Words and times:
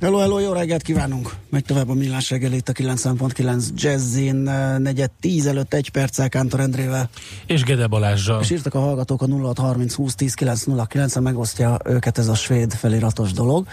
Hello, 0.00 0.18
hello, 0.18 0.38
jó 0.38 0.52
reggelt 0.52 0.82
kívánunk! 0.82 1.34
Megy 1.50 1.64
tovább 1.64 1.88
a 1.88 1.94
millás 1.94 2.30
reggel 2.30 2.52
itt 2.52 2.68
a 2.68 2.72
9.9 2.72 3.68
Jazzin, 3.74 4.36
negyed 4.78 5.10
tíz 5.20 5.46
előtt 5.46 5.74
egy 5.74 5.90
perccel 5.90 6.28
Kántor 6.28 6.60
Endrével. 6.60 7.08
És 7.46 7.62
Gede 7.62 7.86
Balázsral. 7.86 8.40
És 8.40 8.50
írtak 8.50 8.74
a 8.74 8.78
hallgatók 8.80 9.22
a 9.22 9.26
0630 9.26 9.94
20 9.94 10.14
10 10.14 10.34
909 10.34 11.16
en 11.16 11.22
megosztja 11.22 11.78
őket 11.84 12.18
ez 12.18 12.28
a 12.28 12.34
svéd 12.34 12.72
feliratos 12.72 13.32
dolog. 13.32 13.66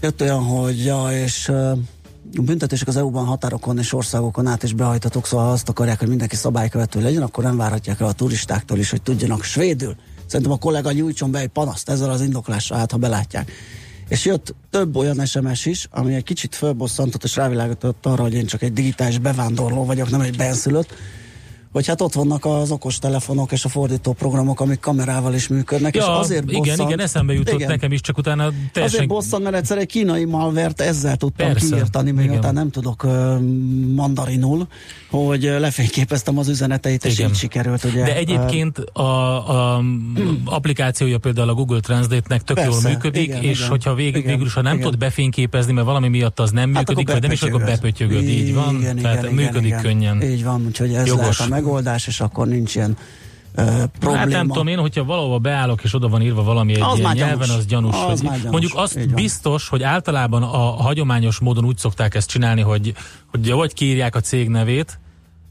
Jött 0.00 0.20
olyan, 0.20 0.42
hogy 0.42 0.84
ja, 0.84 1.08
és 1.10 1.48
a 1.48 2.42
büntetések 2.42 2.88
az 2.88 2.96
EU-ban 2.96 3.24
határokon 3.24 3.78
és 3.78 3.92
országokon 3.92 4.46
át 4.46 4.62
is 4.62 4.72
behajtatok, 4.72 5.26
szóval 5.26 5.50
azt 5.50 5.68
akarják, 5.68 5.98
hogy 5.98 6.08
mindenki 6.08 6.36
szabálykövető 6.36 7.00
legyen, 7.00 7.22
akkor 7.22 7.44
nem 7.44 7.56
várhatják 7.56 8.00
el 8.00 8.06
a 8.06 8.12
turistáktól 8.12 8.78
is, 8.78 8.90
hogy 8.90 9.02
tudjanak 9.02 9.42
svédül. 9.42 9.96
Szerintem 10.26 10.54
a 10.54 10.58
kollega 10.58 10.92
nyújtson 10.92 11.30
be 11.30 11.38
egy 11.38 11.48
panaszt 11.48 11.88
ezzel 11.88 12.10
az 12.10 12.20
indoklással, 12.20 12.78
hát 12.78 12.90
ha 12.90 12.96
belátják. 12.96 13.52
És 14.08 14.24
jött 14.24 14.54
több 14.70 14.96
olyan 14.96 15.26
SMS 15.26 15.66
is, 15.66 15.88
ami 15.90 16.14
egy 16.14 16.24
kicsit 16.24 16.54
fölbosszantott 16.54 17.24
és 17.24 17.36
rávilágított 17.36 18.06
arra, 18.06 18.22
hogy 18.22 18.34
én 18.34 18.46
csak 18.46 18.62
egy 18.62 18.72
digitális 18.72 19.18
bevándorló 19.18 19.84
vagyok, 19.84 20.10
nem 20.10 20.20
egy 20.20 20.36
benszülött 20.36 20.94
hogy 21.72 21.86
hát 21.86 22.00
ott 22.00 22.12
vannak 22.12 22.44
az 22.44 22.70
okos 22.70 22.98
telefonok 22.98 23.52
és 23.52 23.64
a 23.64 23.68
fordító 23.68 24.12
programok, 24.12 24.60
amik 24.60 24.80
kamerával 24.80 25.34
is 25.34 25.48
működnek, 25.48 25.94
ja, 25.94 26.02
és 26.02 26.08
azért 26.08 26.50
igen, 26.50 26.62
bosszant, 26.62 26.88
igen, 26.88 27.00
eszembe 27.00 27.32
jutott 27.32 27.54
igen. 27.54 27.68
nekem 27.68 27.92
is, 27.92 28.00
csak 28.00 28.18
utána 28.18 28.42
teljesen... 28.48 28.82
Azért 28.82 29.06
bosszant, 29.06 29.42
mert 29.42 29.56
egyszer 29.56 29.78
egy 29.78 29.86
kínai 29.86 30.24
malvert 30.24 30.80
ezzel 30.80 31.16
tudtam 31.16 31.46
Persze, 31.46 31.68
kiírtani, 31.68 32.10
még 32.10 32.30
utána 32.30 32.52
nem 32.52 32.70
tudok 32.70 33.04
uh, 33.04 33.40
mandarinul, 33.94 34.66
hogy 35.10 35.42
lefényképeztem 35.42 36.38
az 36.38 36.48
üzeneteit, 36.48 37.04
és 37.04 37.18
igen. 37.18 37.30
így 37.30 37.36
sikerült. 37.36 37.84
Ugye, 37.84 38.04
De 38.04 38.16
egyébként 38.16 38.78
a, 38.78 39.00
a 39.02 39.76
hmm. 39.76 40.42
applikációja 40.44 41.18
például 41.18 41.48
a 41.48 41.54
Google 41.54 41.80
Translate-nek 41.80 42.42
tök 42.42 42.56
Persze, 42.56 42.70
jól 42.70 42.92
működik, 42.92 43.22
igen, 43.22 43.42
és 43.42 43.58
igen, 43.58 43.70
hogyha 43.70 43.94
vég, 43.94 44.16
igen, 44.16 44.30
végül 44.30 44.46
is, 44.46 44.54
ha 44.54 44.62
nem 44.62 44.76
igen. 44.76 44.90
tud 44.90 44.98
befényképezni, 44.98 45.72
mert 45.72 45.86
valami 45.86 46.08
miatt 46.08 46.40
az 46.40 46.50
nem 46.50 46.74
hát 46.74 46.88
működik, 46.88 47.10
vagy 47.10 47.22
nem 47.22 47.30
is, 47.30 47.42
akkor 47.42 47.64
bepötyögöd, 47.64 48.22
így 48.22 48.54
van, 48.54 48.76
igen, 48.76 48.96
tehát 48.96 49.22
igen, 49.22 49.34
működik 49.34 49.66
igen, 49.66 49.82
könnyen. 49.82 50.22
Így 50.22 50.44
van, 50.44 50.64
úgyhogy 50.66 50.94
ez 50.94 51.06
Jogos. 51.06 51.38
lehet 51.38 51.40
a 51.40 51.48
megoldás, 51.66 52.06
és 52.06 52.20
akkor 52.20 52.46
nincs 52.46 52.74
ilyen 52.74 52.96
Uh, 53.58 53.84
probléma. 53.98 54.16
Hát 54.16 54.28
nem 54.28 54.46
tudom 54.46 54.66
én, 54.66 54.78
hogyha 54.78 55.04
valahova 55.04 55.38
beállok, 55.38 55.82
és 55.84 55.94
oda 55.94 56.08
van 56.08 56.22
írva 56.22 56.42
valami 56.42 56.74
egy 56.74 56.80
az 56.80 56.98
ilyen 56.98 57.12
nyelven, 57.14 57.38
gyanús. 57.38 57.56
az 57.56 57.66
gyanús. 57.66 57.94
Az 57.94 58.20
hogy, 58.20 58.28
gyanús. 58.28 58.50
Mondjuk 58.50 58.72
azt 58.74 59.14
biztos, 59.14 59.68
hogy 59.68 59.82
általában 59.82 60.42
a 60.42 60.82
hagyományos 60.82 61.38
módon 61.38 61.64
úgy 61.64 61.78
szokták 61.78 62.14
ezt 62.14 62.28
csinálni, 62.28 62.60
hogy, 62.60 62.94
hogy 63.26 63.50
vagy 63.50 63.74
kiírják 63.74 64.14
a 64.14 64.20
cég 64.20 64.48
nevét, 64.48 64.98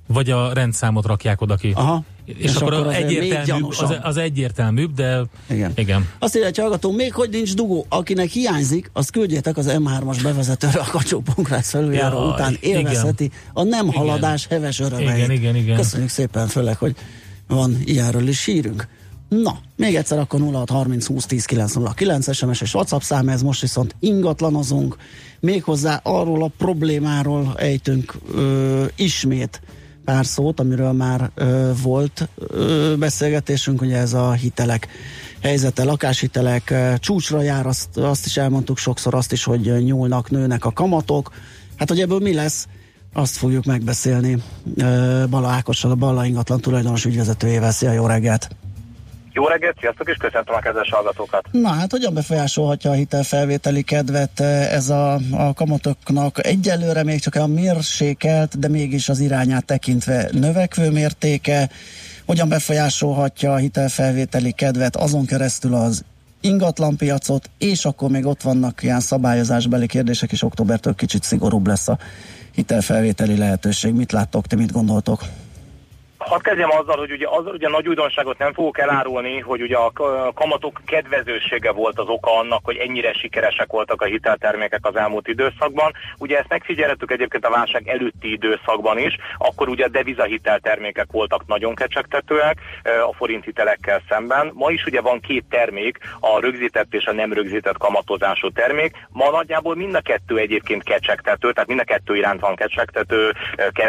vagy 0.08 0.30
a 0.30 0.54
rendszámot 0.54 1.06
rakják 1.06 1.42
oda 1.42 1.56
ki. 1.56 1.72
Aha. 1.76 2.04
És, 2.26 2.36
és 2.38 2.56
akkor, 2.56 2.74
akkor 2.74 2.88
az, 2.88 2.94
egyértelműbb, 2.94 3.70
az, 3.70 3.96
az 4.02 4.18
egyértelműbb, 4.18 4.94
de 4.94 5.24
igen. 5.50 5.72
igen. 5.76 6.10
Azt 6.20 6.36
írja, 6.36 6.48
hogy 6.48 6.58
hallgató, 6.58 6.92
még 6.92 7.14
hogy 7.14 7.30
nincs 7.30 7.54
dugó, 7.54 7.86
akinek 7.90 8.30
hiányzik, 8.30 8.90
azt 8.94 9.12
küldjétek 9.12 9.58
az 9.58 9.66
M3-as 9.70 10.20
bevezetőre 10.24 10.80
a 10.80 10.88
kacsó 10.92 11.24
felüljáró 11.62 12.18
ja, 12.18 12.26
után 12.26 12.58
élvezheti 12.60 13.24
igen. 13.24 13.38
a 13.54 13.64
nem 13.64 13.88
haladás 13.88 14.46
igen. 14.46 14.58
heves 14.60 14.80
örömeit. 14.80 15.18
Igen, 15.18 15.32
igen, 15.32 15.56
igen. 15.56 15.76
Köszönjük 15.76 16.10
szépen, 16.10 16.48
főleg, 16.48 16.78
hogy 16.78 16.96
van 17.48 17.78
ilyenről 17.84 18.28
is 18.28 18.46
hírünk. 18.46 18.88
Na, 19.30 19.60
még 19.76 19.96
egyszer 19.96 20.20
akkor 20.20 20.40
0630 20.40 21.06
20 21.06 21.26
10 21.26 21.46
909 21.46 22.36
SMS 22.36 22.62
és 22.62 22.74
WhatsApp 22.74 23.02
szám, 23.02 23.30
ez 23.30 23.42
most 23.42 23.62
viszont 23.62 23.96
ingatlanozunk, 24.00 24.96
méghozzá 25.40 26.00
arról 26.04 26.44
a 26.44 26.52
problémáról 26.58 27.54
ejtünk 27.58 28.16
ö, 28.34 28.86
ismét 28.96 29.62
pár 30.06 30.26
szót, 30.26 30.60
amiről 30.60 30.92
már 30.92 31.32
ö, 31.36 31.72
volt 31.82 32.30
ö, 32.48 32.94
beszélgetésünk, 33.00 33.82
ugye 33.82 33.98
ez 33.98 34.14
a 34.14 34.32
hitelek 34.32 34.88
helyzete, 35.42 35.84
lakáshitelek 35.84 36.70
ö, 36.70 36.94
csúcsra 36.98 37.42
jár, 37.42 37.66
azt, 37.66 37.98
azt 37.98 38.26
is 38.26 38.38
elmondtuk 38.38 38.78
sokszor, 38.78 39.14
azt 39.14 39.32
is, 39.32 39.44
hogy 39.44 39.84
nyúlnak, 39.84 40.30
nőnek 40.30 40.66
a 40.66 40.72
kamatok. 40.72 41.32
Hát, 41.76 41.90
hogy 41.90 42.00
ebből 42.00 42.20
mi 42.20 42.34
lesz, 42.34 42.68
azt 43.14 43.36
fogjuk 43.36 43.66
megbeszélni 43.66 44.38
ö, 44.76 45.24
Bala 45.30 45.48
Ákossal, 45.48 45.92
a 45.92 45.96
Balla 45.96 46.26
ingatlan 46.26 46.62
tulajdonos 46.62 47.06
ügyvezetőjével. 47.06 47.72
Szia, 47.72 47.92
jó 47.92 48.06
reggelt! 48.06 48.65
Jó 49.36 49.48
reggelt, 49.48 49.76
sziasztok, 49.80 50.10
és 50.10 50.18
köszöntöm 50.18 50.56
a 50.56 50.60
kedves 50.60 50.90
hallgatókat. 50.90 51.48
Na 51.52 51.70
hát, 51.70 51.92
hogyan 51.92 52.14
befolyásolhatja 52.14 52.92
a 52.92 52.94
hitelfelvételi 52.94 53.82
kedvet 53.82 54.40
eh, 54.40 54.74
ez 54.74 54.90
a, 54.90 55.20
a 55.32 55.54
kamatoknak 55.54 56.46
egyelőre 56.46 57.04
még 57.04 57.20
csak 57.20 57.36
a 57.36 57.48
mérsékelt, 57.48 58.60
de 58.60 58.68
mégis 58.68 59.10
az 59.10 59.20
irányát 59.20 59.66
tekintve 59.66 60.30
növekvő 60.32 60.92
mértéke, 60.92 61.70
hogyan 62.26 62.50
befolyásolhatja 62.50 63.54
a 63.54 63.58
hitelfelvételi 63.58 64.52
kedvet 64.52 64.96
azon 64.96 65.26
keresztül 65.26 65.74
az 65.74 66.06
ingatlanpiacot, 66.42 67.50
és 67.58 67.86
akkor 67.86 68.10
még 68.10 68.26
ott 68.26 68.42
vannak 68.42 68.84
ilyen 68.84 69.00
szabályozásbeli 69.00 69.88
kérdések, 69.88 70.32
és 70.32 70.44
októbertől 70.44 70.96
kicsit 70.96 71.24
szigorúbb 71.24 71.68
lesz 71.68 71.88
a 71.88 71.98
hitelfelvételi 72.52 73.38
lehetőség. 73.38 73.94
Mit 73.94 74.12
láttok, 74.12 74.48
te 74.48 74.56
mit 74.56 74.72
gondoltok? 74.72 75.24
Hadd 76.26 76.42
kezdjem 76.42 76.70
azzal, 76.72 76.98
hogy 76.98 77.12
ugye, 77.12 77.28
az, 77.30 77.46
ugye 77.46 77.70
nagy 77.70 77.88
újdonságot 77.88 78.38
nem 78.38 78.54
fogok 78.54 78.80
elárulni, 78.80 79.40
hogy 79.40 79.62
ugye 79.62 79.78
a 79.78 79.92
kamatok 80.34 80.82
kedvezősége 80.86 81.72
volt 81.72 82.00
az 82.00 82.08
oka 82.08 82.38
annak, 82.38 82.60
hogy 82.64 82.78
ennyire 82.78 83.14
sikeresek 83.14 83.72
voltak 83.72 84.02
a 84.02 84.06
hiteltermékek 84.06 84.86
az 84.86 84.96
elmúlt 84.96 85.28
időszakban. 85.28 85.92
Ugye 86.18 86.38
ezt 86.38 86.50
megfigyelhetük 86.50 87.12
egyébként 87.12 87.46
a 87.46 87.50
válság 87.50 87.88
előtti 87.88 88.32
időszakban 88.32 88.98
is, 88.98 89.18
akkor 89.38 89.70
ugye 89.70 89.86
a 89.86 89.90
devizahiteltermékek 89.90 91.08
voltak 91.12 91.48
nagyon 91.48 91.76
kecsegtetőek 91.76 92.58
a 93.10 93.14
forint 93.14 93.44
hitelekkel 93.44 94.02
szemben. 94.10 94.52
Ma 94.54 94.72
is 94.72 94.86
ugye 94.86 95.02
van 95.02 95.20
két 95.20 95.46
termék, 95.50 95.98
a 96.20 96.40
rögzített 96.40 96.94
és 96.94 97.06
a 97.06 97.14
nem 97.14 97.34
rögzített 97.34 97.78
kamatozású 97.78 98.50
termék. 98.50 99.08
Ma 99.10 99.30
nagyjából 99.30 99.76
mind 99.76 99.96
a 99.96 100.02
kettő 100.02 100.38
egyébként 100.38 100.84
kecsegtető, 100.84 101.52
tehát 101.52 101.70
mind 101.70 101.80
a 101.80 101.84
kettő 101.84 102.16
iránt 102.16 102.42
van 102.42 102.56
kecsegtető, 102.56 103.34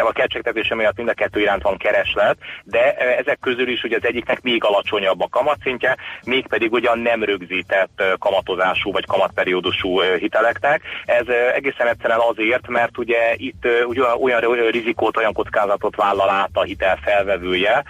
a 0.05 0.11
kecsegtetése 0.11 0.75
miatt 0.75 0.97
mind 0.97 1.09
a 1.09 1.13
kettő 1.13 1.39
iránt 1.39 1.63
van 1.63 1.77
kereslet 1.77 2.25
hitelt, 2.27 2.37
de 2.63 2.93
ezek 2.93 3.39
közül 3.39 3.67
is 3.67 3.83
ugye 3.83 3.95
az 3.97 4.05
egyiknek 4.05 4.41
még 4.41 4.63
alacsonyabb 4.63 5.21
a 5.21 5.27
kamatszintje, 5.29 5.97
mégpedig 6.25 6.71
ugye 6.71 6.89
a 6.89 6.95
nem 6.95 7.23
rögzített 7.23 8.03
kamatozású 8.19 8.91
vagy 8.91 9.05
kamatperiódusú 9.05 10.01
hiteleknek. 10.01 10.81
Ez 11.05 11.27
egészen 11.55 11.87
egyszerűen 11.87 12.19
azért, 12.19 12.67
mert 12.67 12.97
ugye 12.97 13.33
itt 13.35 13.67
ugye 13.85 14.03
olyan 14.15 14.69
rizikót, 14.71 15.17
olyan 15.17 15.33
kockázatot 15.33 15.95
vállal 15.95 16.29
át 16.29 16.49
a 16.53 16.63
hitel 16.63 16.97
felvevője, 17.01 17.83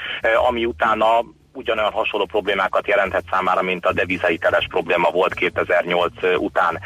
ami 0.47 0.65
utána 0.65 1.23
ugyanolyan 1.57 1.91
hasonló 1.91 2.25
problémákat 2.25 2.87
jelenthet 2.87 3.23
számára, 3.31 3.61
mint 3.61 3.85
a 3.85 3.93
devizahiteles 3.93 4.67
probléma 4.69 5.09
volt 5.09 5.33
2008 5.33 6.13
után. 6.37 6.79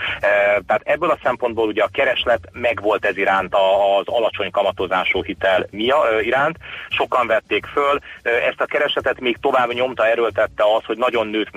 Tehát 0.68 0.82
ebből 0.84 1.10
a 1.10 1.20
szempontból 1.24 1.68
ugye 1.68 1.84
a 1.84 1.90
kereslet 1.94 2.50
megvolt 2.52 3.06
ez 3.06 3.18
iránt 3.18 3.56
az 3.56 4.06
alacsony 4.06 4.52
kamatozású 4.52 5.24
hitel 5.24 5.68
iránt. 6.22 6.58
Sokan 6.90 7.28
vették 7.28 7.66
föl, 7.66 8.00
ezt 8.22 8.62
a 8.62 8.66
keresletet 8.66 9.20
még 9.20 9.38
tovább 9.42 9.74
nyomta, 9.74 10.08
erőltette 10.08 10.64
az, 10.64 10.86
hogy 10.86 10.98
nagyon 10.98 11.28
nőtt, 11.28 11.52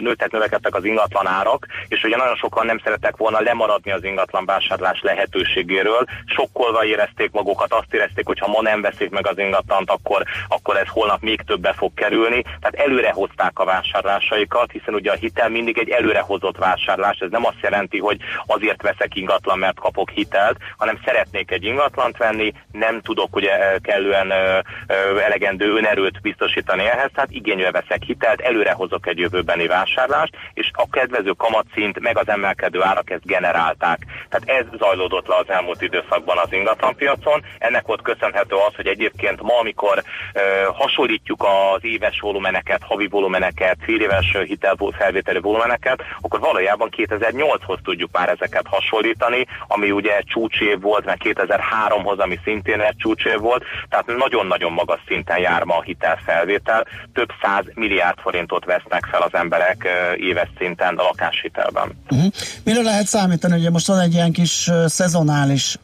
nőttek, 0.00 0.30
növekedtek 0.30 0.74
az 0.74 0.84
ingatlan 0.84 1.26
árak, 1.26 1.66
és 1.88 2.02
ugye 2.02 2.16
nagyon 2.16 2.36
sokan 2.36 2.66
nem 2.66 2.80
szerettek 2.84 3.16
volna 3.16 3.40
lemaradni 3.40 3.92
az 3.92 4.04
ingatlan 4.04 4.44
vásárlás 4.44 5.00
lehetőségéről. 5.02 6.04
Sokkolva 6.26 6.84
érezték 6.84 7.30
magukat, 7.30 7.72
azt 7.72 7.94
érezték, 7.94 8.26
hogy 8.26 8.38
ha 8.38 8.46
ma 8.46 8.62
nem 8.62 8.80
veszik 8.80 9.10
meg 9.10 9.26
az 9.26 9.38
ingatlant, 9.38 9.90
akkor, 9.90 10.22
akkor 10.48 10.76
ez 10.76 10.88
holnap 10.88 11.20
még 11.20 11.42
többe 11.42 11.72
fog 11.72 11.94
kerülni 11.94 12.44
tehát 12.60 12.86
előrehozták 12.88 13.58
a 13.58 13.64
vásárlásaikat, 13.64 14.70
hiszen 14.70 14.94
ugye 14.94 15.10
a 15.10 15.16
hitel 15.20 15.48
mindig 15.48 15.78
egy 15.78 15.90
előrehozott 15.90 16.58
vásárlás, 16.58 17.18
ez 17.18 17.30
nem 17.30 17.46
azt 17.46 17.60
jelenti, 17.62 17.98
hogy 17.98 18.18
azért 18.46 18.82
veszek 18.82 19.14
ingatlan, 19.14 19.58
mert 19.58 19.80
kapok 19.80 20.10
hitelt, 20.10 20.56
hanem 20.76 20.98
szeretnék 21.04 21.50
egy 21.50 21.64
ingatlant 21.64 22.16
venni, 22.16 22.52
nem 22.72 23.00
tudok 23.00 23.36
ugye 23.36 23.50
eh, 23.50 23.74
kellően 23.82 24.32
eh, 24.32 24.58
eh, 24.86 25.24
elegendő 25.24 25.76
önerőt 25.76 26.20
biztosítani 26.20 26.84
ehhez, 26.84 27.10
tehát 27.14 27.30
igénybe 27.30 27.70
veszek 27.70 28.02
hitelt, 28.02 28.40
előrehozok 28.40 29.06
egy 29.06 29.18
jövőbeni 29.18 29.66
vásárlást, 29.66 30.36
és 30.54 30.70
a 30.72 30.88
kedvező 30.90 31.30
kamatszint 31.30 32.00
meg 32.00 32.18
az 32.18 32.28
emelkedő 32.28 32.82
árak 32.82 33.10
ezt 33.10 33.26
generálták. 33.26 33.98
Tehát 34.28 34.60
ez 34.60 34.78
zajlódott 34.78 35.26
le 35.26 35.36
az 35.36 35.50
elmúlt 35.50 35.82
időszakban 35.82 36.38
az 36.38 36.52
ingatlanpiacon. 36.52 37.44
Ennek 37.58 37.86
volt 37.86 38.02
köszönhető 38.02 38.54
az, 38.54 38.74
hogy 38.74 38.86
egyébként 38.86 39.42
ma, 39.42 39.58
amikor 39.58 40.02
ö, 40.32 40.40
hasonlítjuk 40.72 41.42
az 41.42 41.84
éves 41.84 42.20
volumen 42.20 42.41
volumeneket, 42.42 42.82
havi 42.82 43.06
volumeneket, 43.06 43.76
féléves 43.80 44.36
hitelfelvételi 44.46 45.40
volumeneket, 45.40 46.00
akkor 46.20 46.40
valójában 46.40 46.88
2008-hoz 46.96 47.78
tudjuk 47.84 48.10
már 48.12 48.28
ezeket 48.28 48.66
hasonlítani, 48.66 49.46
ami 49.68 49.90
ugye 49.90 50.20
csúcsév 50.24 50.80
volt, 50.80 51.04
meg 51.04 51.20
2003-hoz, 51.24 52.18
ami 52.18 52.38
szintén 52.44 52.80
egy 52.80 52.96
csúcsév 52.96 53.38
volt, 53.38 53.64
tehát 53.88 54.06
nagyon-nagyon 54.06 54.72
magas 54.72 55.00
szinten 55.06 55.38
jár 55.38 55.62
ma 55.64 55.76
a 55.76 55.82
hitelfelvétel, 55.82 56.86
több 57.12 57.30
száz 57.42 57.64
milliárd 57.74 58.18
forintot 58.18 58.64
vesznek 58.64 59.04
fel 59.10 59.22
az 59.22 59.34
emberek 59.34 59.88
éves 60.16 60.48
szinten 60.58 60.96
a 60.96 61.02
lakáshitelben. 61.02 61.88
Uh-huh. 62.10 62.32
Mire 62.64 62.82
lehet 62.82 63.06
számítani? 63.06 63.58
Ugye 63.58 63.70
most 63.70 63.86
van 63.86 64.00
egy 64.00 64.12
ilyen 64.12 64.32
kis 64.32 64.70
szezonális 64.86 65.76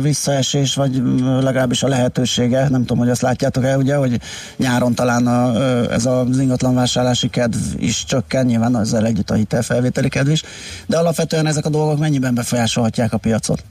visszaesés, 0.00 0.74
vagy 0.74 1.02
legalábbis 1.40 1.82
a 1.82 1.88
lehetősége, 1.88 2.68
nem 2.68 2.80
tudom, 2.80 2.98
hogy 2.98 3.10
azt 3.10 3.20
látjátok-e, 3.20 3.76
ugye, 3.76 3.96
hogy 3.96 4.20
nyáron 4.56 4.94
talán 4.94 5.26
a, 5.26 5.60
ez 5.92 6.06
az 6.06 6.38
ingatlanvásárlási 6.38 7.28
kedv 7.28 7.56
is 7.76 8.04
csökken, 8.04 8.46
nyilván 8.46 8.78
ezzel 8.78 9.06
együtt 9.06 9.30
a 9.30 9.34
hitelfelvételi 9.34 10.08
kedv 10.08 10.30
is, 10.30 10.42
de 10.86 10.98
alapvetően 10.98 11.46
ezek 11.46 11.66
a 11.66 11.68
dolgok 11.68 11.98
mennyiben 11.98 12.34
befolyásolhatják 12.34 13.12
a 13.12 13.18
piacot? 13.18 13.64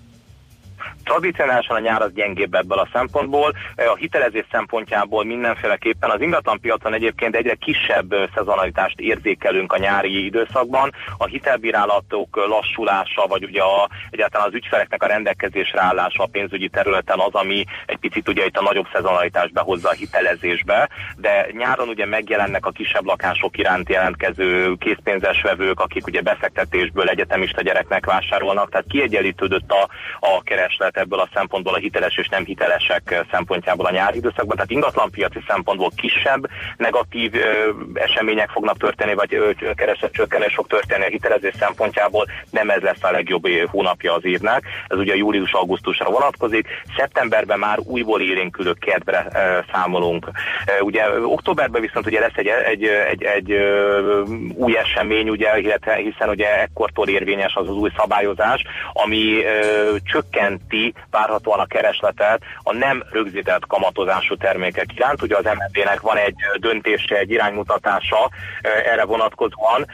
Tradicionálisan 1.06 1.75
a 1.75 1.80
nyár 1.80 2.02
az 2.02 2.13
gyengébb 2.13 2.54
ebből 2.54 2.80
a 2.80 2.88
szempontból. 2.94 3.54
A 3.75 3.96
hitelezés 3.96 4.46
szempontjából 4.52 5.24
mindenféleképpen 5.24 6.10
az 6.10 6.22
ingatlan 6.22 6.60
piacon 6.60 6.94
egyébként 6.94 7.36
egyre 7.36 7.56
kisebb 7.56 8.16
szezonalitást 8.36 9.00
érzékelünk 9.00 9.74
a 9.74 9.78
nyári 9.78 10.25
időszakban. 10.25 10.92
A 11.18 11.25
hitelbírálatok 11.25 12.36
lassulása, 12.36 13.25
vagy 13.28 13.44
ugye 13.44 13.62
a, 13.62 13.90
egyáltalán 14.10 14.48
az 14.48 14.54
ügyfeleknek 14.54 15.04
a 15.04 15.07
rendelkezésre 15.07 15.81
állása 15.81 16.24
a 16.24 16.30
pénzügyi 16.31 16.69
területen 16.69 17.19
az, 17.19 17.34
ami 17.34 17.66
egy 17.86 17.98
picit 17.98 18.28
ugye 18.28 18.46
itt 18.46 18.57
a 18.57 18.62
nagyobb 18.62 18.88
szezonalitást 18.94 19.54
behozza 19.54 19.90
a 19.90 19.94
hitelezésbe, 19.94 20.90
de 21.18 21.48
nyáron 21.52 21.88
ugye 21.88 22.06
megjelennek 22.06 22.66
a 22.66 22.72
kisebb 22.72 23.06
lakások 23.06 23.57
iránt 23.57 23.90
jelentkező 23.90 24.75
készpénzes 24.80 25.42
vevők, 25.42 25.80
akik 25.80 26.07
ugye 26.07 26.22
befektetésből 26.22 27.10
egyetemista 27.10 27.62
gyereknek 27.62 28.06
vásárolnak, 28.06 28.69
tehát 28.69 28.86
kiegyenlítődött 28.90 29.72
a, 29.72 29.90
a 30.19 30.42
kereslet 30.44 30.94
tehát 30.95 31.09
ebből 31.09 31.19
a 31.19 31.30
szempontból 31.33 31.74
a 31.74 31.77
hiteles 31.77 32.18
és 32.18 32.27
nem 32.27 32.45
hitelesek 32.45 33.25
szempontjából 33.31 33.86
a 33.86 33.92
nyári 33.92 34.18
időszakban. 34.18 34.56
Tehát 34.56 34.71
ingatlanpiaci 34.71 35.39
szempontból 35.47 35.92
kisebb 35.95 36.50
negatív 36.77 37.33
ö, 37.36 37.69
események 37.94 38.50
fognak 38.50 38.77
történni, 38.77 39.13
vagy 39.13 39.33
ö, 39.33 39.74
keresett 39.75 40.13
csökkenés 40.13 40.53
fog 40.53 40.68
történni 40.68 41.06
a 41.06 41.09
hitelezés 41.09 41.53
szempontjából. 41.59 42.25
Nem 42.50 42.69
ez 42.69 42.81
lesz 42.81 43.03
a 43.03 43.12
legjobb 43.12 43.47
hónapja 43.68 44.13
az 44.13 44.25
évnek. 44.25 44.63
Ez 44.88 44.97
ugye 44.97 45.15
július-augusztusra 45.15 46.09
vonatkozik. 46.09 46.68
Szeptemberben 46.97 47.59
már 47.59 47.80
újból 47.83 48.21
élénkülő 48.21 48.74
kedvre 48.74 49.27
ö, 49.33 49.59
számolunk. 49.74 50.30
Ö, 50.65 50.83
ugye 50.83 51.21
októberben 51.21 51.81
viszont 51.81 52.06
ugye 52.06 52.19
lesz 52.19 52.36
egy, 52.36 52.47
egy, 52.47 52.83
egy, 52.83 53.24
egy 53.24 53.51
ö, 53.51 54.24
új 54.53 54.77
esemény, 54.77 55.30
ugye, 55.30 55.53
hiszen 55.95 56.30
ugye 56.30 56.62
ekkortól 56.62 57.07
érvényes 57.07 57.53
az 57.56 57.69
az 57.69 57.75
új 57.75 57.89
szabályozás, 57.97 58.63
ami 58.94 59.44
ö, 59.44 59.95
csökkenti 60.03 60.85
várhatóan 61.12 61.60
a 61.60 61.66
keresletet 61.66 62.42
a 62.64 62.74
nem 62.74 63.04
rögzített 63.12 63.68
kamatozású 63.68 64.36
termékek 64.36 64.94
iránt. 64.96 65.22
Ugye 65.22 65.38
az 65.38 65.44
MNB-nek 65.44 66.02
van 66.02 66.18
egy 66.18 66.36
döntése, 66.60 67.18
egy 67.18 67.32
iránymutatása 67.32 68.30
erre 68.62 69.06
vonatkozóan, 69.06 69.86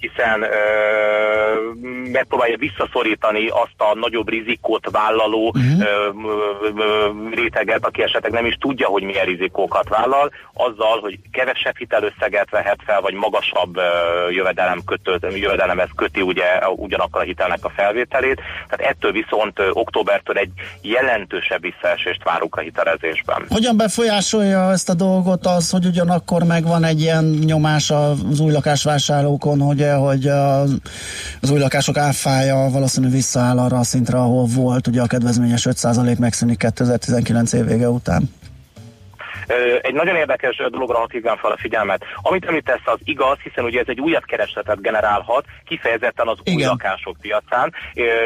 hiszen 0.00 0.44
megpróbálja 2.12 2.56
visszaszorítani 2.56 3.48
azt 3.48 3.74
a 3.76 3.94
nagyobb 3.94 4.28
rizikót 4.28 4.90
vállaló 4.90 5.54
uh-huh. 5.54 7.34
réteget, 7.34 7.86
aki 7.86 8.02
esetleg 8.02 8.32
nem 8.32 8.46
is 8.46 8.54
tudja, 8.54 8.88
hogy 8.88 9.02
milyen 9.02 9.24
rizikókat 9.24 9.88
vállal, 9.88 10.30
azzal, 10.54 11.00
hogy 11.00 11.18
kevesebb 11.32 11.76
hitelösszeget 11.76 12.50
vehet 12.50 12.78
fel, 12.84 13.00
vagy 13.00 13.14
magasabb 13.14 13.80
jövedelem 14.30 14.80
kötő, 14.86 15.18
jövedelemhez 15.36 15.90
köti 15.96 16.20
ugye 16.20 16.68
ugyanakkor 16.68 17.20
a 17.20 17.24
hitelnek 17.24 17.64
a 17.64 17.72
felvételét. 17.76 18.40
Tehát 18.68 18.92
ettől 18.92 19.12
viszont 19.12 19.60
október 19.72 20.21
ettől 20.22 20.42
egy 20.42 20.50
jelentősebb 20.82 21.60
visszaesést 21.60 22.22
várunk 22.24 22.54
a 22.54 22.60
hitelezésben. 22.60 23.44
Hogyan 23.48 23.76
befolyásolja 23.76 24.70
ezt 24.70 24.88
a 24.88 24.94
dolgot 24.94 25.46
az, 25.46 25.70
hogy 25.70 25.86
ugyanakkor 25.86 26.42
megvan 26.42 26.84
egy 26.84 27.00
ilyen 27.00 27.24
nyomás 27.24 27.90
az 27.90 28.40
új 28.40 28.52
lakásvásárlókon, 28.52 29.60
hogy, 29.60 29.86
hogy 29.98 30.26
az 31.40 31.50
új 31.50 31.58
lakások 31.58 31.96
áfája 31.96 32.68
valószínűleg 32.70 33.14
visszaáll 33.14 33.58
arra 33.58 33.78
a 33.78 33.82
szintre, 33.82 34.18
ahol 34.18 34.46
volt, 34.46 34.86
ugye 34.86 35.02
a 35.02 35.06
kedvezményes 35.06 35.66
5% 35.70 36.18
megszűnik 36.18 36.58
2019 36.58 37.52
év 37.52 37.64
vége 37.64 37.88
után? 37.88 38.30
Egy 39.82 39.94
nagyon 39.94 40.16
érdekes 40.16 40.56
dologra 40.56 41.06
hívjam 41.12 41.36
fel 41.36 41.50
a 41.50 41.56
figyelmet. 41.56 42.04
Amit 42.22 42.44
említesz, 42.44 42.80
az 42.84 42.98
igaz, 43.04 43.38
hiszen 43.38 43.64
ugye 43.64 43.80
ez 43.80 43.88
egy 43.88 44.00
újabb 44.00 44.24
keresletet 44.24 44.80
generálhat, 44.80 45.44
kifejezetten 45.64 46.28
az 46.28 46.38
Igen. 46.42 46.58
új 46.58 46.64
lakások 46.64 47.16
piacán. 47.20 47.74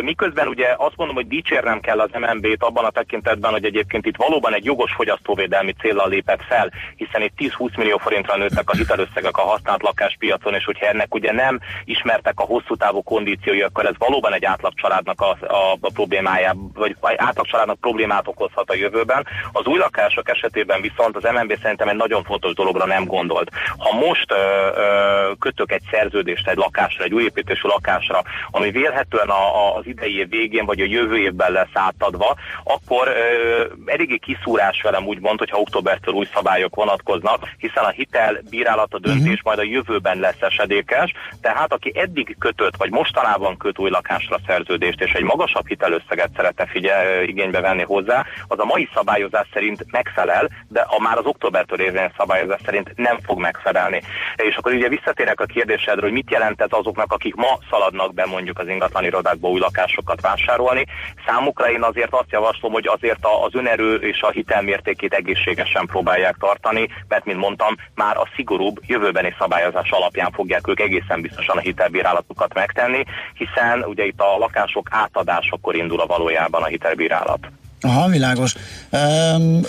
Miközben 0.00 0.48
ugye 0.48 0.74
azt 0.76 0.96
mondom, 0.96 1.16
hogy 1.16 1.26
dicsérnem 1.26 1.80
kell 1.80 2.00
az 2.00 2.10
MNB-t 2.12 2.62
abban 2.62 2.84
a 2.84 2.90
tekintetben, 2.90 3.50
hogy 3.50 3.64
egyébként 3.64 4.06
itt 4.06 4.16
valóban 4.16 4.54
egy 4.54 4.64
jogos 4.64 4.92
fogyasztóvédelmi 4.92 5.72
célral 5.72 6.08
lépett 6.08 6.42
fel, 6.42 6.72
hiszen 6.96 7.22
itt 7.22 7.32
10-20 7.58 7.76
millió 7.76 7.96
forintra 7.96 8.36
nőttek 8.36 8.70
a 8.70 8.76
hitelösszegek 8.76 9.36
a 9.36 9.42
használt 9.42 9.82
lakáspiacon, 9.82 10.54
és 10.54 10.64
hogyha 10.64 10.86
ennek 10.86 11.14
ugye 11.14 11.32
nem 11.32 11.60
ismertek 11.84 12.40
a 12.40 12.44
hosszú 12.44 12.76
távú 12.76 13.02
kondíciói, 13.02 13.62
akkor 13.62 13.86
ez 13.86 13.94
valóban 13.98 14.34
egy 14.34 14.44
átlagcsaládnak 14.44 15.20
a, 15.20 15.30
a, 15.30 15.76
a 15.80 15.90
problémája, 15.94 16.56
vagy 16.74 16.96
átlagcsaládnak 17.16 17.80
problémát 17.80 18.28
okozhat 18.28 18.70
a 18.70 18.74
jövőben. 18.74 19.26
Az 19.52 19.66
új 19.66 19.78
lakások 19.78 20.28
esetében 20.28 20.80
viszont 20.80 21.05
az 21.14 21.22
MNB 21.22 21.58
szerintem 21.62 21.88
egy 21.88 21.96
nagyon 21.96 22.24
fontos 22.24 22.54
dologra 22.54 22.86
nem 22.86 23.04
gondolt. 23.04 23.50
Ha 23.78 23.96
most 23.96 24.32
ö, 24.32 24.36
ö, 24.74 25.32
kötök 25.38 25.72
egy 25.72 25.82
szerződést 25.90 26.48
egy 26.48 26.56
lakásra, 26.56 27.04
egy 27.04 27.14
új 27.14 27.22
építésű 27.22 27.68
lakásra, 27.68 28.22
ami 28.50 28.70
vélhetően 28.70 29.28
a, 29.28 29.66
a, 29.66 29.76
az 29.76 29.86
idei 29.86 30.18
év 30.18 30.28
végén 30.28 30.64
vagy 30.64 30.80
a 30.80 30.84
jövő 30.84 31.16
évben 31.16 31.52
lesz 31.52 31.72
átadva, 31.72 32.36
akkor 32.64 33.08
ö, 33.08 33.64
eléggé 33.86 34.16
kiszúrás 34.16 34.82
velem 34.82 35.06
úgy 35.06 35.20
mond, 35.20 35.38
hogyha 35.38 35.58
októbertől 35.58 36.14
új 36.14 36.28
szabályok 36.34 36.74
vonatkoznak, 36.74 37.48
hiszen 37.58 37.84
a 37.84 37.90
hitel 37.90 38.40
bírálat 38.50 38.94
a 38.94 38.98
döntés 38.98 39.42
majd 39.42 39.58
a 39.58 39.62
jövőben 39.62 40.18
lesz 40.18 40.40
esedékes, 40.40 41.12
tehát 41.40 41.72
aki 41.72 41.92
eddig 41.94 42.36
kötött, 42.38 42.76
vagy 42.76 42.90
mostanában 42.90 43.56
köt 43.56 43.78
új 43.78 43.90
lakásra 43.90 44.38
szerződést, 44.46 45.00
és 45.00 45.12
egy 45.12 45.22
magasabb 45.22 45.66
hitelösszeget 45.66 46.30
szeretne 46.36 46.66
figyel, 46.66 47.22
igénybe 47.22 47.60
venni 47.60 47.82
hozzá, 47.82 48.24
az 48.48 48.58
a 48.58 48.64
mai 48.64 48.88
szabályozás 48.94 49.46
szerint 49.52 49.84
megfelel, 49.90 50.50
de 50.68 50.80
a 50.96 51.02
már 51.02 51.18
az 51.18 51.26
októbertől 51.26 51.80
érvényes 51.80 52.12
szabályozás 52.18 52.60
szerint 52.64 52.92
nem 52.96 53.18
fog 53.22 53.38
megfelelni. 53.38 54.02
És 54.36 54.56
akkor 54.56 54.72
ugye 54.72 54.88
visszatérek 54.88 55.40
a 55.40 55.44
kérdésedre, 55.44 56.02
hogy 56.02 56.12
mit 56.12 56.30
jelent 56.30 56.60
ez 56.60 56.68
azoknak, 56.70 57.12
akik 57.12 57.34
ma 57.34 57.58
szaladnak 57.70 58.14
be 58.14 58.26
mondjuk 58.26 58.58
az 58.58 58.68
ingatlan 58.68 59.04
irodákba 59.04 59.48
új 59.48 59.60
lakásokat 59.60 60.20
vásárolni. 60.20 60.86
Számukra 61.26 61.70
én 61.70 61.82
azért 61.82 62.12
azt 62.12 62.30
javaslom, 62.30 62.72
hogy 62.72 62.86
azért 62.86 63.26
az 63.44 63.54
önerő 63.54 63.94
és 63.94 64.20
a 64.20 64.30
hitelmértékét 64.30 65.14
egészségesen 65.14 65.86
próbálják 65.86 66.36
tartani, 66.38 66.88
mert 67.08 67.24
mint 67.24 67.38
mondtam, 67.38 67.74
már 67.94 68.16
a 68.16 68.28
szigorúbb 68.34 68.80
jövőbeni 68.86 69.34
szabályozás 69.38 69.90
alapján 69.90 70.30
fogják 70.32 70.68
ők 70.68 70.80
egészen 70.80 71.20
biztosan 71.20 71.56
a 71.56 71.60
hitelbírálatukat 71.60 72.54
megtenni, 72.54 73.04
hiszen 73.34 73.82
ugye 73.82 74.04
itt 74.04 74.20
a 74.20 74.38
lakások 74.38 74.88
átadásakor 74.90 75.74
indul 75.74 76.00
a 76.00 76.06
valójában 76.06 76.62
a 76.62 76.66
hitelbírálat. 76.66 77.48
Aha, 77.86 78.08
világos. 78.08 78.54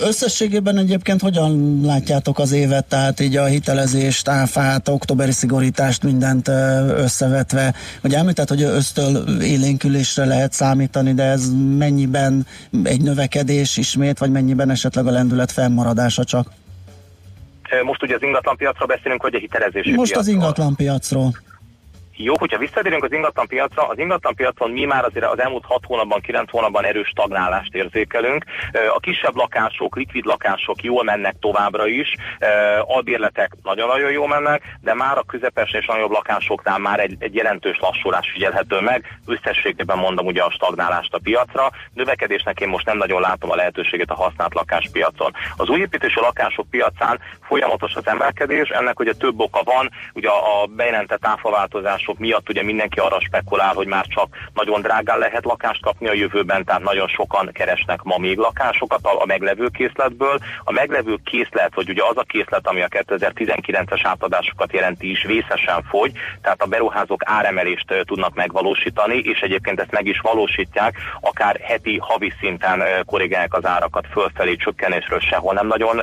Összességében 0.02 0.78
egyébként 0.78 1.22
hogyan 1.22 1.82
látjátok 1.86 2.40
az 2.40 2.52
évet, 2.52 2.86
tehát 2.86 3.20
így 3.20 3.36
a 3.36 3.46
hitelezést, 3.46 4.28
áfát, 4.28 4.88
októberi 4.88 5.32
szigorítást, 5.32 6.04
mindent 6.04 6.48
összevetve, 6.98 7.74
hogy 8.02 8.14
említett, 8.14 8.50
hogy 8.50 8.62
ösztől 8.62 9.42
élénkülésre 9.42 10.26
lehet 10.26 10.54
számítani, 10.54 11.14
de 11.14 11.24
ez 11.24 11.52
mennyiben 11.78 12.46
egy 12.84 13.02
növekedés 13.02 13.78
ismét, 13.78 14.18
vagy 14.18 14.32
mennyiben 14.32 14.70
esetleg 14.70 15.08
a 15.08 15.12
lendület 15.12 15.52
fennmaradása 15.52 16.24
csak? 16.24 16.52
Most 17.84 18.04
ugye 18.04 18.16
az 18.16 18.24
ingatlanpiacra 18.24 18.86
beszélünk, 18.86 19.22
hogy 19.22 19.36
a 19.36 19.38
hitelezési 19.38 19.94
Most 19.94 20.12
piacról. 20.12 20.20
az 20.22 20.28
ingatlanpiacról. 20.28 21.36
Jó, 22.20 22.34
hogyha 22.40 22.58
visszatérünk 22.58 23.04
az 23.04 23.12
ingatlan 23.12 23.48
piacra, 23.48 23.88
az 23.88 23.98
ingatlan 23.98 24.36
piacon 24.36 24.72
mi 24.72 24.86
már 24.86 25.06
azért 25.06 25.26
az 25.26 25.40
elmúlt 25.40 25.66
6 25.66 25.86
hónapban, 25.86 26.22
9 26.22 26.52
hónapban 26.52 26.86
erős 26.86 27.08
stagnálást 27.08 27.76
érzékelünk. 27.76 28.44
A 28.94 29.00
kisebb 29.00 29.36
lakások, 29.36 29.96
likvid 29.96 30.26
lakások 30.26 30.84
jól 30.84 31.04
mennek 31.04 31.36
továbbra 31.40 31.88
is, 31.88 32.14
albérletek 32.82 33.52
nagyon-nagyon 33.64 34.12
jól 34.12 34.28
mennek, 34.28 34.64
de 34.82 34.94
már 34.94 35.18
a 35.18 35.24
közepes 35.24 35.72
és 35.72 35.86
nagyobb 35.86 36.12
lakásoknál 36.12 36.78
már 36.78 37.00
egy, 37.00 37.16
egy 37.20 37.36
jelentős 37.36 37.78
lassulás 37.80 38.32
figyelhető 38.32 38.80
meg. 38.80 39.20
Összességében 39.26 39.98
mondom 39.98 40.26
ugye 40.26 40.44
a 40.44 40.52
stagnálást 40.52 41.14
a 41.14 41.20
piacra. 41.24 41.70
Növekedésnek 41.94 42.60
én 42.60 42.68
most 42.68 42.86
nem 42.86 42.98
nagyon 42.98 43.22
látom 43.22 43.52
a 43.52 43.56
lehetőséget 43.56 44.10
a 44.10 44.16
használt 44.16 44.54
lakáspiacon. 44.54 45.34
Az 45.58 45.70
új 45.70 45.80
építésű 45.80 46.20
lakások 46.22 46.70
piacán 46.70 47.20
folyamatos 47.42 47.96
az 47.96 48.08
emelkedés, 48.08 48.70
ennek 48.70 49.00
ugye 49.00 49.14
több 49.14 49.40
oka 49.40 49.62
van, 49.64 49.90
ugye 50.14 50.30
a 50.30 50.66
bejelentett 50.76 51.26
áfaváltozás 51.26 52.07
lakások 52.08 52.18
miatt 52.18 52.50
ugye 52.50 52.64
mindenki 52.64 53.00
arra 53.00 53.20
spekulál, 53.20 53.74
hogy 53.74 53.88
már 53.88 54.06
csak 54.06 54.28
nagyon 54.54 54.82
drágán 54.82 55.18
lehet 55.18 55.46
lakást 55.46 55.82
kapni 55.82 56.08
a 56.08 56.14
jövőben, 56.14 56.66
tehát 56.66 56.82
nagyon 56.82 57.08
sokan 57.08 57.50
keresnek 57.54 58.02
ma 58.04 58.18
még 58.18 58.38
lakásokat 58.38 59.00
a, 59.06 59.22
a 59.22 59.26
meglevő 59.26 59.68
készletből. 59.68 60.40
A 60.64 60.72
meglevő 60.72 61.18
készlet, 61.24 61.76
vagy 61.76 61.90
ugye 61.90 62.04
az 62.04 62.18
a 62.18 62.24
készlet, 62.24 62.68
ami 62.68 62.82
a 62.82 62.88
2019-es 62.88 64.00
átadásokat 64.04 64.74
jelenti 64.74 65.10
is 65.10 65.24
vészesen 65.24 65.84
fogy, 65.90 66.12
tehát 66.42 66.62
a 66.62 66.66
beruházók 66.66 67.22
áremelést 67.26 67.94
tudnak 68.06 68.36
megvalósítani, 68.36 69.18
és 69.18 69.40
egyébként 69.40 69.80
ezt 69.80 69.92
meg 69.92 70.06
is 70.06 70.20
valósítják, 70.20 70.98
akár 71.22 71.60
heti, 71.62 71.98
havi 71.98 72.34
szinten 72.40 72.84
korrigálják 73.06 73.54
az 73.54 73.66
árakat 73.66 74.06
fölfelé 74.12 74.56
csökkenésről 74.56 75.20
sehol 75.20 75.54
nem 75.54 75.68
nagyon 75.68 76.02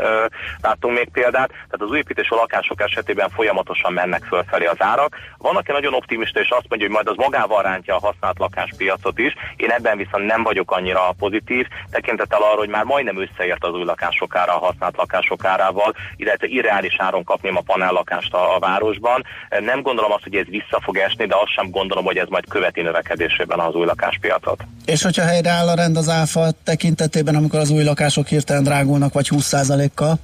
láttunk 0.61 0.96
még 0.96 1.08
példát. 1.12 1.49
Tehát 1.49 1.82
az 1.87 1.90
újépítési 1.90 2.34
lakások 2.34 2.80
esetében 2.80 3.28
folyamatosan 3.28 3.92
mennek 3.92 4.25
fölfelé 4.25 4.64
az 4.64 4.82
árak. 4.82 5.16
Van, 5.38 5.56
aki 5.56 5.73
nagyon 5.73 5.93
optimista, 5.94 6.40
és 6.40 6.50
azt 6.50 6.66
mondja, 6.68 6.86
hogy 6.86 6.96
majd 6.96 7.08
az 7.08 7.24
magával 7.24 7.62
rántja 7.62 7.96
a 7.96 8.06
használt 8.06 8.38
lakáspiacot 8.38 9.18
is. 9.18 9.34
Én 9.56 9.70
ebben 9.70 9.96
viszont 9.96 10.26
nem 10.26 10.42
vagyok 10.42 10.70
annyira 10.70 11.14
pozitív, 11.18 11.66
tekintettel 11.90 12.42
arra, 12.42 12.58
hogy 12.58 12.68
már 12.68 12.84
majdnem 12.84 13.20
összeért 13.20 13.64
az 13.64 13.72
új 13.72 13.84
lakások 13.84 14.36
ára 14.36 14.54
a 14.54 14.64
használt 14.64 14.96
lakások 14.96 15.44
árával, 15.44 15.94
illetve 16.16 16.46
irreális 16.46 16.96
áron 16.98 17.24
kapném 17.24 17.56
a 17.56 17.60
panellakást 17.60 18.34
a, 18.34 18.54
a 18.54 18.58
városban. 18.58 19.24
Nem 19.60 19.82
gondolom 19.82 20.12
azt, 20.12 20.22
hogy 20.22 20.34
ez 20.34 20.46
vissza 20.46 20.80
fog 20.82 20.96
esni, 20.96 21.26
de 21.26 21.36
azt 21.36 21.52
sem 21.52 21.70
gondolom, 21.70 22.04
hogy 22.04 22.16
ez 22.16 22.28
majd 22.28 22.48
követi 22.48 22.80
növekedésében 22.82 23.58
az 23.58 23.74
új 23.74 23.86
lakáspiacot. 23.86 24.64
És 24.86 25.02
hogyha 25.02 25.24
helyreáll 25.24 25.68
a 25.68 25.74
rend 25.74 25.96
az 25.96 26.08
áfa 26.08 26.46
tekintetében, 26.64 27.34
amikor 27.34 27.58
az 27.58 27.70
új 27.70 27.84
lakások 27.84 28.26
hirtelen 28.26 28.62
drágulnak, 28.62 29.12
vagy 29.12 29.28
20%-kal? 29.30 30.18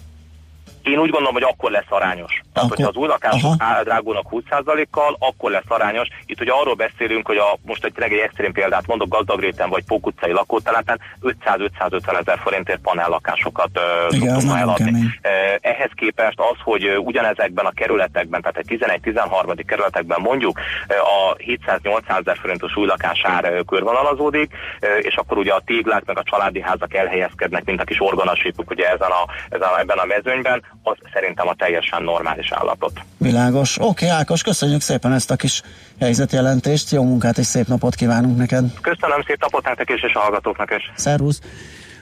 Én 0.83 0.99
úgy 0.99 1.11
gondolom, 1.11 1.33
hogy 1.33 1.43
akkor 1.43 1.71
lesz 1.71 1.89
arányos. 1.89 2.41
Tehát, 2.53 2.71
akkor, 2.71 2.77
hogyha 2.77 2.89
az 2.89 2.97
új 2.97 3.07
lakások 3.07 3.55
drágulnak 3.83 4.27
20%-kal, 4.31 5.17
akkor 5.19 5.51
lesz 5.51 5.69
arányos. 5.69 6.09
Itt 6.27 6.41
ugye 6.41 6.53
arról 6.53 6.75
beszélünk, 6.75 7.27
hogy 7.27 7.37
a, 7.37 7.59
most 7.63 7.85
egy 7.85 7.93
egy 8.03 8.13
extrém 8.13 8.53
példát 8.53 8.87
mondok, 8.87 9.09
gazdagréten 9.09 9.69
vagy 9.69 9.85
Pók 9.85 10.07
utcai 10.07 10.33
lakótelepen 10.33 11.01
500-550 11.23 12.19
ezer 12.21 12.39
forintért 12.39 12.81
panellakásokat 12.81 13.81
szoktunk 14.09 14.59
eladni. 14.59 15.19
Ehhez 15.61 15.91
képest 15.95 16.41
az, 16.41 16.57
hogy 16.63 16.99
ugyanezekben 16.99 17.67
a 17.67 17.71
kerületekben, 17.71 18.41
tehát 18.41 18.57
egy 18.57 18.79
11-13. 19.05 19.63
kerületekben 19.67 20.21
mondjuk 20.21 20.61
a 20.89 21.37
700-800 21.37 22.19
ezer 22.19 22.37
forintos 22.37 22.77
új 22.77 22.87
lakásár 22.87 23.65
körvonalazódik, 23.67 24.53
és 25.01 25.15
akkor 25.15 25.39
ugye 25.39 25.53
a 25.53 25.63
téglák 25.65 26.05
meg 26.05 26.19
a 26.19 26.23
családi 26.23 26.61
házak 26.61 26.95
elhelyezkednek, 26.95 27.65
mint 27.65 27.81
a 27.81 27.85
kis 27.85 28.01
orgonasípuk 28.01 28.71
ugye 28.71 28.87
ezen 28.87 29.11
a, 29.11 29.25
ezen 29.49 29.69
a, 29.69 29.79
ebben 29.79 29.99
a 29.99 30.05
mezőnyben, 30.05 30.63
az 30.83 30.97
szerintem 31.13 31.49
a 31.49 31.55
teljesen 31.55 32.03
normális 32.03 32.53
állapot. 32.53 32.93
Világos. 33.17 33.79
Oké, 33.79 33.87
okay, 33.87 34.09
Ákos, 34.09 34.43
köszönjük 34.43 34.81
szépen 34.81 35.13
ezt 35.13 35.31
a 35.31 35.37
kis 35.37 35.63
helyzetjelentést, 36.01 36.91
jó 36.91 37.03
munkát 37.03 37.39
és 37.39 37.47
szép 37.47 37.67
napot 37.67 37.95
kívánunk 37.95 38.37
neked. 38.37 38.65
Köszönöm, 38.81 39.23
szép 39.27 39.41
napot 39.41 39.65
nektek 39.65 39.91
is, 39.91 40.03
és 40.03 40.15
a 40.15 40.19
hallgatóknak 40.19 40.75
is. 40.77 40.93
Szervusz. 40.95 41.41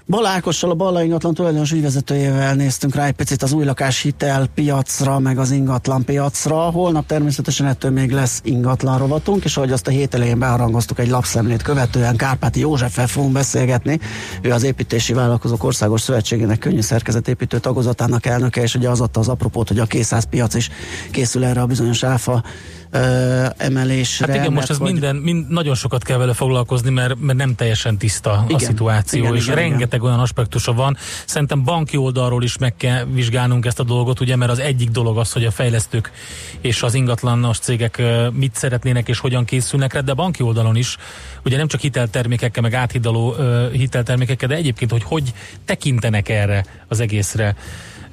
Balákossal, 0.08 0.70
a 0.70 0.74
Balla 0.74 1.02
ingatlan 1.02 1.34
tulajdonos 1.34 1.72
ügyvezetőjével 1.72 2.54
néztünk 2.54 2.94
rá 2.94 3.06
egy 3.06 3.12
picit 3.12 3.42
az 3.42 3.52
új 3.52 3.64
lakáshitel 3.64 4.46
piacra, 4.46 5.18
meg 5.18 5.38
az 5.38 5.50
ingatlan 5.50 6.04
piacra. 6.04 6.56
Holnap 6.56 7.06
természetesen 7.06 7.66
ettől 7.66 7.90
még 7.90 8.10
lesz 8.10 8.40
ingatlan 8.44 8.98
rovatunk, 8.98 9.44
és 9.44 9.56
ahogy 9.56 9.72
azt 9.72 9.86
a 9.86 9.90
hét 9.90 10.14
elején 10.14 10.38
beharangoztuk 10.38 10.98
egy 10.98 11.08
lapszemlét 11.08 11.62
követően, 11.62 12.16
Kárpáti 12.16 12.60
Józseffel 12.60 13.06
fogunk 13.06 13.32
beszélgetni. 13.32 14.00
Ő 14.42 14.52
az 14.52 14.62
Építési 14.62 15.12
Vállalkozók 15.12 15.64
Országos 15.64 16.00
Szövetségének 16.00 16.58
könnyű 16.58 16.80
szerkezetépítő 16.80 17.58
tagozatának 17.58 18.26
elnöke, 18.26 18.62
és 18.62 18.74
ugye 18.74 18.88
az 18.88 19.00
adta 19.00 19.20
az 19.20 19.28
apropót, 19.28 19.68
hogy 19.68 19.78
a 19.78 19.86
készáz 19.86 20.24
piac 20.24 20.54
is 20.54 20.70
készül 21.10 21.44
erre 21.44 21.60
a 21.60 21.66
bizonyos 21.66 22.02
áfa 22.02 22.42
ö, 22.90 23.46
emelésre. 23.56 24.26
Hát 24.26 24.36
igen, 24.36 24.52
most 24.52 24.70
ez 24.70 24.78
vagy... 24.78 24.92
minden, 24.92 25.16
mind, 25.16 25.48
nagyon 25.48 25.74
sokat 25.74 26.04
kell 26.04 26.18
vele 26.18 26.32
foglalkozni, 26.32 26.90
mert, 26.90 27.20
mert 27.20 27.38
nem 27.38 27.54
teljesen 27.54 27.98
tiszta 27.98 28.44
igen, 28.48 28.60
a 28.60 28.64
szituáció, 28.64 29.22
igen, 29.22 29.36
és 29.36 29.44
igen, 29.44 29.56
rengeteg 29.56 29.98
igen. 29.98 30.04
olyan 30.04 30.20
aspektusa 30.20 30.72
van. 30.72 30.96
Szerintem 31.26 31.64
banki 31.64 31.96
oldalról 31.96 32.42
is 32.42 32.58
meg 32.58 32.76
kell 32.76 33.04
vizsgálnunk 33.04 33.66
ezt 33.66 33.80
a 33.80 33.84
dolgot, 33.84 34.20
ugye, 34.20 34.36
mert 34.36 34.50
az 34.50 34.58
egyik 34.58 34.88
dolog 34.88 35.18
az, 35.18 35.32
hogy 35.32 35.44
a 35.44 35.50
fejlesztők 35.50 36.12
és 36.60 36.82
az 36.82 36.94
ingatlanos 36.94 37.58
cégek 37.58 38.02
mit 38.32 38.54
szeretnének 38.54 39.08
és 39.08 39.18
hogyan 39.18 39.44
készülnek 39.44 39.92
rá, 39.92 40.00
de 40.00 40.14
banki 40.14 40.42
oldalon 40.42 40.76
is, 40.76 40.96
ugye 41.44 41.56
nem 41.56 41.68
csak 41.68 41.80
hiteltermékekkel, 41.80 42.62
meg 42.62 42.74
áthidaló 42.74 43.30
uh, 43.30 43.70
hiteltermékekkel, 43.72 44.48
de 44.48 44.54
egyébként, 44.54 44.90
hogy 44.90 45.02
hogy 45.02 45.32
tekintenek 45.64 46.28
erre 46.28 46.64
az 46.88 47.00
egészre. 47.00 47.56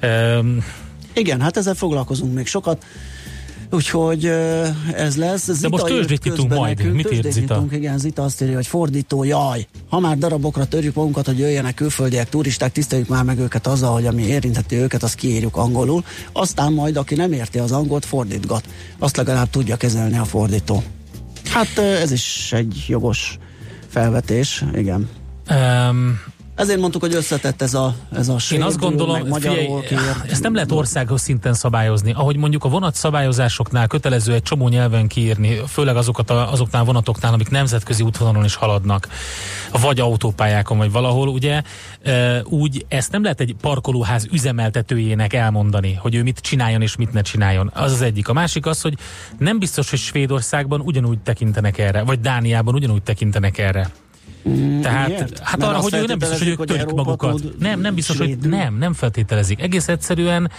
Um, 0.02 0.64
igen, 1.14 1.40
hát 1.40 1.56
ezzel 1.56 1.74
foglalkozunk 1.74 2.34
még 2.34 2.46
sokat. 2.46 2.84
Úgyhogy 3.70 4.24
ez 4.94 5.16
lesz. 5.16 5.44
Zita 5.44 5.60
De 5.60 5.68
most 5.68 5.84
tőzsdét 5.84 6.48
majd. 6.48 6.76
Nekünk, 6.76 6.94
Mit 6.94 7.12
írt 7.12 7.32
Zita? 7.32 7.64
igen, 7.70 7.98
Zita 7.98 8.22
azt 8.22 8.42
írja, 8.42 8.54
hogy 8.54 8.66
fordító, 8.66 9.24
jaj. 9.24 9.66
Ha 9.88 10.00
már 10.00 10.18
darabokra 10.18 10.64
törjük 10.64 10.94
magunkat, 10.94 11.26
hogy 11.26 11.38
jöjjenek 11.38 11.74
külföldiek, 11.74 12.28
turisták, 12.28 12.72
tiszteljük 12.72 13.08
már 13.08 13.24
meg 13.24 13.38
őket 13.38 13.66
azzal, 13.66 13.92
hogy 13.92 14.06
ami 14.06 14.22
érintheti 14.22 14.76
őket, 14.76 15.02
azt 15.02 15.14
kiírjuk 15.14 15.56
angolul. 15.56 16.04
Aztán 16.32 16.72
majd, 16.72 16.96
aki 16.96 17.14
nem 17.14 17.32
érti 17.32 17.58
az 17.58 17.72
angolt, 17.72 18.04
fordítgat. 18.04 18.64
Azt 18.98 19.16
legalább 19.16 19.50
tudja 19.50 19.76
kezelni 19.76 20.18
a 20.18 20.24
fordító. 20.24 20.82
Hát 21.50 21.78
ez 21.78 22.10
is 22.10 22.52
egy 22.52 22.84
jogos 22.88 23.38
felvetés, 23.88 24.64
igen. 24.74 25.08
Um, 25.50 26.20
ezért 26.56 26.80
mondtuk, 26.80 27.00
hogy 27.00 27.14
összetett 27.14 27.62
ez 27.62 27.74
a, 27.74 27.94
ez 28.12 28.28
a 28.28 28.36
Én 28.50 28.62
azt 28.62 28.78
gondolom, 28.78 29.32
figyelj, 29.32 29.68
ezt 30.30 30.42
nem 30.42 30.54
lehet 30.54 30.72
országos 30.72 31.20
szinten 31.20 31.54
szabályozni. 31.54 32.12
Ahogy 32.12 32.36
mondjuk 32.36 32.64
a 32.64 32.68
vonat 32.68 32.94
szabályozásoknál 32.94 33.86
kötelező 33.86 34.32
egy 34.32 34.42
csomó 34.42 34.68
nyelven 34.68 35.06
kiírni, 35.06 35.60
főleg 35.68 35.96
azokat 35.96 36.30
a, 36.30 36.52
azoknál 36.52 36.84
vonatoknál, 36.84 37.32
amik 37.32 37.48
nemzetközi 37.48 38.02
útvonalon 38.02 38.44
is 38.44 38.54
haladnak, 38.54 39.08
vagy 39.80 40.00
autópályákon, 40.00 40.78
vagy 40.78 40.90
valahol, 40.90 41.28
ugye, 41.28 41.62
úgy 42.44 42.84
ezt 42.88 43.12
nem 43.12 43.22
lehet 43.22 43.40
egy 43.40 43.54
parkolóház 43.60 44.26
üzemeltetőjének 44.32 45.32
elmondani, 45.32 45.94
hogy 45.94 46.14
ő 46.14 46.22
mit 46.22 46.38
csináljon 46.38 46.82
és 46.82 46.96
mit 46.96 47.12
ne 47.12 47.20
csináljon. 47.20 47.70
Az 47.74 47.92
az 47.92 48.02
egyik. 48.02 48.28
A 48.28 48.32
másik 48.32 48.66
az, 48.66 48.80
hogy 48.80 48.94
nem 49.38 49.58
biztos, 49.58 49.90
hogy 49.90 49.98
Svédországban 49.98 50.80
ugyanúgy 50.80 51.18
tekintenek 51.18 51.78
erre, 51.78 52.02
vagy 52.02 52.20
Dániában 52.20 52.74
ugyanúgy 52.74 53.02
tekintenek 53.02 53.58
erre. 53.58 53.90
Mm, 54.48 54.80
Tehát, 54.80 55.08
miért? 55.08 55.38
hát 55.38 55.58
Mert 55.58 55.70
arra, 55.70 55.80
hogy 55.80 55.94
ő 55.94 56.04
nem 56.06 56.18
biztos, 56.18 56.38
hogy 56.38 56.48
ők 56.48 56.64
törik 56.64 56.92
magukat. 56.92 57.58
Nem, 57.58 57.80
nem 57.80 57.94
biztos, 57.94 58.18
hogy 58.18 58.38
nem, 58.38 58.78
nem 58.78 58.92
feltételezik. 58.92 59.60
Egész 59.62 59.88
egyszerűen 59.88 60.50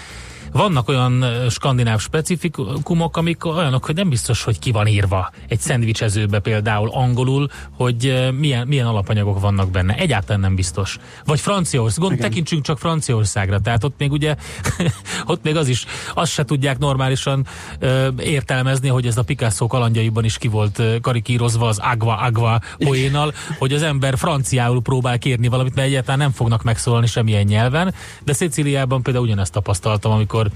vannak 0.58 0.88
olyan 0.88 1.26
skandináv 1.50 2.00
specifikumok, 2.00 3.18
amik 3.18 3.46
olyanok, 3.46 3.86
hogy 3.86 3.96
nem 3.96 4.10
biztos, 4.10 4.44
hogy 4.44 4.60
ki 4.60 4.72
van 4.72 4.88
írva 4.88 5.32
egy 5.48 5.60
szendvicsezőbe 5.60 6.40
például 6.40 6.90
angolul, 6.90 7.50
hogy 7.72 8.30
milyen, 8.38 8.68
milyen 8.68 8.86
alapanyagok 8.86 9.40
vannak 9.40 9.72
benne. 9.72 9.96
Egyáltalán 9.96 10.40
nem 10.40 10.56
biztos. 10.56 10.98
Vagy 11.26 11.40
Franciaország, 11.40 12.04
gond, 12.04 12.20
tekintsünk 12.20 12.64
csak 12.64 12.78
Franciaországra, 12.80 13.60
tehát 13.60 13.84
ott 13.84 13.96
még 13.98 14.12
ugye, 14.12 14.36
ott 15.26 15.44
még 15.44 15.56
az 15.56 15.68
is, 15.68 15.86
azt 16.14 16.32
se 16.32 16.46
tudják 16.46 16.78
normálisan 16.78 17.46
ö, 17.80 18.08
értelmezni, 18.20 18.88
hogy 18.88 19.06
ez 19.06 19.18
a 19.18 19.24
Picasso 19.24 19.68
kalandjaiban 19.68 20.24
is 20.24 20.38
ki 20.38 20.48
volt 20.48 20.82
karikírozva 21.02 21.68
az 21.68 21.78
agva 21.78 22.16
agva 22.16 22.60
poénal, 22.78 23.34
hogy 23.58 23.74
az 23.74 23.82
ember 23.82 24.18
franciául 24.18 24.82
próbál 24.82 25.18
kérni 25.18 25.48
valamit, 25.48 25.76
mert 25.76 25.88
egyáltalán 25.88 26.20
nem 26.20 26.32
fognak 26.32 26.64
megszólalni 26.64 27.08
semmilyen 27.08 27.46
nyelven, 27.46 27.94
de 28.24 28.34
Szicíliában 28.34 29.02
például 29.02 29.26
ugyanezt 29.26 29.52
tapasztaltam, 29.52 30.12
amikor 30.12 30.47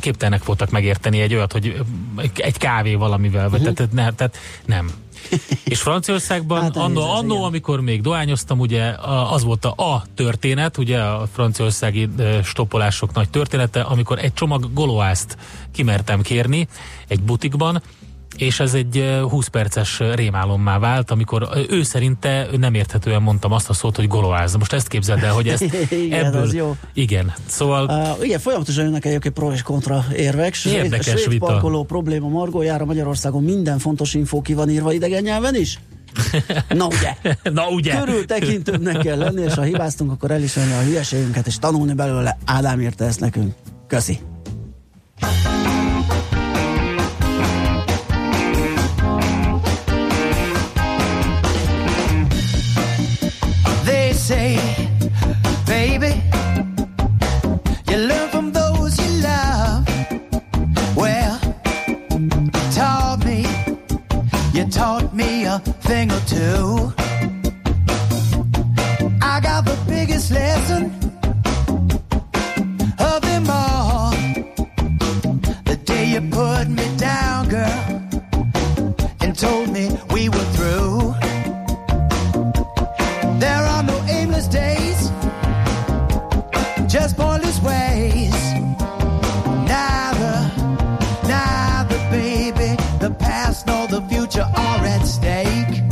képtelenek 0.00 0.44
voltak 0.44 0.70
megérteni 0.70 1.20
egy 1.20 1.34
olyat, 1.34 1.52
hogy 1.52 1.82
egy 2.36 2.58
kávé 2.58 2.94
valamivel, 2.94 3.48
vagy 3.48 3.60
uh-huh. 3.60 3.74
tehát, 3.74 3.92
ne, 3.92 4.12
tehát 4.12 4.36
nem. 4.64 4.90
És 5.64 5.80
Franciaországban 5.80 6.62
hát 6.62 6.76
annó, 6.76 7.10
annó 7.10 7.44
amikor 7.44 7.80
még 7.80 8.00
dohányoztam, 8.00 8.60
ugye 8.60 8.94
az 9.30 9.44
volt 9.44 9.64
a, 9.64 9.74
a 9.76 10.04
történet, 10.14 10.78
ugye 10.78 11.00
a 11.00 11.26
franciaországi 11.32 12.08
stoppolások 12.42 13.12
nagy 13.12 13.30
története, 13.30 13.80
amikor 13.80 14.18
egy 14.18 14.32
csomag 14.32 14.72
goloászt 14.72 15.36
kimertem 15.72 16.22
kérni 16.22 16.68
egy 17.08 17.22
butikban, 17.22 17.82
és 18.36 18.60
ez 18.60 18.74
egy 18.74 19.18
20 19.30 19.46
perces 19.46 20.00
rémálommá 20.14 20.78
vált, 20.78 21.10
amikor 21.10 21.48
ő 21.68 21.82
szerinte 21.82 22.46
nem 22.58 22.74
érthetően 22.74 23.22
mondtam 23.22 23.52
azt 23.52 23.68
a 23.68 23.72
szót, 23.72 23.96
hogy 23.96 24.06
goloáz. 24.06 24.54
Most 24.54 24.72
ezt 24.72 24.88
képzeld 24.88 25.22
el, 25.22 25.32
hogy 25.32 25.48
ezt 25.54 25.62
igen, 25.90 26.24
ebből... 26.24 26.54
jó. 26.54 26.76
Igen, 26.92 27.32
szóval... 27.46 27.84
Uh, 28.18 28.24
igen, 28.24 28.38
folyamatosan 28.38 28.84
jönnek 28.84 29.04
egyébként 29.04 29.34
pro 29.34 29.52
és 29.52 29.62
kontra 29.62 30.04
érvek. 30.16 30.56
Érdekes 30.64 31.06
Svéd 31.06 31.28
vita. 31.28 31.46
parkoló 31.46 31.84
probléma 31.84 32.28
Margójára 32.28 32.84
Magyarországon 32.84 33.42
minden 33.42 33.78
fontos 33.78 34.14
infó 34.14 34.42
ki 34.42 34.54
van 34.54 34.70
írva 34.70 34.92
idegen 34.92 35.22
nyelven 35.22 35.54
is? 35.54 35.78
Na 36.68 36.86
ugye? 36.86 37.16
Na 37.42 37.68
ugye? 37.68 37.98
Körültekintőbbnek 37.98 38.98
kell 38.98 39.18
lenni, 39.18 39.42
és 39.42 39.54
ha 39.54 39.62
hibáztunk, 39.62 40.10
akkor 40.10 40.30
elismerni 40.30 40.72
a 40.72 40.82
hülyeségünket, 40.82 41.46
és 41.46 41.58
tanulni 41.58 41.92
belőle. 41.92 42.38
Ádám 42.44 42.80
írta 42.80 43.04
ezt 43.04 43.20
nekünk. 43.20 43.54
Köszi. 43.86 44.18
say, 54.24 54.56
baby, 55.66 56.14
you 57.90 57.96
learn 57.98 58.28
from 58.30 58.52
those 58.52 58.98
you 58.98 59.20
love. 59.20 59.86
Well, 60.96 61.38
you 62.10 62.62
taught 62.72 63.22
me, 63.26 63.44
you 64.54 64.64
taught 64.70 65.14
me 65.14 65.44
a 65.44 65.58
thing 65.88 66.10
or 66.10 66.20
two. 66.20 66.90
I 69.20 69.40
got 69.42 69.66
the 69.66 69.78
biggest 69.86 70.30
lesson 70.30 70.84
of 72.98 73.20
them 73.20 73.44
all. 73.50 74.12
The 75.66 75.78
day 75.84 76.06
you 76.14 76.22
put 76.30 76.70
me 76.70 76.86
down, 76.96 77.50
girl, 77.50 77.84
and 79.20 79.38
told 79.38 79.68
me 79.68 79.90
we 80.14 80.30
were 80.30 80.48
through. 80.54 80.63
Just 86.94 87.16
pointless 87.16 87.60
ways. 87.60 88.32
Neither, 89.66 90.36
neither, 91.26 91.98
baby, 92.08 92.76
the 93.00 93.12
past 93.18 93.66
nor 93.66 93.88
the 93.88 94.00
future 94.02 94.46
are 94.54 94.84
at 94.86 95.02
stake. 95.04 95.82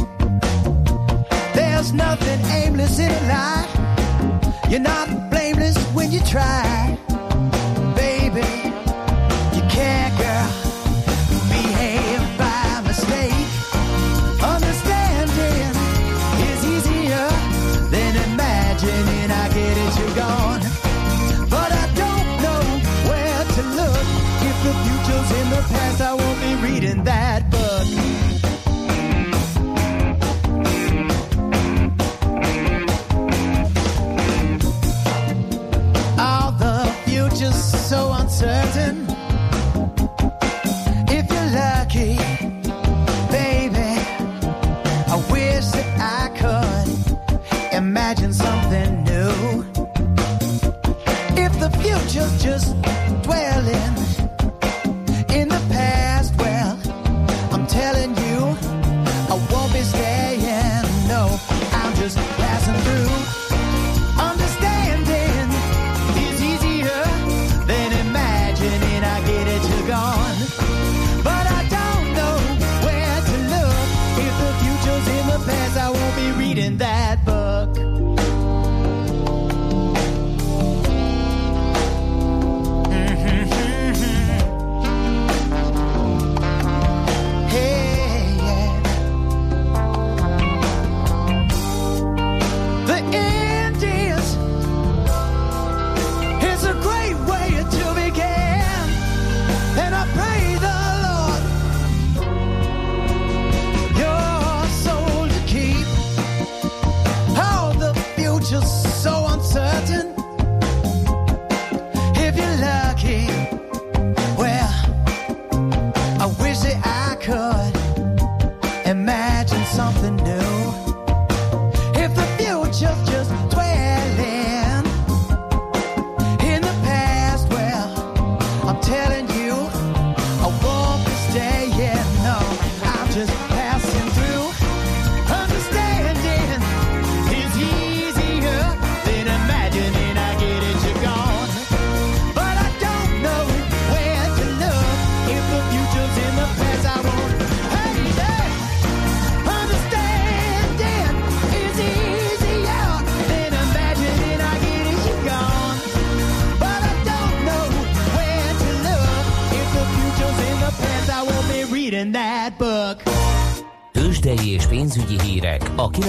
There's 1.54 1.92
nothing 1.92 2.40
aimless 2.52 3.00
in 3.00 3.10
a 3.10 3.22
life. 3.26 4.70
You're 4.70 4.78
not 4.78 5.28
blameless 5.28 5.76
when 5.92 6.12
you 6.12 6.20
try. 6.20 6.96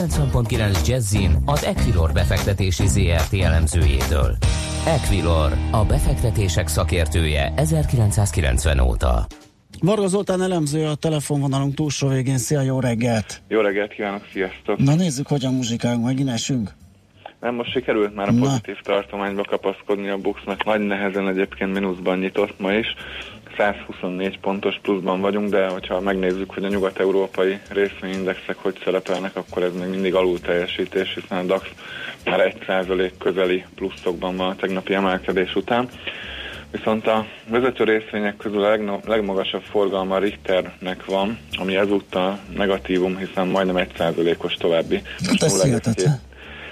90.9 0.03 0.87
Jazzin 0.87 1.37
az 1.45 1.63
Equilor 1.63 2.11
befektetési 2.11 2.87
ZRT 2.87 3.33
elemzőjétől. 3.33 4.35
Equilor, 4.85 5.51
a 5.71 5.85
befektetések 5.85 6.67
szakértője 6.67 7.53
1990 7.55 8.79
óta. 8.79 9.25
Varga 9.81 10.07
Zoltán 10.07 10.41
elemző 10.41 10.85
a 10.85 10.95
telefonvonalunk 10.95 11.73
túlsó 11.73 12.07
végén. 12.07 12.37
Szia, 12.37 12.61
jó 12.61 12.79
reggelt! 12.79 13.41
Jó 13.47 13.59
reggelt 13.59 13.93
kívánok, 13.93 14.21
sziasztok! 14.31 14.77
Na 14.77 14.95
nézzük, 14.95 15.27
hogyan 15.27 15.53
muzsikálunk, 15.53 16.05
megint 16.05 16.29
esünk. 16.29 16.69
Nem, 17.39 17.55
most 17.55 17.71
sikerült 17.71 18.15
már 18.15 18.27
a 18.27 18.31
Na. 18.31 18.39
pozitív 18.39 18.77
tartományba 18.83 19.43
kapaszkodni 19.43 20.09
a 20.09 20.17
Buxnak. 20.17 20.63
Nagy 20.63 20.79
nehezen 20.81 21.27
egyébként 21.27 21.73
mínuszban 21.73 22.17
nyitott 22.17 22.59
ma 22.59 22.73
is. 22.73 22.87
124 23.57 24.39
pontos 24.39 24.79
pluszban 24.81 25.21
vagyunk, 25.21 25.49
de 25.49 25.67
hogyha 25.67 25.99
megnézzük, 25.99 26.51
hogy 26.51 26.63
a 26.63 26.67
nyugat-európai 26.67 27.59
részvényindexek 27.69 28.57
hogy 28.57 28.79
szerepelnek, 28.83 29.35
akkor 29.35 29.63
ez 29.63 29.73
még 29.79 29.89
mindig 29.89 30.15
alul 30.15 30.39
teljesítés, 30.39 31.13
hiszen 31.13 31.37
a 31.37 31.43
DAX 31.43 31.69
már 32.25 32.55
1% 32.67 33.11
közeli 33.19 33.65
pluszokban 33.75 34.35
van 34.35 34.49
a 34.49 34.55
tegnapi 34.55 34.93
emelkedés 34.93 35.55
után. 35.55 35.89
Viszont 36.71 37.07
a 37.07 37.25
vezető 37.47 37.83
részvények 37.83 38.37
közül 38.37 38.63
a 38.63 38.99
legmagasabb 39.05 39.61
forgalma 39.61 40.17
Richternek 40.17 41.05
van, 41.05 41.37
ami 41.59 41.75
ezúttal 41.75 42.39
negatívum, 42.55 43.17
hiszen 43.17 43.47
majdnem 43.47 43.87
1%-os 43.97 44.53
további. 44.53 45.01
Hát 45.25 45.43
ez 45.43 45.61
0,7 45.61 45.63
hihetetlen. 45.63 46.21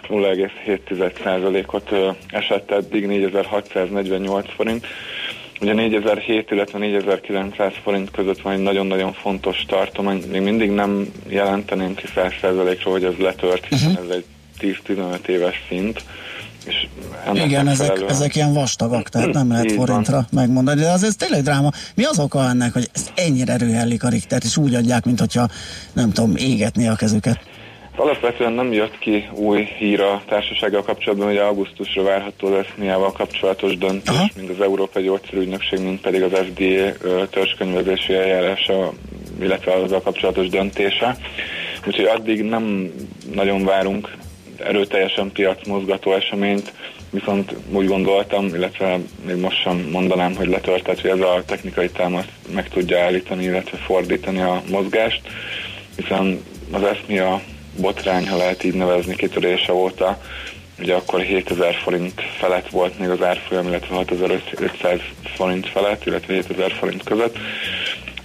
0,7%-ot 0.08 1.92
ö, 1.92 2.10
esett 2.30 2.72
eddig 2.72 3.06
4648 3.06 4.54
forint. 4.54 4.86
Ugye 5.62 5.74
4007, 5.74 6.52
illetve 6.52 6.78
4900 6.80 7.74
forint 7.84 8.12
között 8.12 8.42
van 8.42 8.54
egy 8.54 8.60
nagyon-nagyon 8.62 9.14
fontos 9.14 9.66
tartomány. 9.68 10.24
Még 10.32 10.42
mindig 10.42 10.70
nem 10.72 11.08
jelenteném 11.28 11.96
ki 11.96 12.06
100%-ról, 12.16 12.94
hogy 12.94 13.04
ez 13.04 13.14
letört, 13.20 13.66
hiszen 13.66 13.92
Mhm. 13.92 14.02
ez 14.02 14.16
egy 14.16 14.26
10-15 14.60 15.28
éves 15.28 15.56
szint. 15.70 16.04
És 16.66 16.88
Igen, 17.34 17.68
ezek, 17.68 18.02
ezek 18.10 18.36
ilyen 18.36 18.54
vastagak, 18.54 19.10
tehát 19.10 19.34
nem 19.34 19.50
lehet 19.52 19.66
Így 19.72 19.76
van. 19.76 19.86
forintra 19.86 20.26
megmondani, 20.32 20.82
de 20.82 20.90
az 20.92 21.04
ez 21.04 21.16
tényleg 21.16 21.42
dráma. 21.44 21.70
Mi 21.96 22.04
az 22.04 22.20
oka 22.20 22.50
ennek, 22.50 22.74
hogy 22.74 22.90
ezt 22.94 23.12
ennyire 23.16 23.54
erőhellik 23.54 24.04
a 24.04 24.10
Richtert, 24.10 24.44
és 24.44 24.58
úgy 24.58 24.76
adják, 24.76 25.06
mint 25.06 25.20
hogyha 25.20 25.48
nem 25.94 26.12
tudom, 26.12 26.36
égetni 26.36 26.88
a 26.88 26.96
kezüket? 26.96 27.40
Alapvetően 28.02 28.54
nem 28.54 28.74
jött 28.74 28.98
ki 28.98 29.30
új 29.34 29.64
hír 29.78 30.02
a 30.02 30.22
társasággal 30.28 30.84
kapcsolatban, 30.84 31.28
hogy 31.28 31.38
augusztusra 31.38 32.04
várható 32.04 32.48
az 32.48 32.54
eszmiával 32.54 33.12
kapcsolatos 33.12 33.78
döntés, 33.78 34.16
Aha. 34.16 34.28
mind 34.36 34.50
az 34.50 34.62
Európai 34.62 35.04
Gyógyszerügynökség, 35.04 35.80
mind 35.80 36.00
pedig 36.00 36.24
az 36.24 36.32
FDA 36.32 37.28
törzskönyvezési 37.30 38.14
eljárása, 38.14 38.94
illetve 39.42 39.74
azzal 39.74 40.02
kapcsolatos 40.02 40.48
döntése. 40.48 41.18
Úgyhogy 41.88 42.06
addig 42.06 42.44
nem 42.44 42.94
nagyon 43.34 43.66
várunk 43.66 44.18
erőteljesen 44.58 45.32
piacmozgató 45.32 46.14
eseményt, 46.14 46.74
viszont 47.10 47.56
úgy 47.72 47.88
gondoltam, 47.88 48.46
illetve 48.46 49.00
még 49.26 49.36
most 49.36 49.62
sem 49.62 49.88
mondanám, 49.92 50.36
hogy 50.36 50.48
letört, 50.48 50.84
tehát 50.84 51.02
hogy 51.02 51.10
ez 51.10 51.20
a 51.20 51.44
technikai 51.46 51.90
támasz 51.90 52.28
meg 52.54 52.70
tudja 52.70 53.04
állítani, 53.04 53.44
illetve 53.44 53.78
fordítani 53.78 54.42
a 54.42 54.62
mozgást, 54.70 55.22
hiszen 55.96 56.40
az 56.72 56.84
eszmia 56.84 57.42
botrány, 57.80 58.28
ha 58.28 58.38
lehet 58.38 58.64
így 58.64 58.74
nevezni, 58.74 59.16
kitörése 59.16 59.74
óta 59.74 60.22
ugye 60.82 60.94
akkor 60.94 61.20
7000 61.22 61.76
forint 61.84 62.22
felett 62.40 62.70
volt 62.70 63.00
még 63.00 63.10
az 63.10 63.24
árfolyam, 63.24 63.68
illetve 63.68 63.96
6500 63.96 65.00
forint 65.36 65.70
felett, 65.70 66.06
illetve 66.06 66.34
7000 66.34 66.72
forint 66.72 67.04
között. 67.04 67.38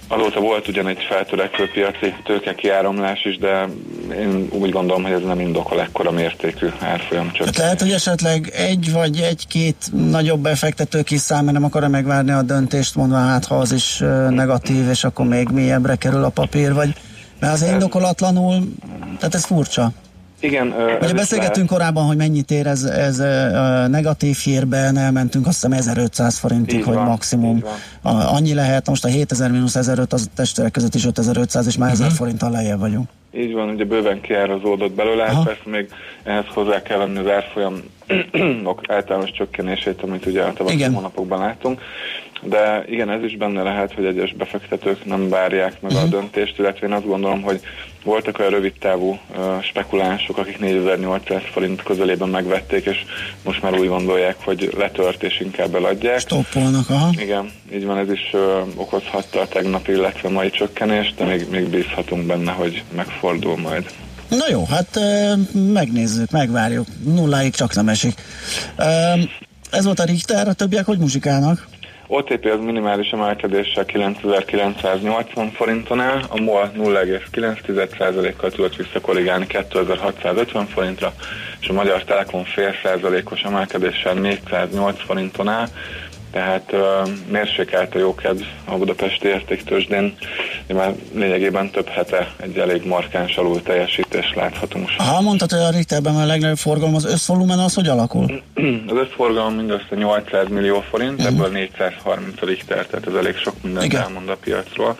Azóta 0.09 0.39
volt 0.39 0.67
ugyan 0.67 0.87
egy 0.87 1.05
feltörekvő 1.09 1.69
piaci 1.73 2.13
tőke 2.23 2.55
kiáramlás 2.55 3.25
is, 3.25 3.37
de 3.37 3.67
én 4.11 4.47
úgy 4.51 4.71
gondolom, 4.71 5.03
hogy 5.03 5.11
ez 5.11 5.21
nem 5.21 5.39
indokol 5.39 5.81
ekkora 5.81 6.11
mértékű 6.11 6.67
árfolyam 6.79 7.31
csak. 7.31 7.45
Hát 7.45 7.57
lehet, 7.57 7.81
hogy 7.81 7.91
esetleg 7.91 8.51
egy 8.55 8.91
vagy 8.91 9.19
egy-két 9.19 9.75
nagyobb 9.91 10.39
befektető 10.39 11.01
kis 11.01 11.19
száma 11.19 11.51
nem 11.51 11.63
akar 11.63 11.87
megvárni 11.87 12.31
a 12.31 12.41
döntést, 12.41 12.95
mondva 12.95 13.17
hát 13.17 13.45
ha 13.45 13.55
az 13.55 13.71
is 13.71 13.97
negatív, 14.29 14.89
és 14.89 15.03
akkor 15.03 15.25
még 15.25 15.49
mélyebbre 15.49 15.95
kerül 15.95 16.23
a 16.23 16.29
papír, 16.29 16.73
vagy 16.73 16.93
mert 17.39 17.53
az 17.53 17.61
indokolatlanul, 17.61 18.73
tehát 19.17 19.35
ez 19.35 19.45
furcsa. 19.45 19.91
Igen. 20.39 20.73
Ugye 21.01 21.13
beszélgettünk 21.13 21.67
korábban, 21.67 22.05
hogy 22.05 22.17
mennyit 22.17 22.51
ér 22.51 22.67
ez, 22.67 22.83
ez 22.83 23.17
negatív 23.89 24.35
hírben, 24.35 24.97
elmentünk 24.97 25.47
azt 25.47 25.55
hiszem 25.55 25.71
1500 25.71 26.37
forintig, 26.37 26.83
hogy 26.83 26.93
van, 26.93 27.05
maximum. 27.05 27.63
A, 28.01 28.09
annyi 28.09 28.53
lehet, 28.53 28.87
most 28.87 29.05
a 29.05 29.07
7000 29.07 29.51
mínusz 29.51 29.75
1500 29.75 30.21
az 30.21 30.29
testvérek 30.35 30.71
között 30.71 30.95
is 30.95 31.05
5500, 31.05 31.67
és 31.67 31.77
már 31.77 31.89
uh-huh. 31.89 32.05
1000 32.05 32.17
forinttal 32.17 32.51
lejjebb 32.51 32.79
vagyunk. 32.79 33.09
Így 33.33 33.53
van, 33.53 33.69
ugye 33.69 33.85
bőven 33.85 34.21
kiárazódott 34.21 34.91
belőle, 34.91 35.23
hát 35.23 35.43
persze 35.43 35.61
még 35.65 35.89
ehhez 36.23 36.45
hozzá 36.53 36.81
kell 36.81 36.97
venni 36.97 37.17
az 37.17 37.27
árfolyam 37.27 37.83
általános 38.87 39.31
csökkenését, 39.31 40.01
amit 40.01 40.25
ugye 40.25 40.41
a 40.41 40.53
tavaszi 40.53 40.83
hónapokban 40.83 41.39
látunk. 41.39 41.81
De 42.41 42.85
igen, 42.89 43.09
ez 43.09 43.23
is 43.23 43.37
benne 43.37 43.61
lehet, 43.61 43.93
hogy 43.93 44.05
egyes 44.05 44.33
befektetők 44.33 45.05
nem 45.05 45.29
várják 45.29 45.81
meg 45.81 45.91
uh-huh. 45.91 46.01
a 46.01 46.05
mhm. 46.05 46.15
döntést, 46.15 46.59
illetve 46.59 46.87
én 46.87 46.93
azt 46.93 47.05
gondolom, 47.05 47.41
hogy 47.41 47.61
voltak 48.03 48.39
olyan 48.39 48.51
rövid 48.51 48.73
távú 48.79 49.09
uh, 49.09 49.61
spekulánsok, 49.61 50.37
akik 50.37 50.59
4800 50.59 51.41
forint 51.51 51.83
közelében 51.83 52.29
megvették, 52.29 52.85
és 52.85 52.97
most 53.43 53.61
már 53.61 53.79
úgy 53.79 53.87
gondolják, 53.87 54.35
hogy 54.43 54.73
letört 54.77 55.23
és 55.23 55.39
inkább 55.39 55.75
eladják. 55.75 56.19
Stoppolnak, 56.19 56.89
aha. 56.89 57.09
Igen, 57.17 57.51
így 57.73 57.85
van, 57.85 57.97
ez 57.97 58.11
is 58.11 58.29
uh, 58.33 58.41
okozhatta 58.75 59.39
a 59.39 59.47
tegnapi, 59.47 59.91
illetve 59.91 60.29
mai 60.29 60.49
csökkenést, 60.49 61.15
de 61.15 61.25
még, 61.25 61.49
még 61.49 61.69
bízhatunk 61.69 62.25
benne, 62.25 62.51
hogy 62.51 62.83
megfordul 62.95 63.57
majd. 63.57 63.85
Na 64.29 64.45
jó, 64.49 64.65
hát 64.65 64.99
megnézzük, 65.73 66.31
megvárjuk. 66.31 66.87
Nulláig 67.03 67.53
csak 67.53 67.75
nem 67.75 67.89
esik. 67.89 68.21
Ez 69.71 69.85
volt 69.85 69.99
a 69.99 70.03
Richter, 70.03 70.47
a 70.47 70.53
többiek 70.53 70.85
hogy 70.85 70.97
muzsikálnak? 70.97 71.67
OTP 72.09 72.45
az 72.45 72.59
minimális 72.59 73.09
emelkedéssel 73.09 73.85
9980 73.85 75.51
forinton 75.51 75.99
áll, 75.99 76.21
a 76.29 76.41
MOL 76.41 76.71
0,9%-kal 76.77 78.51
tudott 78.51 78.75
visszakorrigálni 78.75 79.47
2650 79.47 80.65
forintra, 80.65 81.13
és 81.59 81.67
a 81.67 81.73
Magyar 81.73 82.03
Telekom 82.03 82.43
fél 82.43 82.73
százalékos 82.83 83.41
emelkedéssel 83.41 84.13
408 84.13 85.03
forinton 85.05 85.47
áll, 85.47 85.67
tehát 86.31 86.71
uh, 86.71 86.81
mérsékelt 87.31 87.95
a 87.95 87.99
jókedv 87.99 88.41
a 88.65 88.77
budapesti 88.77 89.27
értéktősdén, 89.27 90.15
már 90.73 90.93
lényegében 91.13 91.69
több 91.69 91.87
hete 91.87 92.33
egy 92.41 92.57
elég 92.57 92.85
markáns 92.85 93.35
alul 93.35 93.63
teljesítést 93.63 94.35
láthatunk. 94.35 94.89
Ha 94.97 95.21
mondtad, 95.21 95.51
hogy 95.51 95.59
a 95.59 95.69
Richterben 95.69 96.15
a 96.15 96.25
legnagyobb 96.25 96.57
forgalom, 96.57 96.95
az 96.95 97.05
összvolumen 97.05 97.59
az 97.59 97.73
hogy 97.73 97.87
alakul? 97.87 98.25
az 98.91 98.95
összforgalom 98.95 99.53
mindössze 99.53 99.95
800 99.95 100.47
millió 100.49 100.83
forint, 100.89 101.19
uh-huh. 101.19 101.27
ebből 101.27 101.49
430 101.51 102.41
a 102.41 102.45
Richter, 102.45 102.85
tehát 102.85 103.07
ez 103.07 103.13
elég 103.13 103.35
sok 103.35 103.53
mindent 103.63 103.85
Igen. 103.85 104.01
elmond 104.01 104.29
a 104.29 104.35
piacról. 104.35 104.97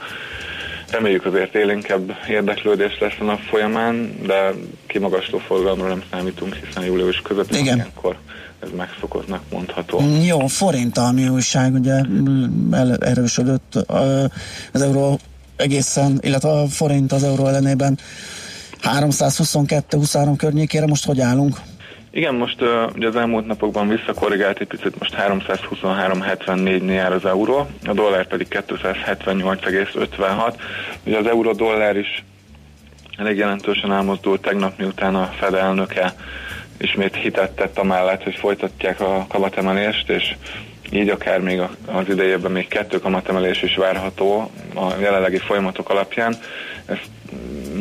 Reméljük 0.92 1.26
azért 1.26 1.56
élénkebb 1.56 2.12
érdeklődés 2.30 2.98
lesz 3.00 3.16
a 3.20 3.24
nap 3.24 3.40
folyamán, 3.40 4.16
de 4.26 4.54
kimagasló 4.86 5.38
forgalomra 5.38 5.88
nem 5.88 6.04
számítunk, 6.12 6.56
hiszen 6.66 6.84
július 6.84 7.22
között 7.22 7.56
ilyenkor 7.56 8.18
ez 8.60 8.70
megszokottnak 8.78 9.42
mondható. 9.52 10.02
Jó, 10.26 10.48
forint 10.48 10.98
ami 10.98 11.28
újság, 11.28 11.74
ugye 11.74 12.02
erősödött 13.00 13.76
az 14.72 14.82
euró 14.82 15.20
egészen, 15.56 16.18
illetve 16.22 16.50
a 16.50 16.68
forint 16.68 17.12
az 17.12 17.24
euró 17.24 17.48
ellenében 17.48 17.98
322-23 18.82 20.34
környékére, 20.38 20.86
most 20.86 21.06
hogy 21.06 21.20
állunk? 21.20 21.58
Igen, 22.12 22.36
most 22.36 22.62
ugye 22.96 23.08
az 23.08 23.16
elmúlt 23.16 23.48
napokban 23.48 23.88
visszakorrigált 23.88 24.60
egy 24.60 24.68
picit, 24.68 25.00
most 25.00 25.16
323-74 25.18 26.86
jár 26.86 27.12
az 27.12 27.26
euró, 27.26 27.68
a 27.86 27.94
dollár 27.94 28.28
pedig 28.28 28.48
278,56. 28.50 30.54
Ugye 31.06 31.18
az 31.18 31.26
euró-dollár 31.26 31.96
is 31.96 32.24
elég 33.18 33.38
jelentősen 33.38 33.92
elmozdult 33.92 34.42
tegnap, 34.42 34.78
miután 34.78 35.16
a 35.16 35.34
Fed 35.40 35.54
elnöke 35.54 36.14
ismét 36.78 37.16
hitet 37.16 37.52
tett 37.52 37.78
amellett, 37.78 38.24
hogy 38.24 38.36
folytatják 38.36 39.02
a 39.02 39.26
kamatemelést, 39.30 40.10
és 40.10 40.36
így 40.92 41.10
akár 41.10 41.40
még 41.40 41.60
az 41.86 42.10
idejében 42.10 42.52
még 42.52 42.68
kettő 42.68 43.00
kamatemelés 43.00 43.62
is 43.62 43.76
várható 43.76 44.52
a 44.76 44.94
jelenlegi 45.00 45.38
folyamatok 45.38 45.90
alapján. 45.90 46.36
Ez 46.86 46.98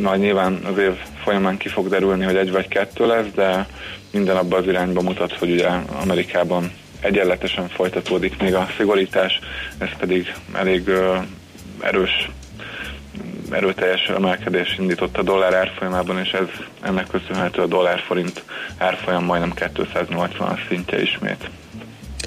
majd 0.03 0.21
nyilván 0.21 0.61
az 0.65 0.79
év 0.79 0.93
folyamán 1.25 1.57
ki 1.57 1.69
fog 1.69 1.89
derülni, 1.89 2.25
hogy 2.25 2.37
egy 2.37 2.51
vagy 2.51 2.69
kettő 2.69 3.07
lesz, 3.07 3.27
de 3.35 3.67
minden 4.11 4.37
abban 4.37 4.61
az 4.61 4.69
irányba 4.69 5.03
mutat, 5.03 5.33
hogy 5.33 5.51
ugye 5.51 5.69
Amerikában 6.03 6.73
egyenletesen 7.01 7.69
folytatódik 7.69 8.43
még 8.43 8.55
a 8.55 8.69
szigorítás, 8.77 9.39
ez 9.79 9.89
pedig 9.99 10.35
elég 10.55 10.91
erős 11.81 12.29
erőteljes 13.51 14.09
emelkedés 14.09 14.77
indított 14.79 15.17
a 15.17 15.23
dollár 15.23 15.55
árfolyamában, 15.55 16.19
és 16.19 16.31
ez 16.31 16.49
ennek 16.81 17.07
köszönhető 17.07 17.63
a 17.63 17.67
dollár-forint 17.67 18.45
árfolyam 18.79 19.25
majdnem 19.25 19.53
280 19.75 20.59
szintje 20.69 21.03
ismét. 21.03 21.51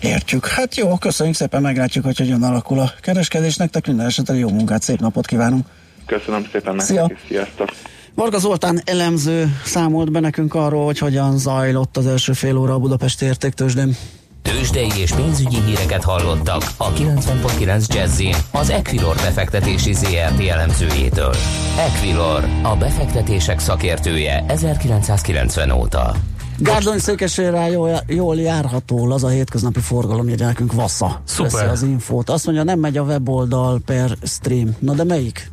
Értjük. 0.01 0.47
Hát 0.47 0.75
jó, 0.75 0.97
köszönjük 0.97 1.35
szépen, 1.35 1.61
meglátjuk, 1.61 2.05
hogy 2.05 2.17
hogyan 2.17 2.43
alakul 2.43 2.79
a 2.79 2.91
kereskedés. 3.01 3.55
Nektek 3.55 3.87
minden 3.87 4.05
esetre 4.05 4.35
jó 4.35 4.49
munkát, 4.49 4.81
szép 4.81 4.99
napot 4.99 5.25
kívánunk. 5.25 5.65
Köszönöm 6.05 6.45
szépen 6.51 6.79
Szia. 6.79 7.01
nektek 7.01 7.17
is, 7.17 7.27
sziasztok! 7.27 7.69
Varga 8.15 8.37
Zoltán 8.37 8.81
elemző 8.85 9.59
számolt 9.65 10.11
be 10.11 10.19
nekünk 10.19 10.53
arról, 10.53 10.85
hogy 10.85 10.97
hogyan 10.97 11.37
zajlott 11.37 11.97
az 11.97 12.07
első 12.07 12.33
fél 12.33 12.57
óra 12.57 12.73
a 12.73 12.79
Budapesti 12.79 13.25
értéktősdén. 13.25 13.95
Tőzsdei 14.41 14.91
és 14.97 15.11
pénzügyi 15.11 15.61
híreket 15.61 16.03
hallottak 16.03 16.63
a 16.77 16.93
90.9 16.93 17.87
jazz 17.87 18.21
az 18.51 18.69
Equilor 18.69 19.15
befektetési 19.15 19.93
ZRT 19.93 20.47
elemzőjétől. 20.49 21.33
Equilor, 21.77 22.43
a 22.63 22.75
befektetések 22.75 23.59
szakértője 23.59 24.43
1990 24.47 25.71
óta. 25.71 26.15
Gárdony 26.57 26.97
Székesére 26.97 27.69
jól, 27.69 28.03
jól 28.07 28.35
járható, 28.35 29.11
az 29.11 29.23
a 29.23 29.27
hétköznapi 29.27 29.79
forgalom, 29.79 30.29
írja 30.29 30.45
nekünk 30.45 30.73
Vassza. 30.73 31.21
Szuper. 31.23 31.67
az 31.67 31.83
infót. 31.83 32.29
Azt 32.29 32.45
mondja, 32.45 32.63
nem 32.63 32.79
megy 32.79 32.97
a 32.97 33.03
weboldal 33.03 33.79
per 33.85 34.17
stream. 34.23 34.75
Na 34.79 34.93
de 34.93 35.03
melyik? 35.03 35.51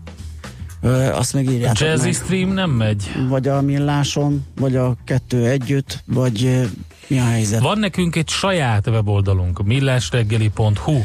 Ö, 0.81 1.13
azt 1.13 1.35
meg 1.35 1.51
írjátok 1.51 1.81
A 1.81 1.91
Jazzy 1.91 2.05
meg. 2.05 2.15
Stream 2.15 2.53
nem 2.53 2.71
megy. 2.71 3.13
Vagy 3.29 3.49
a 3.49 3.61
Milláson, 3.61 4.45
vagy 4.61 4.77
a 4.77 4.97
kettő 5.05 5.47
együtt, 5.47 6.03
vagy 6.07 6.69
mi 7.07 7.19
a 7.19 7.25
helyzet? 7.25 7.61
Van 7.61 7.79
nekünk 7.79 8.17
egy 8.17 8.29
saját 8.29 8.87
weboldalunk, 8.87 9.63
millásreggeli.hu 9.63 11.03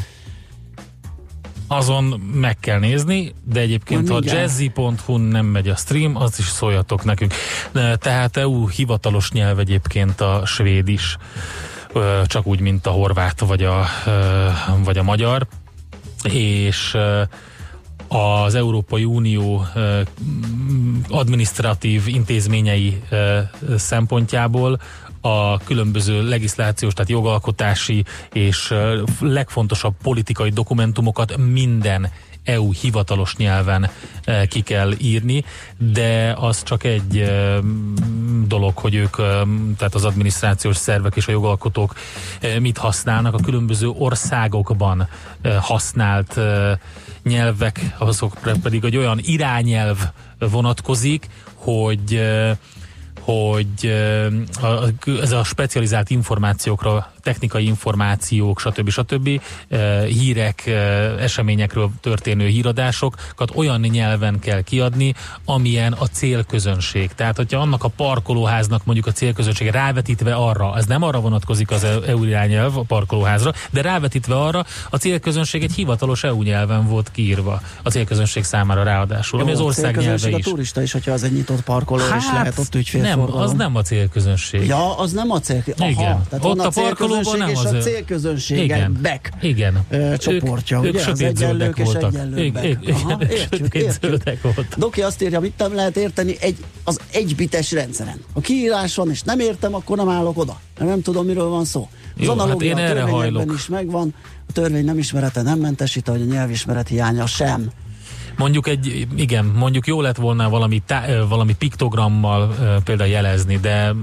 azon 1.66 2.04
meg 2.34 2.58
kell 2.60 2.78
nézni, 2.78 3.32
de 3.44 3.60
egyébként 3.60 4.08
ha 4.08 4.18
jazzy.hu 4.22 5.16
nem 5.16 5.46
megy 5.46 5.68
a 5.68 5.76
stream, 5.76 6.16
azt 6.16 6.38
is 6.38 6.44
szóljatok 6.44 7.04
nekünk. 7.04 7.32
Tehát 7.98 8.36
EU 8.36 8.68
hivatalos 8.68 9.30
nyelv 9.30 9.58
egyébként 9.58 10.20
a 10.20 10.42
svéd 10.46 10.88
is, 10.88 11.16
csak 12.24 12.46
úgy, 12.46 12.60
mint 12.60 12.86
a 12.86 12.90
horvát 12.90 13.40
vagy 13.40 13.62
a, 13.62 13.86
vagy 14.84 14.98
a 14.98 15.02
magyar, 15.02 15.46
és 16.22 16.96
az 18.08 18.54
Európai 18.54 19.04
Unió 19.04 19.66
administratív 21.08 22.08
intézményei 22.08 23.02
szempontjából 23.76 24.80
a 25.22 25.58
különböző 25.58 26.28
legislációs, 26.28 26.92
tehát 26.92 27.10
jogalkotási 27.10 28.04
és 28.32 28.74
legfontosabb 29.20 29.94
politikai 30.02 30.50
dokumentumokat 30.50 31.36
minden 31.36 32.10
EU 32.44 32.72
hivatalos 32.72 33.36
nyelven 33.36 33.90
ki 34.48 34.60
kell 34.60 34.92
írni, 34.98 35.44
de 35.78 36.34
az 36.38 36.62
csak 36.62 36.84
egy 36.84 37.32
dolog, 38.46 38.78
hogy 38.78 38.94
ők, 38.94 39.16
tehát 39.76 39.94
az 39.94 40.04
adminisztrációs 40.04 40.76
szervek 40.76 41.16
és 41.16 41.28
a 41.28 41.32
jogalkotók 41.32 41.94
mit 42.58 42.78
használnak. 42.78 43.34
A 43.34 43.42
különböző 43.42 43.88
országokban 43.88 45.08
használt 45.60 46.40
nyelvek, 47.22 47.94
azok 47.98 48.38
pedig 48.62 48.84
egy 48.84 48.96
olyan 48.96 49.18
irányelv 49.22 49.98
vonatkozik, 50.38 51.28
hogy 51.54 52.22
hogy 53.24 53.86
ez 55.20 55.32
a 55.32 55.44
specializált 55.44 56.10
információkra 56.10 57.11
technikai 57.22 57.66
információk, 57.66 58.60
stb. 58.60 58.90
stb. 58.90 59.40
hírek, 60.06 60.66
eseményekről 61.18 61.90
történő 62.00 62.46
híradásokat 62.46 63.50
olyan 63.54 63.80
nyelven 63.80 64.38
kell 64.38 64.60
kiadni, 64.60 65.14
amilyen 65.44 65.92
a 65.92 66.06
célközönség. 66.06 67.10
Tehát, 67.14 67.36
hogyha 67.36 67.60
annak 67.60 67.84
a 67.84 67.88
parkolóháznak 67.88 68.84
mondjuk 68.84 69.06
a 69.06 69.12
célközönség 69.12 69.68
rávetítve 69.68 70.34
arra, 70.34 70.70
az 70.70 70.86
nem 70.86 71.02
arra 71.02 71.20
vonatkozik 71.20 71.70
az 71.70 71.84
EU 72.06 72.24
irányelv 72.24 72.78
a 72.78 72.82
parkolóházra, 72.82 73.52
de 73.70 73.82
rávetítve 73.82 74.34
arra 74.34 74.64
a 74.90 74.96
célközönség 74.96 75.62
egy 75.62 75.72
hivatalos 75.72 76.24
EU 76.24 76.42
nyelven 76.42 76.86
volt 76.86 77.10
kiírva 77.10 77.60
a 77.82 77.90
célközönség 77.90 78.44
számára 78.44 78.82
ráadásul, 78.82 79.38
Jó, 79.38 79.44
ami 79.44 79.54
az 79.54 79.60
ország 79.60 79.96
nyelve 79.96 80.28
is. 80.28 80.46
a 80.46 80.50
turista 80.50 80.82
is, 80.82 80.92
hogyha 80.92 81.12
az 81.12 81.22
egy 81.22 81.32
nyitott 81.32 81.62
parkoló, 81.62 82.04
hát, 82.04 82.20
és 82.20 82.26
lehet 82.32 82.58
ott 82.58 82.74
ügyfélforgalom. 82.74 83.34
Nem, 83.34 83.42
az 83.42 83.52
nem 83.52 83.76
a 83.76 83.82
célközönség. 83.82 84.66
Ja, 84.66 84.98
az 84.98 85.12
nem 85.12 85.30
a 85.30 85.40
célközönség. 85.40 85.96
Igen. 85.96 86.22
Tehát 86.28 86.44
ott 86.44 86.58
a, 86.58 86.66
a 86.66 86.70
parkolóban 87.14 87.38
nem 87.38 87.56
az. 87.56 87.72
A 87.72 87.78
célközönség 87.78 88.58
igen. 88.58 88.98
back 89.02 89.30
igen. 89.40 89.86
Csoportja, 90.18 90.80
ők, 90.84 90.94
ugye? 90.94 91.08
Ők 91.08 91.20
egyenlők 91.20 91.78
és 91.78 91.92
egyenlőbbek. 91.92 92.64
Ők, 92.64 93.74
ők, 93.74 94.42
voltak. 94.42 94.74
Doki 94.76 95.02
azt 95.02 95.22
írja, 95.22 95.40
mit 95.40 95.58
nem 95.58 95.74
lehet 95.74 95.96
érteni 95.96 96.36
egy, 96.40 96.56
az 96.84 97.00
egybites 97.12 97.72
rendszeren. 97.72 98.20
Ha 98.34 98.40
kiírás 98.40 98.94
van, 98.94 99.10
és 99.10 99.22
nem 99.22 99.40
értem, 99.40 99.74
akkor 99.74 99.96
nem 99.96 100.08
állok 100.08 100.38
oda. 100.38 100.60
Nem 100.78 101.02
tudom, 101.02 101.26
miről 101.26 101.48
van 101.48 101.64
szó. 101.64 101.88
Az 102.18 102.24
Jó, 102.24 102.36
hát 102.36 102.62
én 102.62 102.76
erre 102.76 103.00
hajlok. 103.00 103.52
is 103.54 103.66
megvan, 103.66 104.14
a 104.48 104.52
törvény 104.52 104.84
nem 104.84 104.98
ismerete 104.98 105.42
nem 105.42 105.58
mentesít, 105.58 106.08
hogy 106.08 106.20
a 106.20 106.24
nyelvismeret 106.24 106.88
hiánya 106.88 107.26
sem. 107.26 107.70
Mondjuk 108.42 108.68
egy, 108.68 109.06
igen, 109.16 109.44
mondjuk 109.44 109.86
jó 109.86 110.00
lett 110.00 110.16
volna 110.16 110.48
valami, 110.48 110.82
tá, 110.86 111.04
valami 111.28 111.54
piktogrammal 111.54 112.54
például 112.84 113.10
jelezni, 113.10 113.56
de 113.56 113.94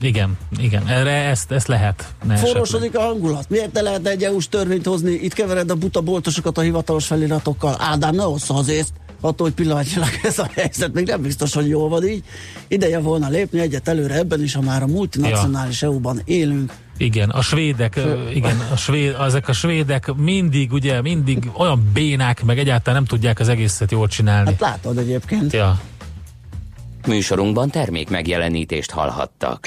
igen, 0.00 0.38
igen, 0.58 0.86
erre 0.86 1.10
ezt, 1.10 1.50
ezt 1.50 1.66
lehet. 1.66 2.14
Forrosodik 2.36 2.96
a 2.96 3.00
hangulat. 3.00 3.48
Miért 3.48 3.72
ne 3.72 3.80
lehetne 3.80 4.10
egy 4.10 4.22
EU-s 4.22 4.48
törvényt 4.48 4.86
hozni? 4.86 5.10
Itt 5.10 5.32
kevered 5.32 5.70
a 5.70 5.74
buta 5.74 6.00
boltosokat 6.00 6.58
a 6.58 6.60
hivatalos 6.60 7.06
feliratokkal. 7.06 7.76
Ádám, 7.78 8.14
ne 8.14 8.26
ossza 8.26 8.54
az 8.54 8.68
észt 8.68 8.92
attól, 9.20 9.46
hogy 9.46 9.54
pillanatnyilag 9.54 10.08
ez 10.22 10.38
a 10.38 10.50
helyzet 10.54 10.92
még 10.92 11.06
nem 11.06 11.22
biztos, 11.22 11.54
hogy 11.54 11.68
jól 11.68 11.88
van 11.88 12.08
így. 12.08 12.24
Ideje 12.68 12.98
volna 12.98 13.28
lépni 13.28 13.60
egyet 13.60 13.88
előre 13.88 14.14
ebben 14.14 14.42
is, 14.42 14.54
ha 14.54 14.60
már 14.60 14.82
a 14.82 14.86
multinacionális 14.86 15.82
ja. 15.82 15.88
EU-ban 15.88 16.20
élünk. 16.24 16.72
Igen, 16.98 17.30
a 17.30 17.42
svédek, 17.42 18.00
igen, 18.34 18.56
a 18.72 18.76
svéd, 18.76 19.16
ezek 19.20 19.48
a 19.48 19.52
svédek 19.52 20.14
mindig, 20.14 20.72
ugye, 20.72 21.02
mindig 21.02 21.50
olyan 21.56 21.90
bénák, 21.92 22.44
meg 22.44 22.58
egyáltalán 22.58 22.98
nem 22.98 23.08
tudják 23.08 23.40
az 23.40 23.48
egészet 23.48 23.90
jól 23.90 24.08
csinálni. 24.08 24.50
Hát 24.50 24.60
látod 24.60 24.98
egyébként. 24.98 25.52
Ja. 25.52 25.80
Műsorunkban 27.06 27.70
termék 27.70 28.10
megjelenítést 28.10 28.90
hallhattak. 28.90 29.66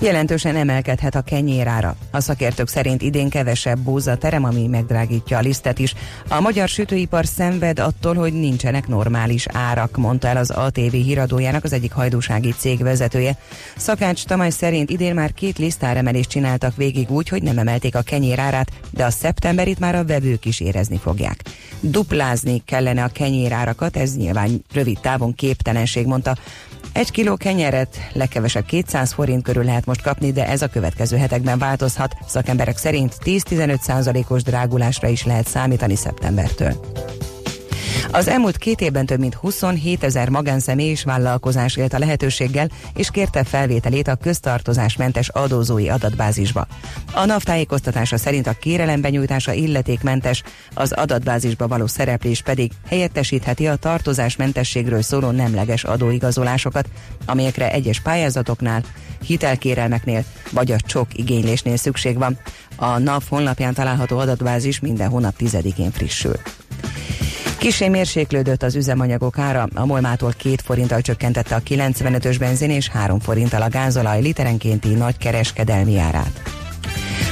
Jelentősen 0.00 0.56
emelkedhet 0.56 1.14
a 1.14 1.20
kenyérára. 1.20 1.96
A 2.10 2.20
szakértők 2.20 2.68
szerint 2.68 3.02
idén 3.02 3.28
kevesebb 3.28 3.78
búza 3.78 4.16
terem, 4.16 4.44
ami 4.44 4.66
megdrágítja 4.66 5.38
a 5.38 5.40
lisztet 5.40 5.78
is. 5.78 5.94
A 6.28 6.40
magyar 6.40 6.68
sütőipar 6.68 7.26
szenved 7.26 7.78
attól, 7.78 8.14
hogy 8.14 8.32
nincsenek 8.32 8.88
normális 8.88 9.46
árak, 9.52 9.96
mondta 9.96 10.28
el 10.28 10.36
az 10.36 10.50
ATV 10.50 10.92
híradójának 10.92 11.64
az 11.64 11.72
egyik 11.72 11.92
hajdúsági 11.92 12.54
cég 12.58 12.82
vezetője. 12.82 13.38
Szakács 13.76 14.24
Tamás 14.24 14.54
szerint 14.54 14.90
idén 14.90 15.14
már 15.14 15.32
két 15.32 15.58
lisztáremelést 15.58 16.30
csináltak 16.30 16.76
végig 16.76 17.10
úgy, 17.10 17.28
hogy 17.28 17.42
nem 17.42 17.58
emelték 17.58 17.94
a 17.94 18.02
kenyérárát, 18.02 18.70
de 18.90 19.04
a 19.04 19.10
szeptemberit 19.10 19.78
már 19.78 19.94
a 19.94 20.04
vevők 20.04 20.44
is 20.44 20.60
érezni 20.60 20.96
fogják. 20.96 21.42
Duplázni 21.80 22.62
kellene 22.64 23.02
a 23.02 23.08
kenyérárakat, 23.12 23.96
ez 23.96 24.16
nyilván 24.16 24.64
rövid 24.72 24.98
távon 25.00 25.34
képtelenség, 25.34 26.06
mondta. 26.06 26.36
Egy 26.96 27.10
kiló 27.10 27.36
kenyeret 27.36 27.96
legkevesebb 28.12 28.64
200 28.64 29.12
forint 29.12 29.42
körül 29.42 29.64
lehet 29.64 29.86
most 29.86 30.02
kapni, 30.02 30.32
de 30.32 30.46
ez 30.46 30.62
a 30.62 30.68
következő 30.68 31.16
hetekben 31.16 31.58
változhat. 31.58 32.16
Szakemberek 32.26 32.76
szerint 32.76 33.16
10-15 33.24 33.80
százalékos 33.80 34.42
drágulásra 34.42 35.08
is 35.08 35.24
lehet 35.24 35.46
számítani 35.46 35.94
szeptembertől. 35.94 36.74
Az 38.10 38.28
elmúlt 38.28 38.56
két 38.56 38.80
évben 38.80 39.06
több 39.06 39.18
mint 39.18 39.34
27 39.34 40.04
ezer 40.04 40.28
magánszemély 40.28 40.88
és 40.88 41.02
vállalkozás 41.02 41.76
élt 41.76 41.92
a 41.92 41.98
lehetőséggel, 41.98 42.68
és 42.94 43.10
kérte 43.10 43.44
felvételét 43.44 44.08
a 44.08 44.14
köztartozásmentes 44.14 45.28
adózói 45.28 45.88
adatbázisba. 45.88 46.66
A 47.12 47.24
NAV 47.24 47.42
tájékoztatása 47.42 48.16
szerint 48.16 48.46
a 48.46 48.52
kérelem 48.52 49.00
benyújtása 49.00 49.52
illetékmentes, 49.52 50.42
az 50.74 50.92
adatbázisba 50.92 51.68
való 51.68 51.86
szereplés 51.86 52.42
pedig 52.42 52.72
helyettesítheti 52.88 53.66
a 53.66 53.76
tartozásmentességről 53.76 55.02
szóló 55.02 55.30
nemleges 55.30 55.84
adóigazolásokat, 55.84 56.88
amelyekre 57.26 57.72
egyes 57.72 58.00
pályázatoknál, 58.00 58.82
hitelkérelmeknél 59.26 60.24
vagy 60.50 60.72
a 60.72 60.76
csok 60.80 61.08
igénylésnél 61.12 61.76
szükség 61.76 62.18
van. 62.18 62.38
A 62.76 62.98
NAV 62.98 63.22
honlapján 63.28 63.74
található 63.74 64.18
adatbázis 64.18 64.80
minden 64.80 65.08
hónap 65.08 65.34
10-én 65.38 65.90
frissül. 65.90 66.36
Kisé 67.58 67.88
mérséklődött 67.88 68.62
az 68.62 68.74
üzemanyagok 68.74 69.38
ára, 69.38 69.68
a 69.74 69.86
Molmától 69.86 70.32
2 70.36 70.54
forinttal 70.64 71.00
csökkentette 71.00 71.54
a 71.54 71.60
95-ös 71.60 72.36
benzin 72.38 72.70
és 72.70 72.88
3 72.88 73.18
forinttal 73.18 73.62
a 73.62 73.68
gázolaj 73.68 74.20
literenkénti 74.20 74.88
nagy 74.88 75.16
kereskedelmi 75.16 75.98
árát. 75.98 76.42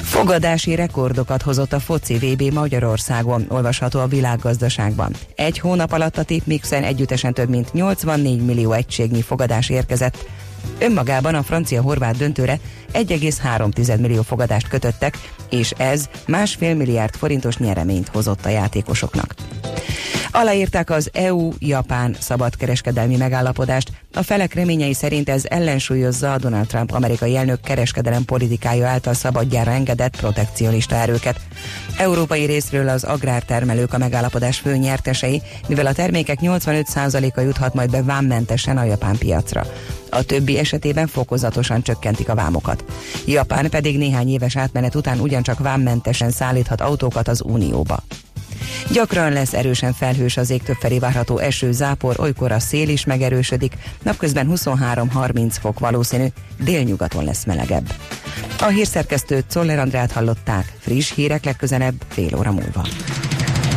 Fogadási 0.03 0.75
rekordokat 0.75 1.43
hozott 1.43 1.73
a 1.73 1.81
foci 1.81 2.15
VB 2.15 2.53
Magyarországon, 2.53 3.45
olvasható 3.49 4.01
a 4.01 4.07
világgazdaságban. 4.07 5.13
Egy 5.35 5.59
hónap 5.59 5.93
alatt 5.93 6.19
a 6.19 6.23
Tipmixen 6.23 6.83
együttesen 6.83 7.35
több 7.35 7.49
mint 7.49 7.73
84 7.73 8.45
millió 8.45 8.73
egységnyi 8.73 9.23
fogadás 9.23 9.69
érkezett, 9.69 10.25
Önmagában 10.79 11.35
a 11.35 11.43
francia-horvát 11.43 12.17
döntőre 12.17 12.59
1,3 12.95 14.01
millió 14.01 14.23
fogadást 14.23 14.69
kötöttek, 14.69 15.19
és 15.51 15.71
ez 15.71 16.09
másfél 16.27 16.75
milliárd 16.75 17.15
forintos 17.15 17.57
nyereményt 17.57 18.09
hozott 18.09 18.45
a 18.45 18.49
játékosoknak. 18.49 19.35
Aláírták 20.37 20.91
az 20.91 21.11
EU-Japán 21.13 22.17
szabadkereskedelmi 22.21 23.17
megállapodást. 23.17 23.93
A 24.13 24.23
felek 24.23 24.55
reményei 24.55 24.95
szerint 24.95 25.29
ez 25.29 25.45
ellensúlyozza 25.49 26.33
a 26.33 26.39
Donald 26.39 26.67
Trump 26.67 26.93
amerikai 26.93 27.37
elnök 27.37 27.61
kereskedelem 27.61 28.25
politikája 28.25 28.89
által 28.89 29.15
szabadjára 29.15 29.71
engedett 29.71 30.17
protekcionista 30.17 30.95
erőket. 30.95 31.41
Európai 31.99 32.45
részről 32.45 32.89
az 32.89 33.05
agrártermelők 33.05 33.93
a 33.93 33.99
megállapodás 33.99 34.59
fő 34.59 34.77
nyertesei, 34.77 35.43
mivel 35.69 35.87
a 35.87 35.93
termékek 35.93 36.39
85%-a 36.43 37.41
juthat 37.41 37.75
majd 37.75 37.91
be 37.91 38.03
vámmentesen 38.03 38.79
a 38.79 38.85
japán 38.85 39.19
piacra. 39.19 39.67
A 40.11 40.23
többi 40.23 40.59
esetében 40.59 41.07
fokozatosan 41.07 41.83
csökkentik 41.83 42.29
a 42.29 42.35
vámokat. 42.35 42.84
Japán 43.27 43.71
pedig 43.71 43.99
néhány 43.99 44.29
éves 44.29 44.57
átmenet 44.57 44.95
után 44.95 45.21
ugyancsak 45.21 45.59
vámmentesen 45.59 46.31
szállíthat 46.31 46.81
autókat 46.81 47.29
az 47.29 47.43
Unióba. 47.45 48.03
Gyakran 48.91 49.33
lesz 49.33 49.53
erősen 49.53 49.93
felhős 49.93 50.37
az 50.37 50.51
ég 50.51 50.63
többfelé 50.63 50.99
várható 50.99 51.39
eső, 51.39 51.73
zápor, 51.73 52.21
olykor 52.21 52.53
a 52.53 52.59
szél 52.59 52.89
is 52.89 53.05
megerősödik, 53.05 53.77
napközben 54.03 54.49
23-30 54.55 55.55
fok 55.61 55.79
valószínű, 55.79 56.27
délnyugaton 56.59 57.25
lesz 57.25 57.45
melegebb. 57.45 57.93
A 58.61 58.67
hírszerkesztőt 58.67 59.45
Czoller 59.49 59.79
Andrát 59.79 60.13
hallották, 60.13 60.73
friss 60.79 61.13
hírek 61.13 61.45
legközelebb 61.45 61.95
fél 62.09 62.37
óra 62.37 62.53
múlva. 62.53 62.87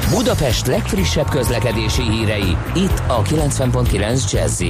Budapest 0.09 0.67
legfrissebb 0.67 1.29
közlekedési 1.29 2.01
hírei, 2.01 2.57
itt 2.75 3.01
a 3.07 3.21
90.9 3.21 4.31
jazz 4.31 4.63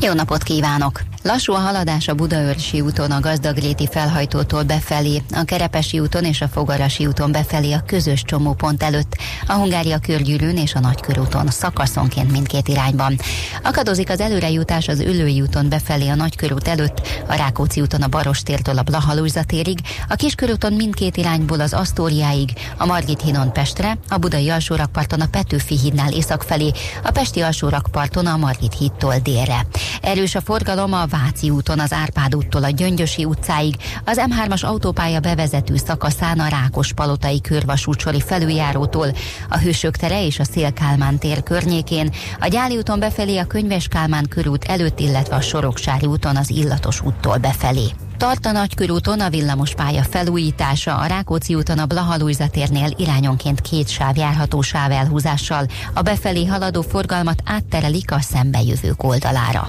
Jó 0.00 0.12
napot 0.12 0.42
kívánok! 0.42 1.15
Lassú 1.26 1.52
a 1.52 1.58
haladás 1.58 2.08
a 2.08 2.14
Budaörsi 2.14 2.80
úton 2.80 3.10
a 3.10 3.20
Gazdagréti 3.20 3.88
felhajtótól 3.90 4.62
befelé, 4.62 5.22
a 5.34 5.42
Kerepesi 5.44 5.98
úton 5.98 6.24
és 6.24 6.40
a 6.40 6.48
Fogarasi 6.48 7.06
úton 7.06 7.32
befelé 7.32 7.72
a 7.72 7.82
közös 7.86 8.22
csomópont 8.22 8.82
előtt, 8.82 9.16
a 9.46 9.52
Hungária 9.52 9.98
körgyűrűn 9.98 10.56
és 10.56 10.74
a 10.74 10.80
Nagykörúton 10.80 11.46
szakaszonként 11.46 12.30
mindkét 12.30 12.68
irányban. 12.68 13.18
Akadozik 13.62 14.10
az 14.10 14.20
előrejutás 14.20 14.88
az 14.88 15.00
Ülői 15.00 15.40
úton 15.40 15.68
befelé 15.68 16.08
a 16.08 16.14
Nagykörút 16.14 16.68
előtt, 16.68 17.08
a 17.26 17.34
Rákóczi 17.34 17.80
úton 17.80 18.02
a 18.02 18.08
Barostértől 18.08 18.78
a 18.78 18.82
Blahalújza 18.82 19.42
térig, 19.42 19.78
a 20.08 20.14
Kiskörúton 20.14 20.72
mindkét 20.72 21.16
irányból 21.16 21.60
az 21.60 21.72
Asztóriáig, 21.72 22.52
a 22.76 22.86
Margit 22.86 23.22
hídon 23.22 23.52
Pestre, 23.52 23.98
a 24.08 24.16
Budai 24.16 24.50
alsórakparton 24.50 25.20
a 25.20 25.26
Petőfi 25.26 25.78
hídnál 25.78 26.12
észak 26.12 26.42
felé, 26.42 26.70
a 27.04 27.10
Pesti 27.10 27.40
alsórakparton 27.40 28.26
a 28.26 28.36
Margit 28.36 28.74
hídtól 28.74 29.14
délre. 29.22 29.66
Erős 30.02 30.34
a 30.34 30.40
forgalom 30.40 30.92
a 30.92 31.06
Váci 31.22 31.50
úton 31.50 31.78
az 31.78 31.92
Árpád 31.92 32.34
úttól 32.34 32.64
a 32.64 32.70
Gyöngyösi 32.70 33.24
utcáig, 33.24 33.76
az 34.04 34.20
M3-as 34.26 34.64
autópálya 34.64 35.20
bevezető 35.20 35.76
szakaszán 35.76 36.38
a 36.38 36.48
Rákospalotai 36.48 37.40
körvasúcsori 37.40 38.20
felüljárótól, 38.20 39.08
a 39.48 39.58
Hősök 39.58 39.96
tere 39.96 40.24
és 40.24 40.38
a 40.38 40.44
Szélkálmán 40.44 41.18
tér 41.18 41.42
környékén, 41.42 42.12
a 42.40 42.46
Gyáli 42.46 42.76
úton 42.76 42.98
befelé 42.98 43.36
a 43.36 43.44
Könyves 43.44 43.88
Kálmán 43.88 44.28
körút 44.28 44.64
előtt, 44.64 45.00
illetve 45.00 45.36
a 45.36 45.40
Soroksári 45.40 46.06
úton 46.06 46.36
az 46.36 46.50
Illatos 46.50 47.00
úttól 47.00 47.36
befelé. 47.36 47.86
Tart 48.16 48.46
a 48.46 48.52
Nagykörúton 48.52 49.20
a 49.20 49.28
villamospálya 49.28 50.02
felújítása, 50.02 50.96
a 50.96 51.06
Rákóczi 51.06 51.54
úton 51.54 51.78
a 51.78 51.86
Blahalújza 51.86 52.48
térnél 52.48 52.90
irányonként 52.96 53.60
két 53.60 53.88
sáv 53.88 54.16
járható 54.16 54.60
sáv 54.60 54.90
elhúzással, 54.90 55.66
a 55.94 56.02
befelé 56.02 56.44
haladó 56.44 56.82
forgalmat 56.82 57.42
átterelik 57.44 58.12
a 58.12 58.20
szembejövők 58.20 59.02
oldalára. 59.02 59.68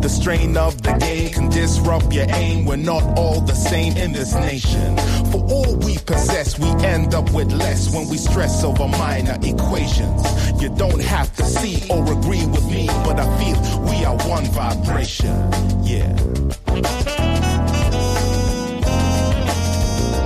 The 0.00 0.08
strain 0.08 0.56
of 0.56 0.82
the 0.82 0.92
game 0.94 1.30
can 1.30 1.50
disrupt 1.50 2.12
your 2.12 2.26
aim. 2.30 2.64
We're 2.64 2.76
not 2.76 3.02
all 3.18 3.40
the 3.42 3.54
same 3.54 3.96
in 3.98 4.12
this 4.12 4.34
nation. 4.34 4.96
For 5.30 5.42
all 5.44 5.76
we 5.76 5.98
possess, 5.98 6.58
we 6.58 6.68
end 6.84 7.14
up 7.14 7.30
with 7.32 7.52
less 7.52 7.94
when 7.94 8.08
we 8.08 8.16
stress 8.16 8.64
over 8.64 8.88
minor 8.88 9.36
equations. 9.42 10.22
You 10.62 10.74
don't 10.74 11.02
have 11.02 11.34
to 11.36 11.44
see 11.44 11.86
or 11.90 12.02
agree 12.12 12.46
with 12.46 12.64
me, 12.66 12.86
but 13.04 13.20
I 13.20 13.26
feel 13.38 13.80
we 13.82 14.04
are 14.06 14.16
one 14.26 14.46
vibration. 14.46 15.36
Yeah. 15.84 16.16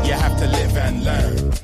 You 0.06 0.12
have 0.12 0.38
to 0.38 0.46
live 0.46 0.76
and 0.76 1.04
learn. 1.04 1.63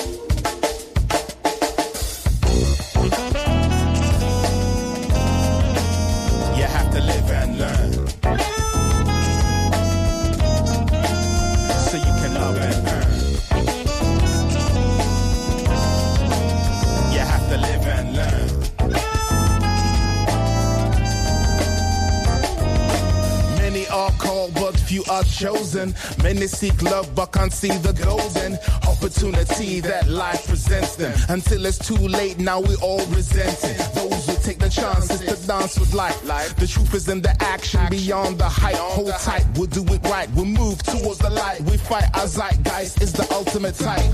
Chosen. 25.41 25.95
Many 26.21 26.45
seek 26.45 26.81
love 26.83 27.15
but 27.15 27.31
can't 27.31 27.51
see 27.51 27.75
the 27.79 27.93
golden 27.93 28.59
opportunity 28.87 29.79
that 29.79 30.07
life 30.07 30.45
presents 30.47 30.95
them. 30.95 31.17
Until 31.29 31.65
it's 31.65 31.79
too 31.79 31.95
late, 31.95 32.37
now 32.37 32.59
we 32.59 32.75
all 32.75 33.03
resent 33.07 33.57
it. 33.63 33.77
Those 33.95 34.27
who 34.27 34.35
take 34.43 34.59
the 34.59 34.69
chances 34.69 35.19
to 35.21 35.47
dance 35.47 35.79
with 35.79 35.93
life. 35.93 36.55
The 36.57 36.67
truth 36.67 36.93
is 36.93 37.09
in 37.09 37.21
the 37.21 37.35
action, 37.41 37.81
beyond 37.89 38.37
the 38.37 38.49
hype. 38.49 38.75
Hold 38.75 39.13
tight, 39.21 39.45
we'll 39.55 39.65
do 39.65 39.83
it 39.93 40.03
right. 40.03 40.29
We'll 40.35 40.45
move 40.45 40.83
towards 40.83 41.17
the 41.17 41.31
light. 41.31 41.61
We 41.61 41.77
fight 41.77 42.05
our 42.15 42.27
zeitgeist 42.27 43.01
is 43.01 43.13
the 43.13 43.27
ultimate 43.33 43.75
type. 43.75 44.13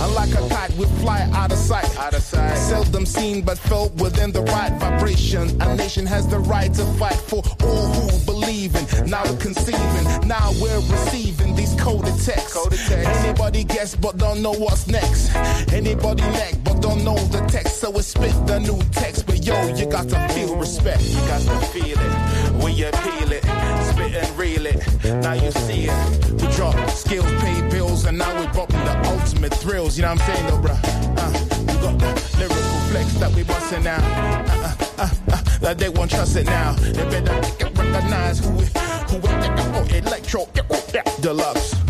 And 0.00 0.14
like 0.14 0.30
a 0.30 0.48
kite, 0.48 0.72
we 0.76 0.84
fly 1.02 1.28
out 1.34 1.52
of 1.52 1.58
sight. 1.58 1.98
Out 1.98 2.14
of 2.14 2.22
sight. 2.22 2.56
Seldom 2.56 3.04
seen, 3.06 3.42
but 3.42 3.58
felt 3.58 3.92
within 3.94 4.32
the 4.32 4.42
right 4.42 4.72
vibration. 4.80 5.60
A 5.60 5.74
nation 5.74 6.06
has 6.06 6.26
the 6.28 6.38
right 6.38 6.72
to 6.72 6.84
fight 7.00 7.16
for 7.16 7.42
all 7.62 7.86
who 7.94 8.08
Now 8.50 9.22
we're 9.26 9.36
conceiving, 9.36 10.26
now 10.26 10.50
we're 10.60 10.80
receiving 10.90 11.54
these 11.54 11.72
coded 11.80 12.18
texts. 12.18 12.52
Coded 12.52 12.80
text. 12.80 13.24
Anybody 13.24 13.62
guess, 13.62 13.94
but 13.94 14.16
don't 14.16 14.42
know 14.42 14.52
what's 14.52 14.88
next. 14.88 15.32
Anybody 15.72 16.22
neck, 16.22 16.54
but 16.64 16.82
don't 16.82 17.04
know 17.04 17.14
the 17.14 17.38
text. 17.46 17.78
So 17.78 17.90
we 17.90 18.02
spit 18.02 18.34
the 18.48 18.58
new 18.58 18.82
text. 18.90 19.26
But 19.26 19.46
yo, 19.46 19.54
you 19.76 19.86
got 19.86 20.08
to 20.08 20.18
feel 20.34 20.56
respect. 20.56 21.00
You 21.02 21.20
got 21.28 21.42
to 21.42 21.66
feel 21.66 21.96
it 21.96 22.60
when 22.60 22.74
you 22.74 22.90
peel 22.90 23.30
it, 23.30 23.44
spit 23.92 24.16
and 24.16 24.36
reel 24.36 24.66
it. 24.66 25.04
Now 25.22 25.34
you 25.34 25.52
see 25.52 25.86
it. 25.88 26.32
We 26.32 26.48
drop 26.56 26.74
skills, 26.90 27.30
pay 27.42 27.68
bills, 27.70 28.04
and 28.06 28.18
now 28.18 28.34
we're 28.36 28.50
dropping 28.52 28.84
the 28.84 28.98
ultimate 29.10 29.54
thrills. 29.54 29.96
You 29.96 30.02
know 30.02 30.14
what 30.14 30.22
I'm 30.22 30.34
saying, 30.34 30.46
though, 30.48 30.58
bruh? 30.58 30.80
Uh, 31.22 31.30
we 31.60 31.74
got 31.80 31.98
the 32.00 32.36
lyrical 32.36 32.80
flex 32.90 33.14
that 33.20 33.32
we 33.32 33.44
busting 33.44 33.86
out. 33.86 34.02
Uh, 34.02 34.50
uh, 34.50 34.74
uh, 34.98 35.08
uh, 35.34 35.58
that 35.60 35.78
they 35.78 35.88
won't 35.88 36.10
trust 36.10 36.34
it 36.34 36.46
now. 36.46 36.72
They 36.72 37.20
better 37.20 37.79
recognize 37.92 38.38
who 38.38 38.50
we, 38.50 38.64
who 38.64 39.20
oh, 39.74 39.86
electro, 39.92 40.48
deluxe. 41.20 41.89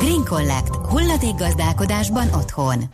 Green 0.00 0.24
Collect. 0.24 0.74
Hulladékgazdálkodásban 0.76 2.28
otthon. 2.32 2.84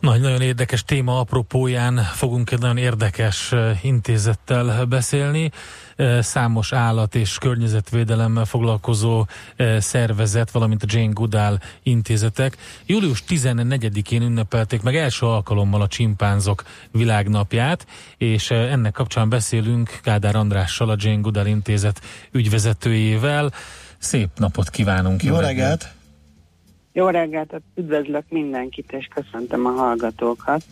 Nagy, 0.00 0.20
nagyon 0.20 0.40
érdekes 0.40 0.84
téma 0.84 1.18
apropóján 1.18 1.96
fogunk 1.96 2.50
egy 2.50 2.58
nagyon 2.58 2.76
érdekes 2.76 3.54
intézettel 3.82 4.84
beszélni. 4.84 5.50
Számos 6.20 6.72
állat 6.72 7.14
és 7.14 7.38
környezetvédelemmel 7.38 8.44
foglalkozó 8.44 9.26
szervezet, 9.78 10.50
valamint 10.50 10.82
a 10.82 10.86
Jane 10.88 11.12
Goodall 11.12 11.58
intézetek. 11.82 12.56
Július 12.86 13.24
14-én 13.28 14.22
ünnepelték 14.22 14.82
meg 14.82 14.96
első 14.96 15.26
alkalommal 15.26 15.80
a 15.80 15.88
csimpánzok 15.88 16.64
világnapját, 16.90 17.86
és 18.16 18.50
ennek 18.50 18.92
kapcsán 18.92 19.28
beszélünk 19.28 19.98
Kádár 20.02 20.36
Andrással, 20.36 20.88
a 20.90 20.96
Jane 20.98 21.20
Goodall 21.20 21.46
intézet 21.46 22.00
ügyvezetőjével. 22.32 23.52
Szép 23.98 24.28
napot 24.36 24.70
kívánunk! 24.70 25.22
Jó, 25.22 25.34
jó 25.34 25.40
reggelt! 25.40 25.82
reggelt. 25.82 25.97
Jó 26.98 27.08
reggelt, 27.08 27.60
üdvözlök 27.74 28.24
mindenkit, 28.28 28.92
és 28.92 29.08
köszöntöm 29.14 29.66
a 29.66 29.70
hallgatókat. 29.70 30.62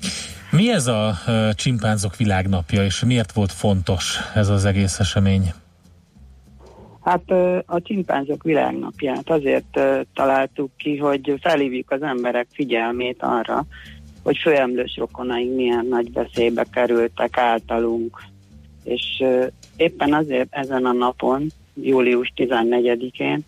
Mi 0.50 0.70
ez 0.70 0.86
a 0.86 1.14
csimpánzok 1.54 2.16
világnapja, 2.16 2.84
és 2.84 3.04
miért 3.04 3.32
volt 3.32 3.52
fontos 3.52 4.18
ez 4.34 4.48
az 4.48 4.64
egész 4.64 4.98
esemény? 4.98 5.52
Hát 7.02 7.30
a 7.66 7.82
csimpánzok 7.82 8.42
világnapját 8.42 9.30
azért 9.30 9.80
találtuk 10.14 10.70
ki, 10.76 10.96
hogy 10.96 11.34
felhívjuk 11.40 11.90
az 11.90 12.02
emberek 12.02 12.46
figyelmét 12.52 13.22
arra, 13.22 13.66
hogy 14.22 14.36
főemlős 14.36 14.96
rokonaink 14.96 15.54
milyen 15.54 15.86
nagy 15.86 16.12
veszélybe 16.12 16.64
kerültek 16.72 17.38
általunk. 17.38 18.22
És 18.84 19.24
éppen 19.76 20.14
azért 20.14 20.48
ezen 20.50 20.84
a 20.84 20.92
napon, 20.92 21.46
július 21.74 22.32
14-én 22.36 23.44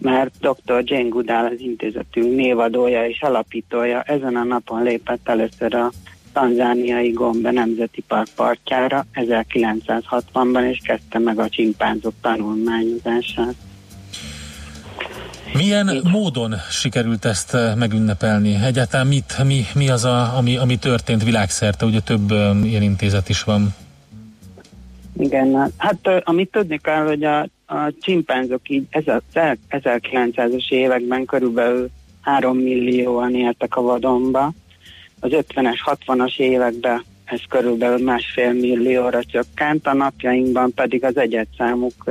mert 0.00 0.34
dr. 0.40 0.82
Jane 0.84 1.08
Goodall 1.08 1.44
az 1.44 1.60
intézetünk 1.60 2.34
névadója 2.34 3.06
és 3.06 3.22
alapítója 3.22 4.02
ezen 4.02 4.36
a 4.36 4.44
napon 4.44 4.82
lépett 4.82 5.28
először 5.28 5.74
a 5.74 5.90
tanzániai 6.32 7.10
Gombe 7.10 7.50
Nemzeti 7.50 8.04
Park 8.08 8.28
partjára 8.36 9.06
1960-ban, 9.14 10.70
és 10.70 10.78
kezdte 10.84 11.18
meg 11.18 11.38
a 11.38 11.48
csimpánzok 11.48 12.14
tanulmányozását. 12.20 13.54
Milyen 15.52 15.88
Én... 15.88 16.00
módon 16.10 16.54
sikerült 16.70 17.24
ezt 17.24 17.54
eh, 17.54 17.74
megünnepelni? 17.74 18.54
Egyáltalán 18.64 19.06
mit, 19.06 19.44
mi, 19.44 19.64
mi 19.74 19.88
az, 19.88 20.04
a, 20.04 20.36
ami, 20.36 20.56
ami 20.56 20.76
történt 20.76 21.24
világszerte? 21.24 21.84
Ugye 21.84 22.00
több 22.00 22.30
um, 22.30 22.64
ilyen 22.64 22.82
intézet 22.82 23.28
is 23.28 23.42
van. 23.42 23.74
Igen, 25.18 25.72
hát 25.76 26.08
amit 26.24 26.50
tudni 26.50 26.78
kell, 26.78 27.04
hogy 27.04 27.24
a 27.24 27.46
a 27.70 27.92
csimpánzok 28.00 28.68
így 28.68 28.86
1900-as 28.90 30.70
években 30.70 31.24
körülbelül 31.24 31.88
3 32.20 32.56
millióan 32.56 33.34
éltek 33.34 33.76
a 33.76 33.82
vadonba. 33.82 34.52
Az 35.20 35.30
50-es, 35.32 35.78
60-as 36.06 36.38
években 36.38 37.04
ez 37.24 37.40
körülbelül 37.48 38.04
másfél 38.04 38.52
millióra 38.52 39.24
csökkent, 39.24 39.86
a 39.86 39.94
napjainkban 39.94 40.74
pedig 40.74 41.04
az 41.04 41.16
egyetszámuk 41.16 42.04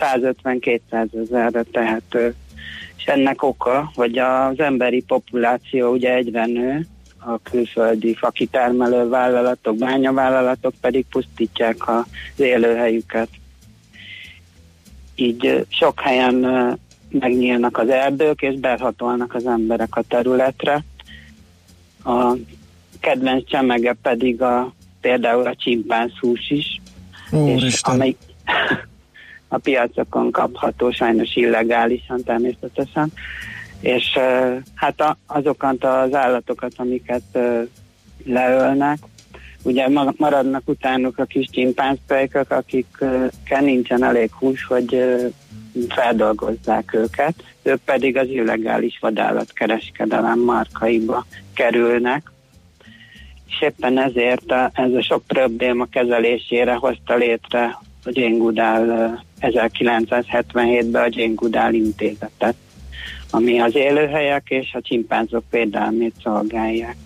150-200 0.00 1.22
ezerre 1.22 1.62
tehető. 1.62 2.34
És 2.96 3.04
ennek 3.04 3.42
oka, 3.42 3.90
hogy 3.94 4.18
az 4.18 4.60
emberi 4.60 5.02
populáció 5.02 5.92
ugye 5.92 6.14
egyre 6.14 6.46
nő, 6.46 6.86
a 7.18 7.38
külföldi 7.42 8.14
fakitermelő 8.14 9.08
vállalatok, 9.08 9.76
bányavállalatok 9.76 10.74
pedig 10.80 11.04
pusztítják 11.10 11.88
az 11.88 12.04
élőhelyüket 12.36 13.28
így 15.22 15.66
sok 15.68 16.00
helyen 16.00 16.34
megnyílnak 17.10 17.78
az 17.78 17.88
erdők, 17.88 18.42
és 18.42 18.54
behatolnak 18.54 19.34
az 19.34 19.46
emberek 19.46 19.96
a 19.96 20.02
területre. 20.08 20.84
A 22.04 22.32
kedvenc 23.00 23.48
csemege 23.48 23.96
pedig 24.02 24.42
a, 24.42 24.72
például 25.00 25.46
a 25.46 25.54
csimpánzhús 25.54 26.50
is, 26.50 26.80
Úristen. 27.30 27.66
és 27.66 27.80
amelyik 27.82 28.18
a 29.48 29.58
piacokon 29.58 30.30
kapható, 30.30 30.90
sajnos 30.90 31.36
illegálisan 31.36 32.22
természetesen, 32.24 33.12
és 33.80 34.18
hát 34.74 35.00
a, 35.00 35.16
azokat 35.26 35.84
az 35.84 36.14
állatokat, 36.14 36.72
amiket 36.76 37.38
leölnek, 38.24 38.98
ugye 39.62 39.88
maradnak 40.16 40.62
utánuk 40.64 41.18
a 41.18 41.24
kis 41.24 41.48
csimpánzpejkök, 41.50 42.50
akikkel 42.50 43.60
nincsen 43.60 44.04
elég 44.04 44.32
hús, 44.32 44.64
hogy 44.64 45.04
feldolgozzák 45.88 46.94
őket, 46.94 47.34
ők 47.62 47.80
pedig 47.84 48.16
az 48.16 48.28
illegális 48.28 48.98
vadállatkereskedelem 49.00 50.38
markaiba 50.38 51.26
kerülnek, 51.54 52.32
és 53.48 53.60
éppen 53.60 53.98
ezért 53.98 54.50
a, 54.50 54.70
ez 54.74 54.92
a 54.92 55.02
sok 55.02 55.22
probléma 55.26 55.84
kezelésére 55.84 56.74
hozta 56.74 57.14
létre 57.14 57.78
a 58.04 58.10
Jane 58.12 58.36
Goodall 58.36 59.18
1977-ben 59.40 61.02
a 61.02 61.08
Jane 61.10 61.34
Goodall 61.34 61.72
intézetet, 61.72 62.54
ami 63.30 63.60
az 63.60 63.74
élőhelyek 63.74 64.50
és 64.50 64.74
a 64.74 64.80
csimpánzok 64.80 65.44
védelmét 65.50 66.14
szolgálják. 66.22 66.96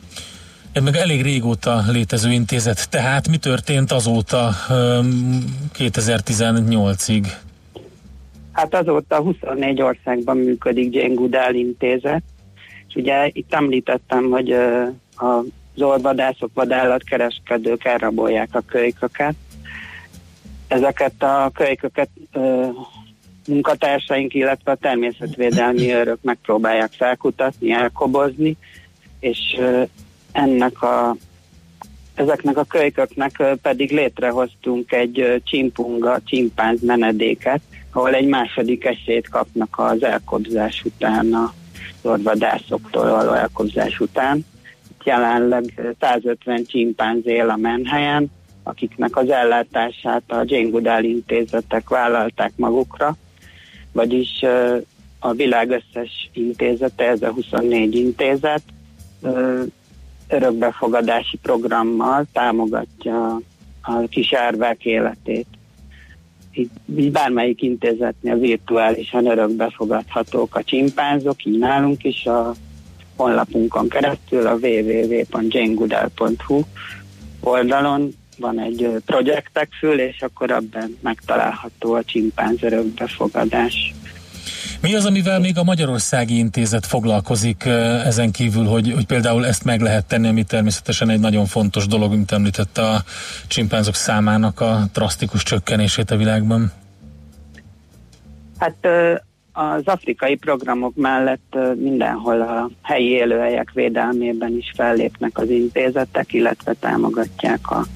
Ez 0.76 0.82
meg 0.82 0.96
elég 0.96 1.22
régóta 1.22 1.82
létező 1.88 2.30
intézet, 2.30 2.90
tehát 2.90 3.28
mi 3.28 3.36
történt 3.36 3.92
azóta 3.92 4.50
2018-ig? 5.78 7.26
Hát 8.52 8.74
azóta 8.74 9.20
24 9.20 9.82
országban 9.82 10.36
működik 10.36 10.94
Jane 10.94 11.50
intézet, 11.52 12.22
és 12.88 12.94
ugye 12.94 13.30
itt 13.32 13.54
említettem, 13.54 14.30
hogy 14.30 14.52
a 15.16 15.42
zorvadászok, 15.74 16.50
vadállatkereskedők 16.54 17.84
elrabolják 17.84 18.48
a 18.52 18.62
kölyköket. 18.66 19.34
Ezeket 20.68 21.22
a 21.22 21.50
kölyköket 21.54 22.08
munkatársaink, 23.48 24.34
illetve 24.34 24.72
a 24.72 24.76
természetvédelmi 24.80 25.92
őrök 25.92 26.18
megpróbálják 26.22 26.92
felkutatni, 26.92 27.72
elkobozni, 27.72 28.56
és 29.20 29.38
ennek 30.36 30.82
a 30.82 31.16
ezeknek 32.14 32.56
a 32.56 32.64
kölyköknek 32.64 33.42
pedig 33.62 33.90
létrehoztunk 33.90 34.92
egy 34.92 35.42
csimpunga, 35.44 36.18
csimpánz 36.24 36.82
menedéket, 36.82 37.60
ahol 37.92 38.14
egy 38.14 38.26
második 38.26 38.84
esélyt 38.84 39.28
kapnak 39.28 39.74
az 39.78 40.02
elkobzás 40.02 40.82
után, 40.84 41.34
a 41.34 41.52
orvadászoktól 42.02 43.10
való 43.10 43.32
elkobzás 43.32 44.00
után. 44.00 44.44
Jelenleg 45.04 45.94
150 46.00 46.64
csimpánz 46.66 47.26
él 47.26 47.50
a 47.50 47.56
menhelyen, 47.56 48.30
akiknek 48.62 49.16
az 49.16 49.30
ellátását 49.30 50.22
a 50.26 50.42
Jane 50.46 50.68
Goodall 50.68 51.02
intézetek 51.02 51.88
vállalták 51.88 52.52
magukra, 52.56 53.16
vagyis 53.92 54.42
a 55.18 55.32
világ 55.32 55.70
összes 55.70 56.30
intézete, 56.32 57.04
ez 57.04 57.22
a 57.22 57.30
24 57.30 57.94
intézet, 57.94 58.62
örökbefogadási 60.28 61.36
programmal 61.36 62.24
támogatja 62.32 63.40
a 63.82 64.00
kis 64.08 64.32
árvák 64.32 64.84
életét. 64.84 65.46
Így, 66.52 66.70
így 66.96 67.12
bármelyik 67.12 67.62
intézetnél 67.62 68.38
virtuálisan 68.38 69.26
örökbefogadhatók 69.26 70.54
a 70.54 70.64
csimpánzok, 70.64 71.44
így 71.44 71.58
nálunk 71.58 72.04
is 72.04 72.26
a 72.26 72.54
honlapunkon 73.16 73.88
keresztül 73.88 74.46
a 74.46 74.54
www.janegudel.hu 74.54 76.60
oldalon 77.40 78.14
van 78.38 78.60
egy 78.60 78.90
projektek 79.06 79.68
fül, 79.78 80.00
és 80.00 80.22
akkor 80.22 80.50
abban 80.50 80.98
megtalálható 81.00 81.92
a 81.92 82.04
csimpánz 82.04 82.62
örökbefogadás. 82.62 83.94
Mi 84.86 84.94
az, 84.94 85.06
amivel 85.06 85.40
még 85.40 85.58
a 85.58 85.64
Magyarországi 85.64 86.38
Intézet 86.38 86.86
foglalkozik 86.86 87.64
ezen 88.04 88.30
kívül, 88.30 88.64
hogy, 88.64 88.92
hogy 88.92 89.06
például 89.06 89.46
ezt 89.46 89.64
meg 89.64 89.80
lehet 89.80 90.06
tenni, 90.06 90.28
ami 90.28 90.44
természetesen 90.44 91.10
egy 91.10 91.20
nagyon 91.20 91.46
fontos 91.46 91.86
dolog, 91.86 92.10
mint 92.10 92.30
említette 92.30 92.82
a 92.82 93.02
csimpánzok 93.46 93.94
számának 93.94 94.60
a 94.60 94.78
drasztikus 94.92 95.42
csökkenését 95.42 96.10
a 96.10 96.16
világban? 96.16 96.72
Hát 98.58 98.88
az 99.52 99.82
afrikai 99.84 100.36
programok 100.36 100.94
mellett 100.94 101.58
mindenhol 101.74 102.40
a 102.40 102.70
helyi 102.82 103.08
élőhelyek 103.08 103.70
védelmében 103.72 104.56
is 104.56 104.72
fellépnek 104.76 105.38
az 105.38 105.50
intézetek, 105.50 106.32
illetve 106.32 106.72
támogatják 106.72 107.70
a, 107.70 107.86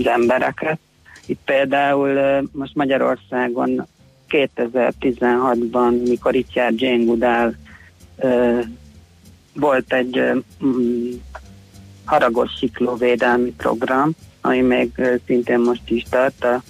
az 0.00 0.06
embereket. 0.06 0.78
Itt 1.26 1.40
például 1.44 2.40
most 2.52 2.74
Magyarországon 2.74 3.86
2016-ban, 4.30 6.08
mikor 6.08 6.34
itt 6.34 6.52
járt 6.52 6.80
Jane 6.80 7.04
Goodall, 7.04 7.54
volt 9.54 9.92
egy 9.92 10.22
mm, 10.64 11.10
haragos 12.04 12.50
siklóvédelmi 12.58 13.54
program, 13.56 14.10
ami 14.40 14.60
még 14.60 14.90
szintén 15.26 15.58
most 15.58 15.90
is 15.90 16.02
tart. 16.10 16.44
A, 16.44 16.62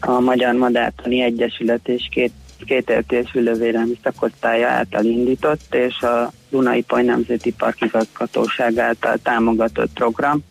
a 0.00 0.20
Magyar 0.20 0.54
Madártani 0.54 1.20
Egyesület 1.20 1.88
és 1.88 2.08
két 2.10 2.32
kétértés 2.64 3.30
ülővédelmi 3.34 3.98
szakosztálya 4.02 4.68
által 4.68 5.04
indított, 5.04 5.74
és 5.74 6.00
a 6.00 6.32
Dunai 6.50 6.82
Paj 6.82 7.02
Nemzeti 7.02 7.52
Park 7.52 7.80
igazgatóság 7.80 8.78
által 8.78 9.16
támogatott 9.22 9.92
program, 9.92 10.44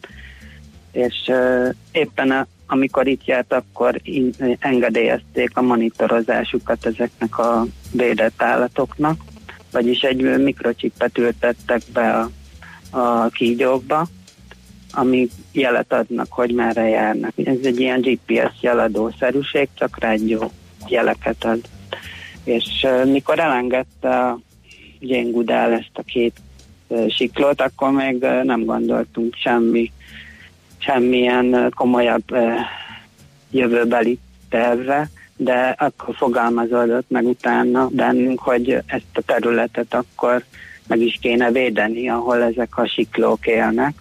és 0.91 1.15
uh, 1.27 1.69
éppen 1.91 2.31
a, 2.31 2.47
amikor 2.71 3.07
itt 3.07 3.25
járt, 3.25 3.53
akkor 3.53 4.01
engedélyezték 4.59 5.57
a 5.57 5.61
monitorozásukat 5.61 6.85
ezeknek 6.85 7.37
a 7.37 7.65
védett 7.91 8.41
állatoknak, 8.41 9.23
vagyis 9.71 10.01
egy 10.01 10.43
mikrocsipet 10.43 11.17
ültettek 11.17 11.81
be 11.93 12.11
a, 12.11 12.29
a 12.99 13.29
kígyókba, 13.29 14.07
ami 14.91 15.29
jelet 15.51 15.93
adnak, 15.93 16.27
hogy 16.29 16.53
merre 16.53 16.87
járnak. 16.87 17.33
Ez 17.43 17.57
egy 17.63 17.79
ilyen 17.79 18.01
GPS 18.01 18.61
jeladószerűség, 18.61 19.69
csak 19.73 19.99
rádió 19.99 20.51
jeleket 20.87 21.43
ad. 21.43 21.59
És 22.43 22.87
mikor 23.05 23.39
elengedte 23.39 24.19
a 24.19 24.39
Gyengudál 24.99 25.71
ezt 25.71 25.91
a 25.93 26.01
két 26.01 26.35
siklót, 27.09 27.61
akkor 27.61 27.91
még 27.91 28.25
nem 28.43 28.65
gondoltunk 28.65 29.35
semmi, 29.35 29.91
semmilyen 30.83 31.73
komolyabb 31.75 32.35
jövőbeli 33.51 34.19
tervre, 34.49 35.09
de 35.37 35.75
akkor 35.77 36.15
fogalmazódott 36.15 37.09
meg 37.09 37.25
utána 37.25 37.87
bennünk, 37.87 38.39
hogy 38.39 38.69
ezt 38.85 39.13
a 39.13 39.21
területet 39.21 39.93
akkor 39.93 40.43
meg 40.87 40.99
is 40.99 41.17
kéne 41.21 41.51
védeni, 41.51 42.09
ahol 42.09 42.43
ezek 42.43 42.77
a 42.77 42.87
siklók 42.87 43.47
élnek 43.47 43.93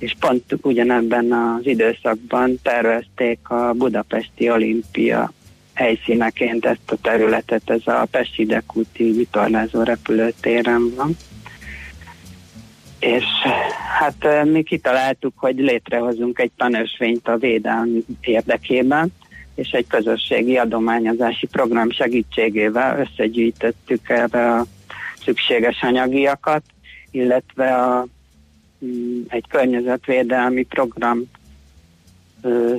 és 0.00 0.16
pont 0.20 0.44
ugyanebben 0.62 1.32
az 1.32 1.66
időszakban 1.66 2.58
tervezték 2.62 3.38
a 3.48 3.72
budapesti 3.72 4.50
olimpia 4.50 5.32
helyszíneként 5.72 6.64
ezt 6.64 6.90
a 6.90 6.96
területet, 7.02 7.70
ez 7.70 7.80
a 7.84 8.06
Pesti 8.10 8.46
Dekúti 8.46 9.10
vitorlázó 9.12 9.82
repülőtéren 9.82 10.94
van. 10.96 11.16
És 13.00 13.24
hát 13.98 14.44
mi 14.44 14.62
kitaláltuk, 14.62 15.32
hogy 15.36 15.58
létrehozunk 15.58 16.38
egy 16.38 16.50
tanösvényt 16.56 17.28
a 17.28 17.36
védelmi 17.36 18.04
érdekében, 18.20 19.12
és 19.54 19.70
egy 19.70 19.86
közösségi 19.86 20.56
adományozási 20.56 21.46
program 21.46 21.90
segítségével 21.90 22.98
összegyűjtöttük 22.98 24.08
erre 24.08 24.54
a 24.54 24.66
szükséges 25.24 25.82
anyagiakat, 25.82 26.62
illetve 27.10 27.74
a 27.74 28.06
Mm, 28.84 29.20
egy 29.28 29.44
környezetvédelmi 29.48 30.62
program 30.62 31.22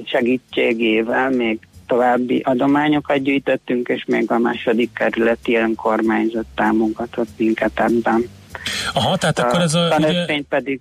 segítségével 0.06 1.30
még 1.30 1.60
további 1.88 2.40
adományokat 2.40 3.22
gyűjtöttünk, 3.22 3.88
és 3.88 4.06
még 4.08 4.32
a 4.32 4.38
második 4.38 4.94
kerületi 4.94 5.56
önkormányzat 5.56 6.46
támogatott 6.56 7.30
minket 7.38 7.80
ebben. 7.80 8.30
Aha, 8.94 9.18
tehát 9.18 9.40
a 9.40 9.48
akkor 9.48 9.62
ez 9.62 9.74
a... 9.74 9.96
Ugye... 10.00 10.42
pedig 10.50 10.80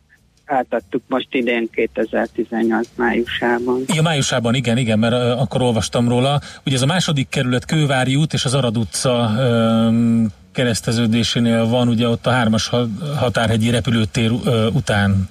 átadtuk 0.51 1.03
most 1.09 1.29
idén 1.31 1.68
2018 1.73 2.89
májusában. 2.97 3.83
Ja, 3.87 4.03
májusában, 4.03 4.55
igen, 4.55 4.77
igen, 4.77 4.99
mert 4.99 5.14
uh, 5.14 5.41
akkor 5.41 5.62
olvastam 5.62 6.09
róla. 6.09 6.41
Ugye 6.66 6.77
ez 6.77 6.83
a 6.83 6.87
második 6.87 7.29
kerület 7.29 7.64
Kővári 7.64 8.14
út 8.14 8.33
és 8.33 8.45
az 8.45 8.55
Arad 8.55 8.77
utca 8.77 9.31
um, 9.39 10.27
kereszteződésénél 10.53 11.66
van, 11.66 11.89
ugye 11.89 12.09
ott 12.09 12.27
a 12.27 12.31
hármas 12.31 12.71
határhegyi 13.16 13.71
repülőtér 13.71 14.31
uh, 14.31 14.75
után. 14.75 15.29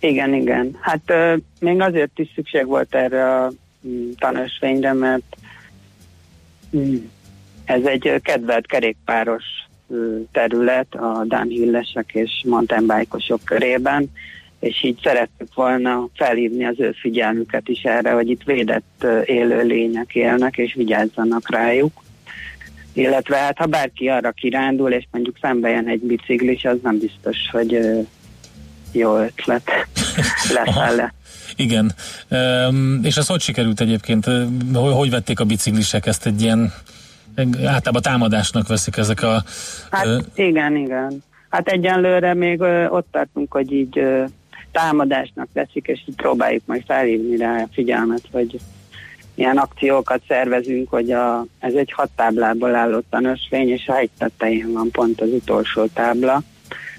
Igen, 0.00 0.34
igen. 0.34 0.76
Hát 0.80 1.02
uh, 1.08 1.40
még 1.60 1.80
azért 1.80 2.18
is 2.18 2.28
szükség 2.34 2.66
volt 2.66 2.94
erre 2.94 3.36
a 3.36 3.52
um, 3.80 4.14
tanösvényre, 4.18 4.92
mert 4.92 5.36
um, 6.70 7.10
ez 7.64 7.84
egy 7.84 8.20
kedvelt 8.22 8.66
kerékpáros 8.66 9.44
terület 10.32 10.94
a 10.94 11.24
downhillesek 11.26 12.10
és 12.12 12.30
mountainbike 12.46 13.36
körében, 13.44 14.10
és 14.60 14.82
így 14.82 14.98
szerettük 15.02 15.54
volna 15.54 16.08
felhívni 16.14 16.64
az 16.64 16.74
ő 16.78 16.94
figyelmüket 17.00 17.68
is 17.68 17.82
erre, 17.82 18.12
hogy 18.12 18.30
itt 18.30 18.42
védett 18.42 19.06
élő 19.24 19.62
lények 19.62 20.14
élnek, 20.14 20.56
és 20.56 20.74
vigyázzanak 20.74 21.50
rájuk. 21.50 21.92
Illetve 22.92 23.36
hát 23.36 23.58
ha 23.58 23.66
bárki 23.66 24.08
arra 24.08 24.30
kirándul, 24.30 24.90
és 24.90 25.04
mondjuk 25.10 25.38
szembe 25.40 25.68
jön 25.68 25.88
egy 25.88 26.00
biciklis, 26.00 26.64
az 26.64 26.76
nem 26.82 26.98
biztos, 26.98 27.36
hogy 27.50 27.78
jó 28.92 29.16
ötlet 29.16 29.70
lesz 30.54 30.94
le. 30.96 31.14
Igen. 31.56 31.92
Um, 32.30 33.00
és 33.02 33.16
ez 33.16 33.26
hogy 33.26 33.40
sikerült 33.40 33.80
egyébként? 33.80 34.24
Hogy, 34.74 34.92
hogy 34.92 35.10
vették 35.10 35.40
a 35.40 35.44
biciklisek 35.44 36.06
ezt 36.06 36.26
egy 36.26 36.42
ilyen 36.42 36.72
általában 37.64 38.02
támadásnak 38.02 38.68
veszik 38.68 38.96
ezek 38.96 39.22
a... 39.22 39.42
Hát 39.90 40.06
ö... 40.06 40.18
igen, 40.34 40.76
igen. 40.76 41.22
Hát 41.50 41.68
egyenlőre 41.68 42.34
még 42.34 42.60
ö, 42.60 42.86
ott 42.86 43.06
tartunk, 43.10 43.52
hogy 43.52 43.72
így 43.72 43.98
ö, 43.98 44.24
támadásnak 44.72 45.48
veszik, 45.52 45.86
és 45.86 46.00
így 46.08 46.16
próbáljuk 46.16 46.62
majd 46.66 46.82
felhívni 46.86 47.36
rá 47.36 47.62
a 47.62 47.68
figyelmet, 47.72 48.22
hogy 48.32 48.60
ilyen 49.34 49.56
akciókat 49.56 50.22
szervezünk, 50.28 50.90
hogy 50.90 51.10
a, 51.10 51.44
ez 51.58 51.74
egy 51.74 51.92
hat 51.92 52.10
táblából 52.16 52.74
álló 52.74 53.02
tanösvény, 53.10 53.68
és 53.68 53.88
a 53.88 53.92
hegy 53.92 54.10
tetején 54.18 54.72
van 54.72 54.90
pont 54.90 55.20
az 55.20 55.28
utolsó 55.28 55.86
tábla. 55.86 56.42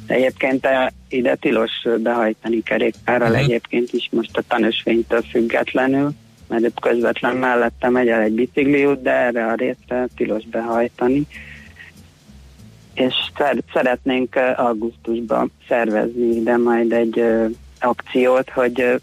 De 0.08 0.14
egyébként 0.14 0.68
ide 1.10 1.36
tilos 1.36 1.72
behajtani 2.00 2.64
kerékpárral 2.64 3.30
uh-huh. 3.30 3.44
egyébként 3.44 3.94
is 3.94 4.10
most 4.12 4.38
a 4.38 4.42
tanösvénytől 4.48 5.22
függetlenül 5.22 6.12
mert 6.52 6.80
közvetlen 6.80 7.36
mellette 7.36 7.90
megy 7.90 8.08
el 8.08 8.22
egy 8.22 8.34
bicikliút, 8.34 9.02
de 9.02 9.12
erre 9.12 9.46
a 9.46 9.54
részre 9.54 10.08
tilos 10.16 10.46
behajtani. 10.46 11.28
És 12.94 13.14
szeretnénk 13.74 14.36
augusztusban 14.56 15.52
szervezni 15.68 16.36
ide 16.36 16.58
majd 16.58 16.92
egy 16.92 17.24
akciót, 17.80 18.50
hogy 18.50 19.02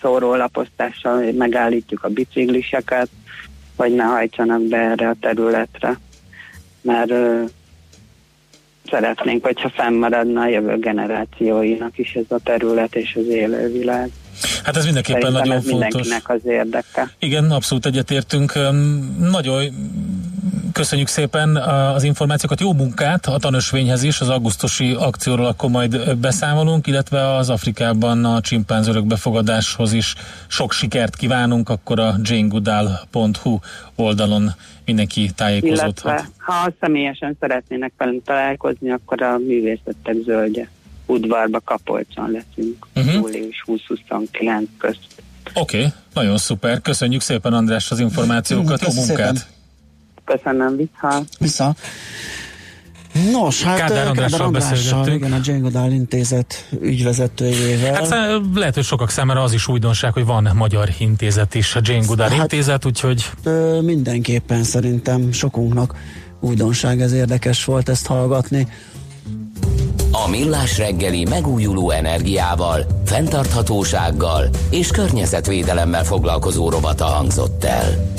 szórólaposztással 0.00 1.32
megállítjuk 1.32 2.04
a 2.04 2.08
bicikliseket, 2.08 3.08
hogy 3.76 3.94
ne 3.94 4.04
hajtsanak 4.04 4.62
be 4.62 4.76
erre 4.76 5.08
a 5.08 5.16
területre. 5.20 5.98
Mert 6.80 7.12
szeretnénk, 8.94 9.44
hogyha 9.44 9.68
fennmaradna 9.68 10.40
a 10.40 10.48
jövő 10.48 10.78
generációinak 10.78 11.98
is 11.98 12.14
ez 12.14 12.24
a 12.28 12.38
terület 12.44 12.94
és 12.94 13.16
az 13.20 13.26
élővilág. 13.26 14.10
Hát 14.64 14.76
ez 14.76 14.84
mindenképpen 14.84 15.22
Szerintem 15.22 15.42
nagyon 15.48 15.62
ez 15.62 15.68
fontos. 15.68 15.90
mindenkinek 15.92 16.28
az 16.28 16.40
érdeke. 16.44 17.10
Igen, 17.18 17.50
abszolút 17.50 17.86
egyetértünk. 17.86 18.52
Nagyon 19.18 19.62
köszönjük 20.74 21.08
szépen 21.08 21.56
az 21.56 22.02
információkat, 22.02 22.60
jó 22.60 22.72
munkát 22.72 23.26
a 23.26 23.38
tanösvényhez 23.38 24.02
is, 24.02 24.20
az 24.20 24.28
augusztusi 24.28 24.92
akcióról 24.92 25.46
akkor 25.46 25.70
majd 25.70 26.16
beszámolunk, 26.16 26.86
illetve 26.86 27.36
az 27.36 27.50
Afrikában 27.50 28.24
a 28.24 28.40
csimpánz 28.40 29.02
befogadáshoz 29.04 29.92
is 29.92 30.14
sok 30.46 30.72
sikert 30.72 31.16
kívánunk, 31.16 31.68
akkor 31.68 32.00
a 32.00 32.14
janegoodall.hu 32.22 33.58
oldalon 33.94 34.50
mindenki 34.84 35.30
tájékozódhat. 35.34 36.02
Illetve, 36.04 36.28
ha 36.38 36.72
személyesen 36.80 37.36
szeretnének 37.40 37.92
velünk 37.96 38.24
találkozni, 38.24 38.90
akkor 38.90 39.22
a 39.22 39.38
művészettek 39.38 40.16
zöldje 40.24 40.68
udvarba 41.06 41.60
Kapolcson 41.60 42.30
leszünk, 42.30 42.86
uh-huh. 42.94 43.14
július 43.14 43.64
20-29 43.66 44.62
közt. 44.78 44.98
Oké, 45.54 45.78
okay, 45.78 45.90
nagyon 46.14 46.36
szuper. 46.36 46.80
Köszönjük 46.80 47.20
szépen 47.20 47.52
András 47.52 47.90
az 47.90 48.00
információkat, 48.00 48.80
jó 48.80 48.92
munkát! 48.92 49.36
Szépen. 49.36 49.53
Köszönöm, 50.24 50.76
vissza. 50.76 51.22
Vissza. 51.38 51.74
Nos, 53.32 53.62
hát 53.62 53.78
Kádár 53.78 54.06
Andrással, 54.06 54.38
Kádár 54.38 54.46
Andrással 54.46 55.08
igen, 55.08 55.32
a 55.32 55.38
Jane 55.44 55.58
Goodall 55.58 55.90
intézet 55.90 56.68
ügyvezetőjével. 56.80 57.94
Hát 57.94 58.40
lehet, 58.54 58.74
hogy 58.74 58.84
sokak 58.84 59.10
számára 59.10 59.42
az 59.42 59.52
is 59.52 59.68
újdonság, 59.68 60.12
hogy 60.12 60.24
van 60.24 60.50
magyar 60.54 60.88
intézet 60.98 61.54
is, 61.54 61.74
a 61.74 61.80
Jane 61.82 62.06
Goodall 62.06 62.28
hát, 62.28 62.40
intézet, 62.40 62.84
úgyhogy... 62.84 63.30
Ö, 63.42 63.80
mindenképpen 63.80 64.62
szerintem 64.62 65.32
sokunknak 65.32 65.94
újdonság, 66.40 67.00
ez 67.00 67.12
érdekes 67.12 67.64
volt 67.64 67.88
ezt 67.88 68.06
hallgatni. 68.06 68.68
A 70.10 70.28
Millás 70.28 70.78
reggeli 70.78 71.24
megújuló 71.24 71.90
energiával, 71.90 72.86
fenntarthatósággal 73.04 74.48
és 74.70 74.90
környezetvédelemmel 74.90 76.04
foglalkozó 76.04 76.70
rovata 76.70 77.04
hangzott 77.04 77.64
el. 77.64 78.12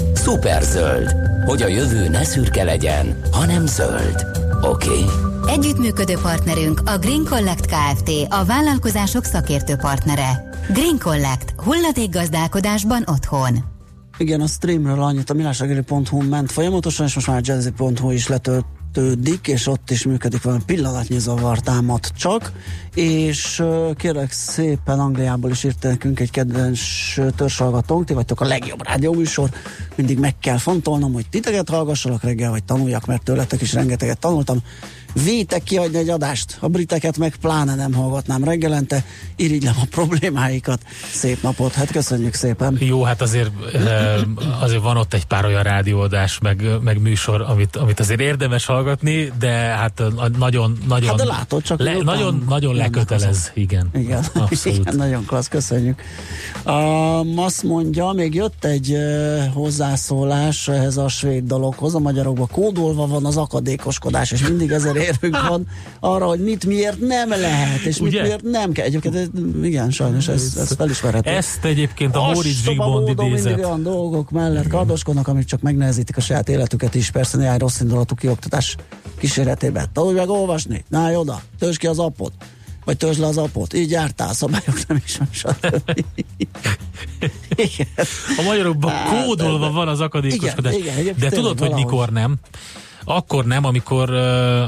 zöld, 0.62 1.16
hogy 1.46 1.62
a 1.62 1.68
jövő 1.68 2.08
ne 2.08 2.24
szürke 2.24 2.64
legyen, 2.64 3.20
hanem 3.32 3.66
zöld. 3.66 4.26
Oké? 4.62 4.88
Okay? 4.88 5.04
Együttműködő 5.48 6.18
partnerünk 6.22 6.82
a 6.86 6.98
Green 6.98 7.26
Collect 7.30 7.66
Kft. 7.66 8.10
a 8.30 8.46
vállalkozások 8.46 9.24
szakértő 9.24 9.76
partnere. 9.76 10.50
Green 10.74 11.00
Collect. 11.00 11.54
Hulladékgazdálkodásban 11.58 13.04
otthon. 13.06 13.74
Igen, 14.18 14.41
a 14.41 14.48
streamről 14.48 15.02
annyit 15.02 15.30
a 15.30 15.34
millásregeli.hu 15.34 16.22
ment 16.30 16.52
folyamatosan, 16.52 17.06
és 17.06 17.16
most 17.16 17.28
már 17.28 17.41
jazzy.hu 17.43 18.12
is 18.12 18.28
letölt 18.28 18.66
kezdődik, 18.96 19.48
és 19.48 19.68
ott 19.68 19.91
is 19.91 20.06
működik 20.06 20.41
valami 20.41 20.62
pillanatnyi 20.66 21.20
zavar 21.20 21.60
támad 21.60 22.12
csak, 22.18 22.52
és 22.93 23.64
kérlek 23.96 24.32
szépen 24.32 25.00
Angliából 25.00 25.52
is 25.52 25.64
írt 25.64 25.84
nekünk 25.84 26.20
egy 26.20 26.32
kedvenc 26.32 26.80
törzsalgatónk, 27.36 28.06
ti 28.06 28.14
vagytok 28.14 28.41
a 28.41 28.46
legjobb 28.46 28.88
rádióműsor, 28.88 29.50
mindig 29.96 30.20
meg 30.20 30.39
kell 30.39 30.58
fontolnom, 30.58 31.14
hogy 31.14 31.30
titeket 31.30 31.70
hallgassalak 31.70 32.24
reggel, 32.24 32.50
vagy 32.50 32.64
tanuljak, 32.64 33.06
mert 33.06 33.24
tőletek 33.24 33.62
is 33.62 33.74
rengeteget 33.74 34.20
tanultam. 34.20 34.58
Vétek 35.24 35.63
kiadni 35.63 35.97
egy 35.97 36.09
adást, 36.09 36.57
a 36.59 36.68
briteket 36.68 37.18
meg 37.18 37.36
pláne 37.36 37.76
nem 37.76 37.93
hallgatnám 37.93 38.43
reggelente, 38.43 39.03
irigylem 39.36 39.76
a 39.82 39.86
problémáikat. 39.89 40.82
Szép 41.11 41.41
napot, 41.41 41.74
hát 41.74 41.91
köszönjük 41.91 42.34
szépen. 42.34 42.78
Jó, 42.80 43.03
hát 43.03 43.22
azért, 43.22 43.51
azért 44.59 44.82
van 44.82 44.97
ott 44.97 45.13
egy 45.13 45.26
pár 45.26 45.45
olyan 45.45 45.63
rádióadás, 45.63 46.39
meg, 46.41 46.68
meg 46.82 47.01
műsor, 47.01 47.41
amit, 47.41 47.76
amit 47.76 47.99
azért 47.99 48.20
érdemes 48.20 48.66
hallgatni, 48.66 49.32
de 49.39 49.49
hát 49.51 50.03
nagyon, 50.38 50.78
nagyon, 50.88 51.09
hát 51.09 51.18
de 51.18 51.26
látod, 51.26 51.63
csak 51.63 51.80
le, 51.80 51.97
nagyon, 52.03 52.43
nagyon 52.49 52.76
lekötelez, 52.76 53.51
igen. 53.53 53.89
Igen, 53.93 54.26
igen, 54.63 54.95
nagyon 54.95 55.26
klassz, 55.26 55.47
köszönjük. 55.47 56.01
Um, 56.66 57.39
azt 57.39 57.63
mondja, 57.63 58.11
még 58.11 58.34
jött 58.34 58.66
egy 58.66 58.91
uh, 58.91 59.53
hozzászólás 59.53 60.68
ehhez 60.68 60.97
a 60.97 61.07
svéd 61.07 61.43
dologhoz, 61.43 61.95
a 61.95 61.99
magyarokban 61.99 62.47
kódolva 62.51 63.07
van 63.07 63.26
az 63.26 63.38
akadékoskodás, 63.38 64.32
és 64.32 64.47
mindig 64.47 64.72
ezer 64.72 64.95
érvünk 65.06 65.47
van 65.47 65.68
arra, 65.99 66.26
hogy 66.26 66.39
mit 66.39 66.66
miért 66.66 66.99
nem 66.99 67.30
lehet, 67.30 67.80
és 67.80 67.99
Ugye? 67.99 68.12
mit 68.12 68.22
miért 68.22 68.43
nem 68.43 68.72
kell. 68.72 68.86
Egyébként 68.86 69.32
igen, 69.64 69.91
sajnos 69.91 70.28
ez, 70.28 70.53
ez 70.58 70.74
felismerhető. 70.78 71.30
Ezt 71.30 71.66
egyébként 71.66 72.16
a 72.16 72.32
Móricz 72.34 72.64
Zsigmond 72.64 73.08
idézett. 73.08 73.43
mindig 73.43 73.66
olyan 73.66 73.84
dolgok 73.84 74.32
mellett 74.32 74.68
kardoskodnak, 74.68 75.28
amik 75.28 75.45
csak 75.45 75.62
megnehezítik 75.62 76.18
a 76.18 76.22
saját 76.22 76.49
életüket 76.49 76.95
is, 76.95 77.12
persze 77.12 77.38
néhány 77.38 77.58
rossz 77.58 77.80
indulatú 77.80 78.16
kioktatás 78.16 78.76
kíséretében. 79.18 79.89
Tanulj 79.93 80.16
meg 80.16 80.30
olvasni, 80.30 80.84
náj 80.89 81.16
oda, 81.16 81.41
töltsd 81.60 81.80
ki 81.80 81.88
az 81.88 81.99
appot 81.99 82.34
vagy 82.86 82.97
törzs 82.97 83.18
le 83.18 83.26
az 83.26 83.38
apot. 83.38 83.74
Így 83.74 83.91
jártál, 83.91 84.34
szabályok 84.34 84.88
nem 84.88 85.01
is 85.06 85.18
van. 85.18 85.56
A 88.38 88.41
magyarokban 88.45 88.91
hát, 88.91 89.26
kódolva 89.26 89.72
van 89.72 89.88
az 89.88 90.01
akadékoskodás. 90.01 90.76
Igen, 90.76 90.99
igen, 90.99 91.16
de 91.20 91.30
tudod, 91.30 91.60
hogy 91.60 91.74
mikor 91.74 92.10
nem? 92.10 92.36
Akkor 93.06 93.45
nem, 93.45 93.66
amikor, 93.66 94.10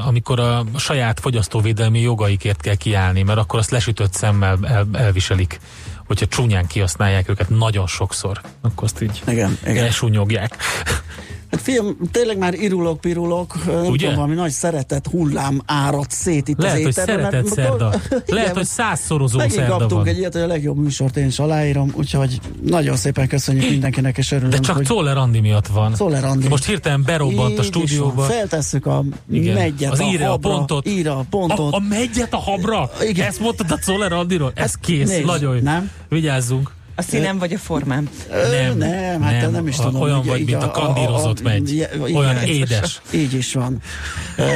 amikor 0.06 0.40
a 0.40 0.64
saját 0.76 1.20
fogyasztóvédelmi 1.20 2.00
jogaikért 2.00 2.60
kell 2.60 2.74
kiállni, 2.74 3.22
mert 3.22 3.38
akkor 3.38 3.58
azt 3.58 3.70
lesütött 3.70 4.12
szemmel 4.12 4.58
el, 4.62 4.86
elviselik 4.92 5.60
hogyha 6.08 6.26
csúnyán 6.26 6.66
kihasználják 6.66 7.28
őket 7.28 7.48
nagyon 7.48 7.86
sokszor, 7.86 8.40
akkor 8.62 8.84
azt 8.84 9.02
így 9.02 9.22
igen, 9.26 9.58
igen. 9.66 9.84
elsúnyogják. 9.84 10.56
Hát 11.50 11.60
fiam, 11.60 11.96
tényleg 12.10 12.38
már 12.38 12.54
irulok, 12.54 13.00
pirulok, 13.00 13.64
nem 13.66 13.84
tudom, 13.84 14.14
valami 14.14 14.34
nagy 14.34 14.50
szeretet 14.50 15.06
hullám 15.06 15.60
árad 15.66 16.10
szét 16.10 16.48
itt 16.48 16.58
Lehet, 16.60 16.76
az 16.76 16.98
étterben. 16.98 17.30
Lehet, 17.30 17.34
hogy 17.48 17.52
szerda. 17.52 17.92
Lehet, 18.26 18.54
hogy 18.56 18.64
százszorozó 18.64 19.36
Megint 19.38 19.54
szerda 19.54 19.70
kaptunk 19.76 20.00
van. 20.00 20.06
egy 20.06 20.18
ilyet, 20.18 20.32
hogy 20.32 20.42
a 20.42 20.46
legjobb 20.46 20.76
műsort 20.76 21.16
én 21.16 21.26
is 21.26 21.38
aláírom, 21.38 21.92
úgyhogy 21.94 22.40
nagyon 22.62 22.96
szépen 22.96 23.28
köszönjük 23.28 23.70
mindenkinek, 23.70 24.18
és 24.18 24.32
örülünk, 24.32 24.52
De 24.52 24.58
csak 24.58 24.76
hogy... 24.76 24.84
Czoller 24.84 25.16
Andi 25.16 25.40
miatt 25.40 25.66
van. 25.66 25.92
Czoller 25.94 26.24
Andi. 26.24 26.48
Most 26.48 26.64
hirtelen 26.64 27.02
berobbant 27.02 27.50
Így 27.52 27.58
a 27.58 27.62
stúdióba. 27.62 28.22
Feltesszük 28.22 28.86
a 28.86 29.04
Igen. 29.30 29.54
megyet 29.54 29.92
az 29.92 30.00
a 30.00 30.04
habra, 30.04 30.32
a 30.32 30.36
pontot. 30.36 30.88
Íre 30.88 31.10
a 31.10 31.24
pontot. 31.30 31.72
A, 31.72 31.76
a 31.76 31.80
megyet 31.88 32.32
a 32.32 32.38
habra? 32.38 32.90
Igen. 33.08 33.26
Ezt 33.26 33.40
mondtad 33.40 33.70
a 33.70 33.78
Czoller 33.78 34.12
Andiról? 34.12 34.52
Ez 34.54 34.74
kész, 34.74 35.08
Nézd, 35.08 35.24
nagyon 35.24 35.56
jó. 35.56 35.62
Nem? 35.62 35.90
Vigyázzunk. 36.08 36.76
A 36.98 37.02
színem 37.02 37.38
vagy 37.38 37.52
a 37.52 37.58
formám? 37.58 38.08
Nem, 38.50 38.76
nem, 38.76 39.22
hát 39.22 39.40
nem, 39.40 39.50
nem 39.50 39.66
is 39.66 39.76
tudom. 39.76 40.00
Olyan 40.00 40.22
vagy, 40.22 40.44
mint 40.44 40.62
a 40.62 40.70
kandírozott 40.70 41.42
megy. 41.42 41.88
Olyan 42.14 42.36
édes. 42.36 43.00
Így 43.12 43.34
is 43.34 43.54
van. 43.54 43.78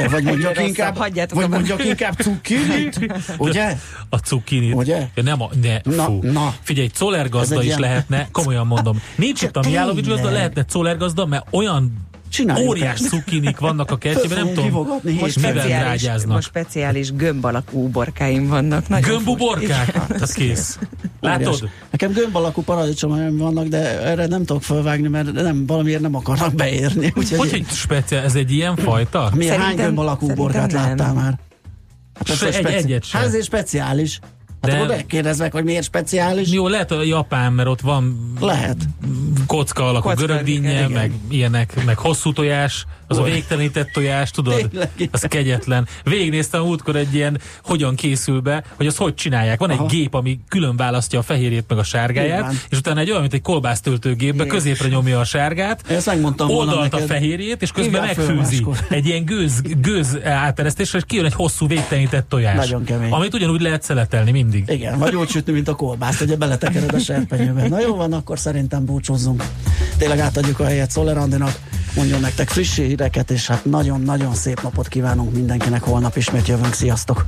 Vagy 0.09 0.23
mondjak 0.23 0.61
inkább, 0.61 0.97
vagy 1.29 1.49
mondjak 1.49 1.85
inkább 1.85 2.13
cukkinit, 2.19 2.99
ugye? 3.37 3.77
A 4.09 4.17
cukkinit. 4.17 4.75
Ugye? 4.75 5.07
Nem 5.15 5.41
a, 5.41 5.49
ne, 5.61 5.95
na, 5.95 6.03
fú. 6.03 6.19
na. 6.21 6.53
Figyelj, 6.61 6.87
Czoller 6.87 7.29
gazda 7.29 7.59
is 7.59 7.65
ilyen... 7.65 7.79
lehetne, 7.79 8.27
komolyan 8.31 8.67
mondom. 8.67 9.01
Nincs 9.15 9.41
itt 9.41 9.57
a 9.57 9.61
Mijálovics 9.65 10.07
gazda, 10.07 10.29
lehetne 10.29 10.65
Czoller 10.65 10.97
gazda, 10.97 11.25
mert 11.25 11.45
olyan 11.51 12.07
Csináljuk 12.33 12.69
óriás 12.69 12.99
ezt. 12.99 13.09
cukinik 13.09 13.57
vannak 13.59 13.91
a 13.91 13.97
kertjében, 13.97 14.45
nem 14.45 14.53
tudom, 14.53 14.87
most 15.19 15.39
speciális, 15.39 16.07
most 16.27 16.47
speciális 16.47 17.13
gömb 17.13 17.45
alakú 17.45 17.83
uborkáim 17.83 18.47
vannak. 18.47 18.99
Gömbuborkák? 18.99 20.21
Az 20.21 20.31
kész. 20.31 20.79
Látod? 21.19 21.69
Nekem 21.91 22.11
gömb 22.11 22.35
alakú 22.35 22.61
paradicsom 22.61 23.37
vannak, 23.37 23.67
de 23.67 24.01
erre 24.01 24.25
nem 24.25 24.45
tudok 24.45 24.63
felvágni, 24.63 25.07
mert 25.07 25.31
nem, 25.31 25.65
valamiért 25.65 26.01
nem 26.01 26.15
akarnak 26.15 26.55
beérni. 26.55 27.13
Úgyhogy 27.15 27.37
hogy 27.37 27.49
egy 27.53 27.67
speciál, 27.69 28.23
ez 28.23 28.35
egy 28.35 28.51
ilyen 28.51 28.75
fajta? 28.75 29.31
Milyen 29.35 29.59
hány 29.59 29.75
gömb 29.75 29.99
alakú 29.99 30.31
uborkát 30.31 30.71
láttál 30.71 31.13
már? 31.13 31.39
Hát 32.13 32.29
egy, 32.29 32.35
speci- 32.35 32.65
egyet 32.65 33.03
sem. 33.03 33.19
Hát 33.19 33.29
ezért 33.29 33.45
speciális. 33.45 34.19
Hát 34.63 34.71
de... 34.71 34.77
akkor 34.77 35.37
meg, 35.37 35.51
hogy 35.51 35.63
miért 35.63 35.83
speciális. 35.83 36.51
Jó, 36.51 36.67
lehet 36.67 36.91
a 36.91 37.03
Japán, 37.03 37.53
mert 37.53 37.67
ott 37.67 37.81
van 37.81 38.33
lehet. 38.39 38.77
kocka 39.47 39.87
alakú 39.87 40.09
görögdínnye, 40.09 40.87
meg 40.87 41.11
ilyenek, 41.29 41.85
meg 41.85 41.97
hosszú 41.97 42.33
tojás, 42.33 42.85
az 43.07 43.17
Hol? 43.17 43.27
a 43.27 43.31
végtelenített 43.31 43.89
tojás, 43.91 44.31
tudod? 44.31 44.69
Tényleg, 44.69 44.89
az 45.11 45.25
kegyetlen. 45.29 45.87
Végignéztem 46.03 46.61
a 46.61 46.63
múltkor 46.63 46.95
egy 46.95 47.13
ilyen, 47.15 47.39
hogyan 47.63 47.95
készül 47.95 48.39
be, 48.39 48.63
hogy 48.75 48.87
azt 48.87 48.97
hogy 48.97 49.13
csinálják. 49.13 49.59
Van 49.59 49.69
Aha. 49.69 49.83
egy 49.83 49.89
gép, 49.89 50.13
ami 50.13 50.39
külön 50.47 50.75
választja 50.75 51.19
a 51.19 51.21
fehérjét 51.21 51.65
meg 51.67 51.77
a 51.77 51.83
sárgáját, 51.83 52.39
Igen. 52.39 52.61
és 52.69 52.77
utána 52.77 52.99
egy 52.99 53.09
olyan, 53.09 53.21
mint 53.21 53.33
egy 53.33 53.41
kolbásztöltőgépbe, 53.41 54.45
középre 54.45 54.87
nyomja 54.87 55.19
a 55.19 55.23
sárgát, 55.23 55.91
Ezt 55.91 56.05
megmondtam 56.05 56.49
oldalt 56.49 56.93
a 56.93 56.97
fehérjét, 56.97 57.61
és 57.61 57.71
közben 57.71 58.01
megfőzi. 58.01 58.65
Egy 58.89 59.05
ilyen 59.05 59.25
gőz, 59.25 59.61
gőz 59.61 60.17
áteresztésre, 60.23 60.97
és 60.97 61.03
kijön 61.07 61.25
egy 61.25 61.33
hosszú 61.33 61.67
végtelenített 61.67 62.29
tojás. 62.29 62.55
Nagyon 62.55 62.83
kemény. 62.83 63.11
Amit 63.11 63.33
ugyanúgy 63.33 63.61
lehet 63.61 63.83
szeletelni 63.83 64.31
mindig. 64.53 64.75
Igen, 64.75 64.99
vagy 64.99 65.15
úgy 65.15 65.29
sütni, 65.29 65.53
mint 65.53 65.67
a 65.67 65.75
kolbászt, 65.75 66.21
ugye 66.21 66.35
beletekered 66.35 66.93
a 66.93 66.99
serpenyőbe. 66.99 67.67
Na 67.67 67.79
jó 67.79 67.95
van, 67.95 68.13
akkor 68.13 68.39
szerintem 68.39 68.85
búcsúzzunk. 68.85 69.43
Tényleg 69.97 70.19
átadjuk 70.19 70.59
a 70.59 70.65
helyet 70.65 70.91
Szoller 70.91 71.17
Andinak, 71.17 71.59
mondjon 71.95 72.19
nektek 72.19 72.49
friss 72.49 72.75
híreket, 72.75 73.31
és 73.31 73.47
hát 73.47 73.65
nagyon-nagyon 73.65 74.33
szép 74.33 74.61
napot 74.61 74.87
kívánunk 74.87 75.33
mindenkinek. 75.33 75.83
Holnap 75.83 76.17
ismét 76.17 76.47
jövünk. 76.47 76.73
Sziasztok! 76.73 77.25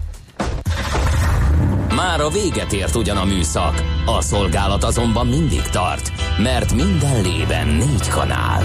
Már 1.96 2.20
a 2.20 2.30
véget 2.30 2.74
ért 2.74 2.96
ugyan 2.96 3.18
a 3.18 3.26
műszak, 3.26 3.84
a 4.06 4.22
szolgálat 4.22 4.84
azonban 4.84 5.28
mindig 5.28 5.62
tart, 5.62 6.12
mert 6.38 6.74
minden 6.74 7.22
lében 7.22 7.68
négy 7.68 8.08
kanál. 8.08 8.64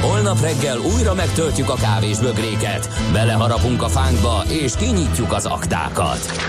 Holnap 0.00 0.40
reggel 0.40 0.78
újra 0.78 1.14
megtöltjük 1.14 1.68
a 1.68 1.74
kávés 1.74 2.18
bögréket, 2.18 2.88
beleharapunk 3.12 3.82
a 3.82 3.88
fánkba 3.88 4.42
és 4.48 4.72
kinyitjuk 4.76 5.32
az 5.32 5.46
aktákat. 5.46 6.48